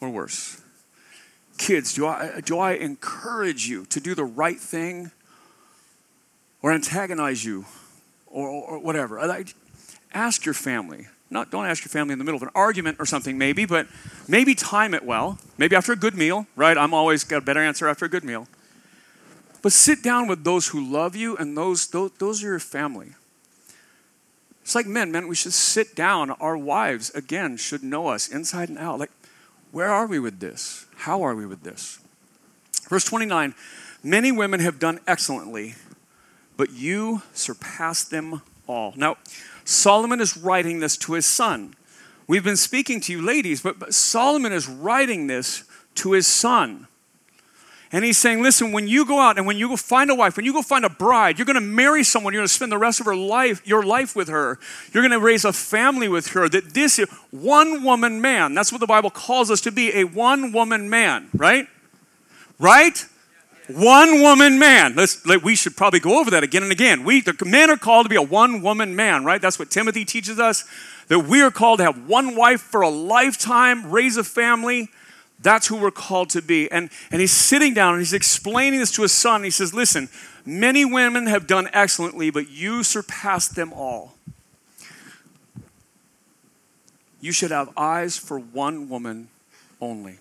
or 0.00 0.10
worse? 0.10 0.60
Kids, 1.60 1.92
do 1.92 2.06
I, 2.06 2.40
do 2.42 2.58
I 2.58 2.72
encourage 2.72 3.68
you 3.68 3.84
to 3.84 4.00
do 4.00 4.14
the 4.14 4.24
right 4.24 4.58
thing 4.58 5.10
or 6.62 6.72
antagonize 6.72 7.44
you 7.44 7.66
or, 8.26 8.48
or 8.48 8.78
whatever? 8.78 9.20
I, 9.20 9.44
ask 10.14 10.46
your 10.46 10.54
family. 10.54 11.08
Not, 11.28 11.50
don't 11.50 11.66
ask 11.66 11.84
your 11.84 11.90
family 11.90 12.14
in 12.14 12.18
the 12.18 12.24
middle 12.24 12.38
of 12.38 12.42
an 12.42 12.48
argument 12.54 12.96
or 12.98 13.04
something, 13.04 13.36
maybe, 13.36 13.66
but 13.66 13.88
maybe 14.26 14.54
time 14.54 14.94
it 14.94 15.04
well. 15.04 15.38
Maybe 15.58 15.76
after 15.76 15.92
a 15.92 15.96
good 15.96 16.14
meal, 16.14 16.46
right? 16.56 16.78
I'm 16.78 16.94
always 16.94 17.24
got 17.24 17.42
a 17.42 17.44
better 17.44 17.60
answer 17.60 17.86
after 17.86 18.06
a 18.06 18.08
good 18.08 18.24
meal. 18.24 18.48
But 19.60 19.72
sit 19.72 20.02
down 20.02 20.28
with 20.28 20.44
those 20.44 20.68
who 20.68 20.82
love 20.82 21.14
you, 21.14 21.36
and 21.36 21.58
those, 21.58 21.88
those, 21.88 22.12
those 22.12 22.42
are 22.42 22.46
your 22.46 22.58
family. 22.58 23.10
It's 24.62 24.74
like 24.74 24.86
men, 24.86 25.12
men, 25.12 25.28
we 25.28 25.34
should 25.34 25.52
sit 25.52 25.94
down. 25.94 26.30
Our 26.30 26.56
wives, 26.56 27.10
again, 27.10 27.58
should 27.58 27.82
know 27.82 28.08
us 28.08 28.28
inside 28.28 28.70
and 28.70 28.78
out. 28.78 28.98
Like, 28.98 29.10
where 29.72 29.88
are 29.90 30.06
we 30.06 30.18
with 30.18 30.40
this? 30.40 30.86
How 31.00 31.22
are 31.22 31.34
we 31.34 31.46
with 31.46 31.62
this? 31.62 31.98
Verse 32.90 33.04
29 33.04 33.54
Many 34.02 34.32
women 34.32 34.60
have 34.60 34.78
done 34.78 35.00
excellently, 35.06 35.74
but 36.58 36.72
you 36.72 37.22
surpass 37.32 38.04
them 38.04 38.42
all. 38.66 38.92
Now, 38.96 39.16
Solomon 39.64 40.20
is 40.20 40.36
writing 40.36 40.80
this 40.80 40.98
to 40.98 41.14
his 41.14 41.24
son. 41.24 41.74
We've 42.26 42.44
been 42.44 42.56
speaking 42.56 43.00
to 43.02 43.12
you, 43.12 43.22
ladies, 43.22 43.62
but, 43.62 43.78
but 43.78 43.94
Solomon 43.94 44.52
is 44.52 44.68
writing 44.68 45.26
this 45.26 45.64
to 45.96 46.12
his 46.12 46.26
son. 46.26 46.86
And 47.92 48.04
he's 48.04 48.18
saying, 48.18 48.40
listen, 48.40 48.70
when 48.70 48.86
you 48.86 49.04
go 49.04 49.18
out 49.18 49.36
and 49.36 49.46
when 49.46 49.58
you 49.58 49.68
go 49.68 49.76
find 49.76 50.10
a 50.10 50.14
wife, 50.14 50.36
when 50.36 50.46
you 50.46 50.52
go 50.52 50.62
find 50.62 50.84
a 50.84 50.88
bride, 50.88 51.38
you're 51.38 51.46
going 51.46 51.56
to 51.56 51.60
marry 51.60 52.04
someone, 52.04 52.32
you're 52.32 52.40
going 52.40 52.48
to 52.48 52.54
spend 52.54 52.70
the 52.70 52.78
rest 52.78 53.00
of 53.00 53.06
her 53.06 53.16
life, 53.16 53.66
your 53.66 53.82
life 53.82 54.14
with 54.14 54.28
her. 54.28 54.60
You're 54.92 55.02
going 55.02 55.18
to 55.18 55.24
raise 55.24 55.44
a 55.44 55.52
family 55.52 56.06
with 56.06 56.28
her. 56.28 56.48
That 56.48 56.72
this 56.72 57.00
is 57.00 57.08
one 57.32 57.82
woman 57.82 58.20
man. 58.20 58.54
That's 58.54 58.70
what 58.70 58.80
the 58.80 58.86
Bible 58.86 59.10
calls 59.10 59.50
us 59.50 59.60
to 59.62 59.72
be, 59.72 59.92
a 59.96 60.04
one 60.04 60.52
woman 60.52 60.88
man, 60.88 61.30
right? 61.34 61.66
Right? 62.60 63.04
One 63.66 64.22
woman 64.22 64.60
man. 64.60 64.94
Let's, 64.94 65.26
let, 65.26 65.42
we 65.42 65.56
should 65.56 65.76
probably 65.76 66.00
go 66.00 66.20
over 66.20 66.30
that 66.30 66.44
again 66.44 66.62
and 66.62 66.70
again. 66.70 67.02
We, 67.02 67.22
the 67.22 67.36
men 67.44 67.70
are 67.70 67.76
called 67.76 68.04
to 68.06 68.10
be 68.10 68.16
a 68.16 68.22
one 68.22 68.62
woman 68.62 68.94
man, 68.94 69.24
right? 69.24 69.42
That's 69.42 69.58
what 69.58 69.68
Timothy 69.68 70.04
teaches 70.04 70.38
us. 70.38 70.64
That 71.08 71.20
we 71.20 71.42
are 71.42 71.50
called 71.50 71.78
to 71.78 71.84
have 71.84 72.08
one 72.08 72.36
wife 72.36 72.60
for 72.60 72.82
a 72.82 72.88
lifetime, 72.88 73.90
raise 73.90 74.16
a 74.16 74.22
family. 74.22 74.90
That's 75.42 75.68
who 75.68 75.76
we're 75.76 75.90
called 75.90 76.30
to 76.30 76.42
be. 76.42 76.70
And, 76.70 76.90
and 77.10 77.20
he's 77.20 77.32
sitting 77.32 77.72
down 77.72 77.94
and 77.94 78.00
he's 78.00 78.12
explaining 78.12 78.80
this 78.80 78.92
to 78.92 79.02
his 79.02 79.12
son. 79.12 79.42
He 79.42 79.50
says, 79.50 79.72
Listen, 79.72 80.08
many 80.44 80.84
women 80.84 81.26
have 81.26 81.46
done 81.46 81.68
excellently, 81.72 82.30
but 82.30 82.50
you 82.50 82.82
surpass 82.82 83.48
them 83.48 83.72
all. 83.72 84.14
You 87.20 87.32
should 87.32 87.50
have 87.50 87.70
eyes 87.76 88.16
for 88.16 88.38
one 88.38 88.88
woman 88.88 89.28
only. 89.80 90.18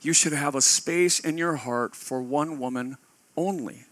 You 0.00 0.12
should 0.12 0.32
have 0.32 0.54
a 0.54 0.60
space 0.60 1.18
in 1.18 1.38
your 1.38 1.56
heart 1.56 1.94
for 1.94 2.22
one 2.22 2.58
woman 2.58 2.98
only. 3.36 3.84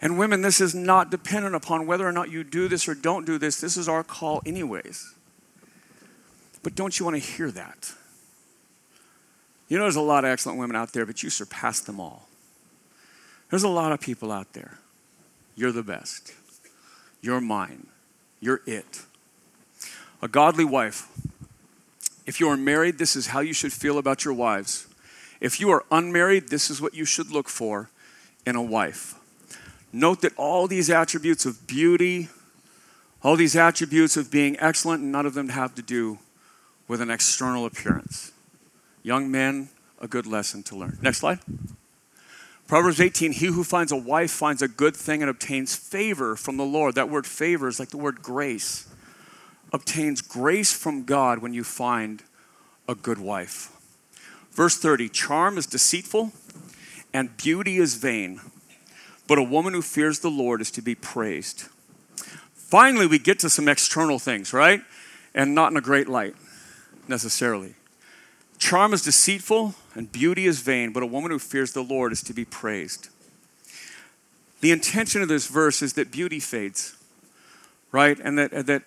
And 0.00 0.18
women, 0.18 0.42
this 0.42 0.60
is 0.60 0.74
not 0.74 1.10
dependent 1.10 1.54
upon 1.54 1.86
whether 1.86 2.06
or 2.06 2.12
not 2.12 2.30
you 2.30 2.42
do 2.42 2.66
this 2.68 2.88
or 2.88 2.94
don't 2.94 3.24
do 3.24 3.38
this. 3.38 3.60
This 3.60 3.76
is 3.76 3.88
our 3.88 4.02
call, 4.02 4.42
anyways. 4.44 5.14
But 6.64 6.74
don't 6.74 6.98
you 6.98 7.04
want 7.04 7.16
to 7.16 7.22
hear 7.22 7.50
that? 7.52 7.92
You 9.68 9.78
know, 9.78 9.84
there's 9.84 9.96
a 9.96 10.00
lot 10.00 10.24
of 10.24 10.30
excellent 10.30 10.58
women 10.58 10.76
out 10.76 10.92
there, 10.92 11.06
but 11.06 11.22
you 11.22 11.30
surpass 11.30 11.80
them 11.80 11.98
all. 11.98 12.28
There's 13.50 13.62
a 13.62 13.68
lot 13.68 13.92
of 13.92 14.00
people 14.00 14.32
out 14.32 14.52
there. 14.52 14.78
You're 15.54 15.72
the 15.72 15.82
best. 15.82 16.32
You're 17.20 17.40
mine. 17.40 17.86
You're 18.40 18.62
it. 18.66 19.02
A 20.20 20.28
godly 20.28 20.64
wife. 20.64 21.08
If 22.26 22.40
you 22.40 22.48
are 22.48 22.56
married, 22.56 22.98
this 22.98 23.16
is 23.16 23.28
how 23.28 23.40
you 23.40 23.52
should 23.52 23.72
feel 23.72 23.98
about 23.98 24.24
your 24.24 24.34
wives. 24.34 24.86
If 25.40 25.58
you 25.58 25.70
are 25.70 25.84
unmarried, 25.90 26.48
this 26.48 26.70
is 26.70 26.80
what 26.80 26.94
you 26.94 27.04
should 27.04 27.30
look 27.30 27.48
for 27.48 27.90
in 28.46 28.56
a 28.56 28.62
wife. 28.62 29.14
Note 29.92 30.22
that 30.22 30.36
all 30.36 30.66
these 30.66 30.88
attributes 30.88 31.44
of 31.44 31.66
beauty, 31.66 32.28
all 33.22 33.36
these 33.36 33.56
attributes 33.56 34.16
of 34.16 34.30
being 34.30 34.56
excellent, 34.60 35.02
none 35.02 35.26
of 35.26 35.34
them 35.34 35.50
have 35.50 35.74
to 35.74 35.82
do 35.82 36.18
with 36.88 37.00
an 37.00 37.10
external 37.10 37.66
appearance. 37.66 38.32
Young 39.02 39.30
men, 39.30 39.68
a 40.00 40.08
good 40.08 40.26
lesson 40.26 40.62
to 40.64 40.76
learn. 40.76 40.98
Next 41.02 41.18
slide. 41.18 41.40
Proverbs 42.68 43.00
18 43.00 43.32
He 43.32 43.46
who 43.46 43.64
finds 43.64 43.92
a 43.92 43.96
wife 43.96 44.30
finds 44.30 44.62
a 44.62 44.68
good 44.68 44.96
thing 44.96 45.22
and 45.22 45.30
obtains 45.30 45.74
favor 45.74 46.36
from 46.36 46.56
the 46.56 46.64
Lord. 46.64 46.94
That 46.94 47.10
word 47.10 47.26
favor 47.26 47.68
is 47.68 47.78
like 47.78 47.90
the 47.90 47.98
word 47.98 48.22
grace. 48.22 48.88
Obtains 49.72 50.20
grace 50.20 50.72
from 50.72 51.04
God 51.04 51.40
when 51.40 51.54
you 51.54 51.64
find 51.64 52.22
a 52.88 52.94
good 52.94 53.18
wife. 53.18 53.70
Verse 54.52 54.78
30 54.78 55.08
Charm 55.08 55.58
is 55.58 55.66
deceitful 55.66 56.32
and 57.12 57.36
beauty 57.36 57.78
is 57.78 57.96
vain, 57.96 58.40
but 59.26 59.38
a 59.38 59.42
woman 59.42 59.74
who 59.74 59.82
fears 59.82 60.20
the 60.20 60.30
Lord 60.30 60.60
is 60.60 60.70
to 60.72 60.82
be 60.82 60.94
praised. 60.94 61.64
Finally, 62.54 63.06
we 63.06 63.18
get 63.18 63.38
to 63.40 63.50
some 63.50 63.68
external 63.68 64.18
things, 64.18 64.52
right? 64.52 64.82
And 65.34 65.54
not 65.54 65.72
in 65.72 65.76
a 65.76 65.82
great 65.82 66.08
light 66.08 66.34
necessarily. 67.06 67.74
Charm 68.62 68.94
is 68.94 69.02
deceitful 69.02 69.74
and 69.96 70.12
beauty 70.12 70.46
is 70.46 70.60
vain, 70.60 70.92
but 70.92 71.02
a 71.02 71.06
woman 71.06 71.32
who 71.32 71.40
fears 71.40 71.72
the 71.72 71.82
Lord 71.82 72.12
is 72.12 72.22
to 72.22 72.32
be 72.32 72.44
praised. 72.44 73.08
The 74.60 74.70
intention 74.70 75.20
of 75.20 75.26
this 75.26 75.48
verse 75.48 75.82
is 75.82 75.94
that 75.94 76.12
beauty 76.12 76.38
fades, 76.38 76.96
right? 77.90 78.16
And 78.20 78.38
that, 78.38 78.66
that 78.68 78.84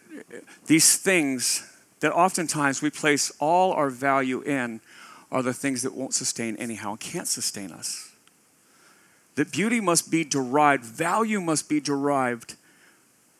these 0.67 0.95
things 0.95 1.69
that 1.99 2.13
oftentimes 2.13 2.81
we 2.81 2.89
place 2.89 3.33
all 3.37 3.73
our 3.73 3.89
value 3.89 4.39
in 4.43 4.79
are 5.29 5.43
the 5.43 5.53
things 5.53 5.81
that 5.81 5.93
won't 5.93 6.13
sustain 6.13 6.55
anyhow 6.55 6.91
and 6.91 6.99
can't 7.01 7.27
sustain 7.27 7.73
us. 7.73 8.13
That 9.35 9.51
beauty 9.51 9.81
must 9.81 10.09
be 10.09 10.23
derived, 10.23 10.85
value 10.85 11.41
must 11.41 11.67
be 11.67 11.81
derived 11.81 12.55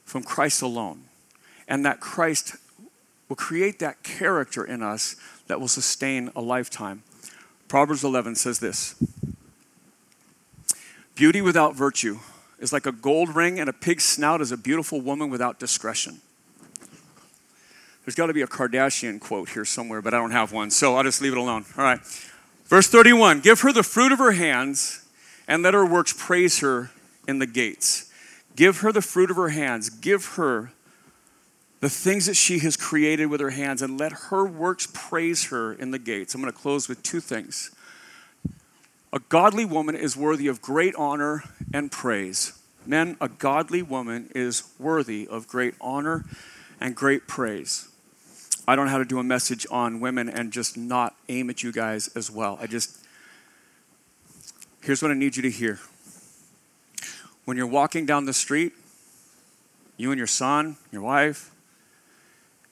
from 0.04 0.22
Christ 0.22 0.62
alone. 0.62 1.04
And 1.66 1.86
that 1.86 2.02
Christ 2.02 2.58
will 3.30 3.38
create 3.38 3.80
that 3.80 4.04
character 4.04 4.66
in 4.66 4.84
us 4.84 5.16
that 5.48 5.60
will 5.60 5.68
sustain 5.68 6.32
a 6.36 6.42
lifetime. 6.42 7.04
Proverbs 7.68 8.04
11 8.04 8.36
says 8.36 8.60
this 8.60 8.96
Beauty 11.16 11.42
without 11.42 11.76
virtue 11.76 12.20
is 12.60 12.74
like 12.74 12.86
a 12.86 12.92
gold 12.92 13.36
ring, 13.36 13.60
and 13.60 13.70
a 13.70 13.74
pig's 13.74 14.04
snout 14.04 14.42
is 14.42 14.52
a 14.52 14.58
beautiful 14.58 15.02
woman 15.02 15.30
without 15.30 15.60
discretion. 15.60 16.22
There's 18.06 18.16
got 18.16 18.28
to 18.28 18.34
be 18.34 18.42
a 18.42 18.48
Kardashian 18.48 19.20
quote 19.20 19.50
here 19.50 19.66
somewhere, 19.66 20.02
but 20.02 20.14
I 20.14 20.18
don't 20.18 20.32
have 20.32 20.52
one, 20.52 20.70
so 20.70 20.96
I'll 20.96 21.04
just 21.04 21.22
leave 21.22 21.32
it 21.32 21.38
alone. 21.38 21.66
All 21.78 21.84
right. 21.84 22.00
Verse 22.66 22.88
31 22.88 23.42
Give 23.42 23.60
her 23.62 23.74
the 23.74 23.84
fruit 23.84 24.12
of 24.12 24.20
her 24.20 24.32
hands, 24.32 25.06
and 25.48 25.64
let 25.64 25.74
her 25.74 25.86
works 25.86 26.14
praise 26.16 26.60
her 26.60 26.92
in 27.28 27.40
the 27.40 27.48
gates. 27.48 28.12
Give 28.56 28.80
her 28.80 28.92
the 28.92 29.02
fruit 29.02 29.32
of 29.32 29.38
her 29.38 29.50
hands. 29.50 29.90
Give 29.90 30.24
her 30.36 30.72
the 31.82 31.90
things 31.90 32.26
that 32.26 32.36
she 32.36 32.60
has 32.60 32.78
created 32.78 33.28
with 33.28 33.42
her 33.42 33.52
hands, 33.52 33.82
and 33.82 34.00
let 34.00 34.12
her 34.30 34.46
works 34.46 34.88
praise 34.94 35.50
her 35.50 35.74
in 35.74 35.92
the 35.92 36.00
gates. 36.00 36.34
I'm 36.34 36.42
going 36.42 36.52
to 36.52 36.58
close 36.58 36.88
with 36.88 37.04
two 37.04 37.20
things. 37.20 37.72
A 39.14 39.20
godly 39.20 39.66
woman 39.66 39.96
is 39.96 40.18
worthy 40.18 40.48
of 40.48 40.62
great 40.62 40.96
honor 40.96 41.44
and 41.74 41.92
praise. 41.92 42.60
Men, 42.86 43.18
a 43.22 43.30
godly 43.30 43.82
woman 43.82 44.30
is 44.36 44.64
worthy 44.78 45.28
of 45.28 45.48
great 45.48 45.74
honor 45.80 46.26
and 46.80 46.96
great 46.96 47.28
praise. 47.28 47.88
I 48.68 48.76
don't 48.76 48.86
know 48.86 48.92
how 48.92 48.98
to 48.98 49.06
do 49.06 49.20
a 49.20 49.24
message 49.24 49.66
on 49.72 50.00
women 50.00 50.28
and 50.28 50.52
just 50.52 50.76
not 50.76 51.16
aim 51.30 51.50
at 51.50 51.64
you 51.64 51.72
guys 51.72 52.10
as 52.16 52.32
well. 52.32 52.58
I 52.60 52.68
just, 52.68 52.98
here's 54.82 55.02
what 55.02 55.12
I 55.12 55.14
need 55.14 55.36
you 55.36 55.44
to 55.44 55.52
hear. 55.52 55.80
When 57.46 57.58
you're 57.58 57.68
walking 57.68 58.06
down 58.06 58.26
the 58.26 58.34
street, 58.34 58.74
you 59.98 60.12
and 60.12 60.18
your 60.18 60.28
son, 60.28 60.78
your 60.92 61.04
wife, 61.04 61.52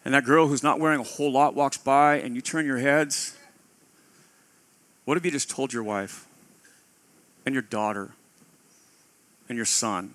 and 0.05 0.13
that 0.13 0.25
girl 0.25 0.47
who's 0.47 0.63
not 0.63 0.79
wearing 0.79 0.99
a 0.99 1.03
whole 1.03 1.31
lot 1.31 1.55
walks 1.55 1.77
by 1.77 2.15
and 2.15 2.35
you 2.35 2.41
turn 2.41 2.65
your 2.65 2.79
heads, 2.79 3.37
what 5.05 5.15
have 5.15 5.25
you 5.25 5.31
just 5.31 5.49
told 5.49 5.73
your 5.73 5.83
wife 5.83 6.27
and 7.45 7.53
your 7.53 7.61
daughter 7.61 8.11
and 9.47 9.55
your 9.55 9.65
son 9.65 10.13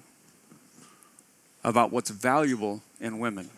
about 1.64 1.93
what's 1.93 2.11
valuable 2.11 2.82
in 3.01 3.18
women 3.18 3.51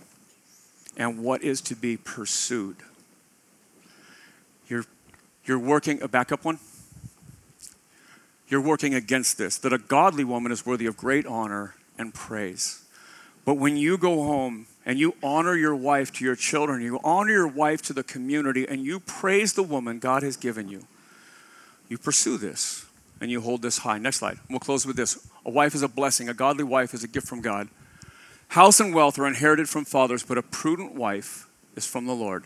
and 0.97 1.23
what 1.23 1.43
is 1.43 1.61
to 1.63 1.75
be 1.75 1.97
pursued? 1.97 2.77
You're, 4.69 4.85
you're 5.45 5.59
working, 5.59 6.01
a 6.03 6.09
backup 6.09 6.45
one. 6.45 6.59
You're 8.49 8.61
working 8.61 8.95
against 8.95 9.39
this, 9.39 9.59
that 9.59 9.73
a 9.73 9.79
godly 9.79 10.25
woman 10.25 10.51
is 10.51 10.67
worthy 10.67 10.87
of 10.87 10.97
great 10.97 11.27
honor 11.27 11.75
and 11.99 12.13
praise. 12.13 12.85
But 13.45 13.55
when 13.55 13.77
you 13.77 13.97
go 13.97 14.25
home 14.25 14.67
and 14.85 14.99
you 14.99 15.15
honor 15.23 15.55
your 15.55 15.77
wife 15.77 16.13
to 16.15 16.25
your 16.25 16.37
children, 16.37 16.83
you 16.83 16.99
honor 17.05 17.33
your 17.33 17.49
wife 17.49 17.83
to 17.83 17.93
the 17.93 18.03
community, 18.03 18.67
and 18.67 18.85
you 18.85 19.01
praise 19.01 19.53
the 19.53 19.63
woman 19.63 19.99
God 19.99 20.23
has 20.23 20.37
given 20.37 20.69
you, 20.69 20.87
you 21.89 21.99
pursue 21.99 22.39
this 22.39 22.87
and 23.21 23.31
you 23.31 23.41
hold 23.41 23.63
this 23.63 23.79
high. 23.79 23.99
Next 23.99 24.19
slide. 24.19 24.39
We'll 24.49 24.61
close 24.61 24.87
with 24.87 24.97
this. 24.97 25.29
A 25.45 25.51
wife 25.51 25.75
is 25.75 25.83
a 25.83 25.89
blessing, 25.89 26.29
a 26.29 26.35
godly 26.35 26.65
wife 26.65 26.95
is 26.95 27.05
a 27.05 27.09
gift 27.09 27.29
from 27.29 27.41
God. 27.41 27.69
House 28.49 28.81
and 28.81 28.95
wealth 28.95 29.19
are 29.19 29.27
inherited 29.27 29.69
from 29.69 29.85
fathers, 29.85 30.23
but 30.23 30.39
a 30.39 30.43
prudent 30.43 30.95
wife 30.95 31.47
is 31.77 31.87
from 31.87 32.07
the 32.07 32.15
Lord. 32.15 32.45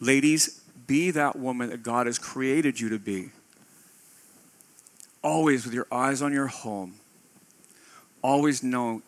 Ladies, 0.00 0.60
be 0.86 1.10
that 1.12 1.36
woman 1.36 1.70
that 1.70 1.82
God 1.82 2.06
has 2.06 2.18
created 2.18 2.80
you 2.80 2.88
to 2.90 2.98
be. 2.98 3.30
Always 5.22 5.64
with 5.64 5.74
your 5.74 5.86
eyes 5.90 6.20
on 6.20 6.32
your 6.32 6.48
home. 6.48 6.94
Always 8.22 8.62
know 8.62 9.02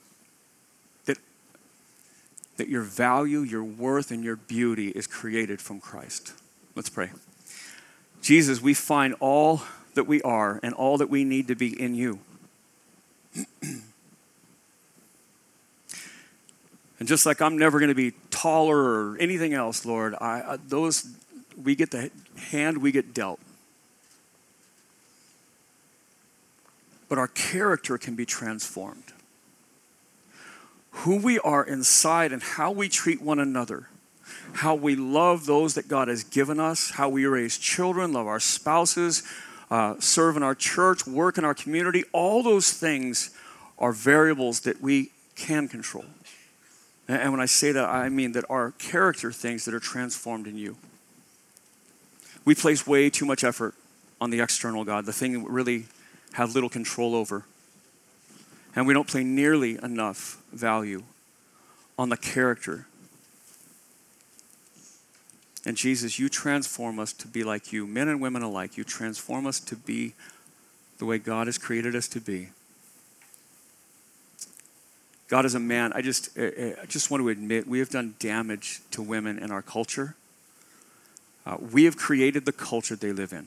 that 2.58 2.68
your 2.68 2.82
value, 2.82 3.40
your 3.40 3.64
worth, 3.64 4.10
and 4.10 4.22
your 4.22 4.36
beauty 4.36 4.88
is 4.88 5.06
created 5.06 5.62
from 5.62 5.80
Christ. 5.80 6.34
Let's 6.74 6.90
pray. 6.90 7.10
Jesus, 8.20 8.60
we 8.60 8.74
find 8.74 9.14
all 9.20 9.62
that 9.94 10.04
we 10.04 10.20
are 10.22 10.60
and 10.62 10.74
all 10.74 10.98
that 10.98 11.08
we 11.08 11.24
need 11.24 11.48
to 11.48 11.54
be 11.54 11.80
in 11.80 11.94
you. 11.94 12.18
and 13.62 13.82
just 17.04 17.24
like 17.24 17.40
I'm 17.40 17.56
never 17.56 17.78
going 17.78 17.90
to 17.90 17.94
be 17.94 18.12
taller 18.30 18.76
or 18.76 19.16
anything 19.18 19.54
else, 19.54 19.86
Lord, 19.86 20.14
I, 20.20 20.42
I, 20.46 20.58
those 20.66 21.06
we 21.62 21.76
get 21.76 21.92
the 21.92 22.10
hand 22.50 22.78
we 22.78 22.90
get 22.90 23.14
dealt. 23.14 23.40
But 27.08 27.18
our 27.18 27.28
character 27.28 27.98
can 27.98 28.16
be 28.16 28.26
transformed 28.26 29.12
who 31.02 31.16
we 31.16 31.38
are 31.40 31.62
inside 31.62 32.32
and 32.32 32.42
how 32.42 32.72
we 32.72 32.88
treat 32.88 33.22
one 33.22 33.38
another, 33.38 33.88
how 34.54 34.74
we 34.74 34.96
love 34.96 35.46
those 35.46 35.74
that 35.74 35.86
God 35.86 36.08
has 36.08 36.24
given 36.24 36.58
us, 36.58 36.90
how 36.90 37.08
we 37.08 37.24
raise 37.24 37.56
children, 37.56 38.12
love 38.12 38.26
our 38.26 38.40
spouses, 38.40 39.22
uh, 39.70 39.94
serve 40.00 40.36
in 40.36 40.42
our 40.42 40.56
church, 40.56 41.06
work 41.06 41.38
in 41.38 41.44
our 41.44 41.54
community, 41.54 42.02
all 42.12 42.42
those 42.42 42.72
things 42.72 43.30
are 43.78 43.92
variables 43.92 44.60
that 44.60 44.80
we 44.80 45.12
can 45.36 45.68
control. 45.68 46.04
And 47.06 47.30
when 47.30 47.40
I 47.40 47.46
say 47.46 47.70
that, 47.72 47.88
I 47.88 48.08
mean 48.08 48.32
that 48.32 48.44
our 48.50 48.72
character 48.72 49.30
things 49.30 49.64
that 49.66 49.74
are 49.74 49.80
transformed 49.80 50.46
in 50.46 50.56
you. 50.56 50.76
We 52.44 52.54
place 52.56 52.86
way 52.86 53.08
too 53.08 53.24
much 53.24 53.44
effort 53.44 53.74
on 54.20 54.30
the 54.30 54.40
external 54.40 54.84
God, 54.84 55.06
the 55.06 55.12
thing 55.12 55.44
we 55.44 55.50
really 55.50 55.86
have 56.32 56.54
little 56.54 56.68
control 56.68 57.14
over. 57.14 57.44
And 58.74 58.86
we 58.86 58.94
don't 58.94 59.06
play 59.06 59.22
nearly 59.22 59.78
enough 59.82 60.37
value 60.52 61.02
on 61.98 62.08
the 62.08 62.16
character. 62.16 62.86
And 65.64 65.76
Jesus, 65.76 66.18
you 66.18 66.28
transform 66.28 66.98
us 66.98 67.12
to 67.14 67.28
be 67.28 67.44
like 67.44 67.72
you, 67.72 67.86
men 67.86 68.08
and 68.08 68.20
women 68.20 68.42
alike. 68.42 68.76
You 68.76 68.84
transform 68.84 69.46
us 69.46 69.60
to 69.60 69.76
be 69.76 70.14
the 70.98 71.04
way 71.04 71.18
God 71.18 71.46
has 71.46 71.58
created 71.58 71.94
us 71.94 72.08
to 72.08 72.20
be. 72.20 72.48
God 75.28 75.44
is 75.44 75.54
a 75.54 75.60
man. 75.60 75.92
I 75.92 76.00
just, 76.00 76.38
I 76.38 76.86
just 76.88 77.10
want 77.10 77.22
to 77.22 77.28
admit 77.28 77.68
we 77.68 77.80
have 77.80 77.90
done 77.90 78.14
damage 78.18 78.80
to 78.92 79.02
women 79.02 79.38
in 79.38 79.50
our 79.50 79.60
culture. 79.60 80.14
Uh, 81.44 81.58
we 81.72 81.84
have 81.84 81.96
created 81.96 82.46
the 82.46 82.52
culture 82.52 82.96
they 82.96 83.12
live 83.12 83.32
in. 83.32 83.46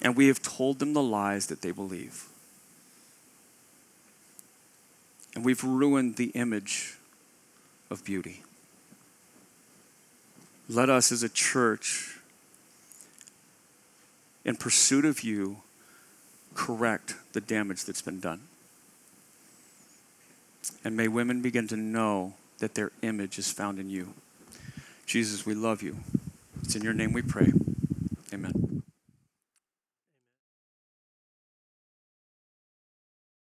And 0.00 0.16
we 0.16 0.28
have 0.28 0.42
told 0.42 0.78
them 0.78 0.92
the 0.92 1.02
lies 1.02 1.46
that 1.46 1.62
they 1.62 1.72
believe. 1.72 2.28
And 5.34 5.44
we've 5.44 5.64
ruined 5.64 6.16
the 6.16 6.30
image 6.30 6.96
of 7.90 8.04
beauty. 8.04 8.42
Let 10.68 10.88
us 10.88 11.12
as 11.12 11.22
a 11.22 11.28
church, 11.28 12.18
in 14.44 14.56
pursuit 14.56 15.04
of 15.04 15.22
you, 15.22 15.58
correct 16.54 17.14
the 17.32 17.40
damage 17.40 17.84
that's 17.84 18.02
been 18.02 18.20
done. 18.20 18.42
And 20.84 20.96
may 20.96 21.08
women 21.08 21.42
begin 21.42 21.68
to 21.68 21.76
know 21.76 22.34
that 22.58 22.74
their 22.74 22.92
image 23.02 23.38
is 23.38 23.50
found 23.50 23.78
in 23.78 23.90
you. 23.90 24.14
Jesus, 25.06 25.44
we 25.44 25.54
love 25.54 25.82
you. 25.82 25.96
It's 26.62 26.76
in 26.76 26.82
your 26.82 26.94
name 26.94 27.12
we 27.12 27.22
pray. 27.22 27.52
Amen. 28.32 28.82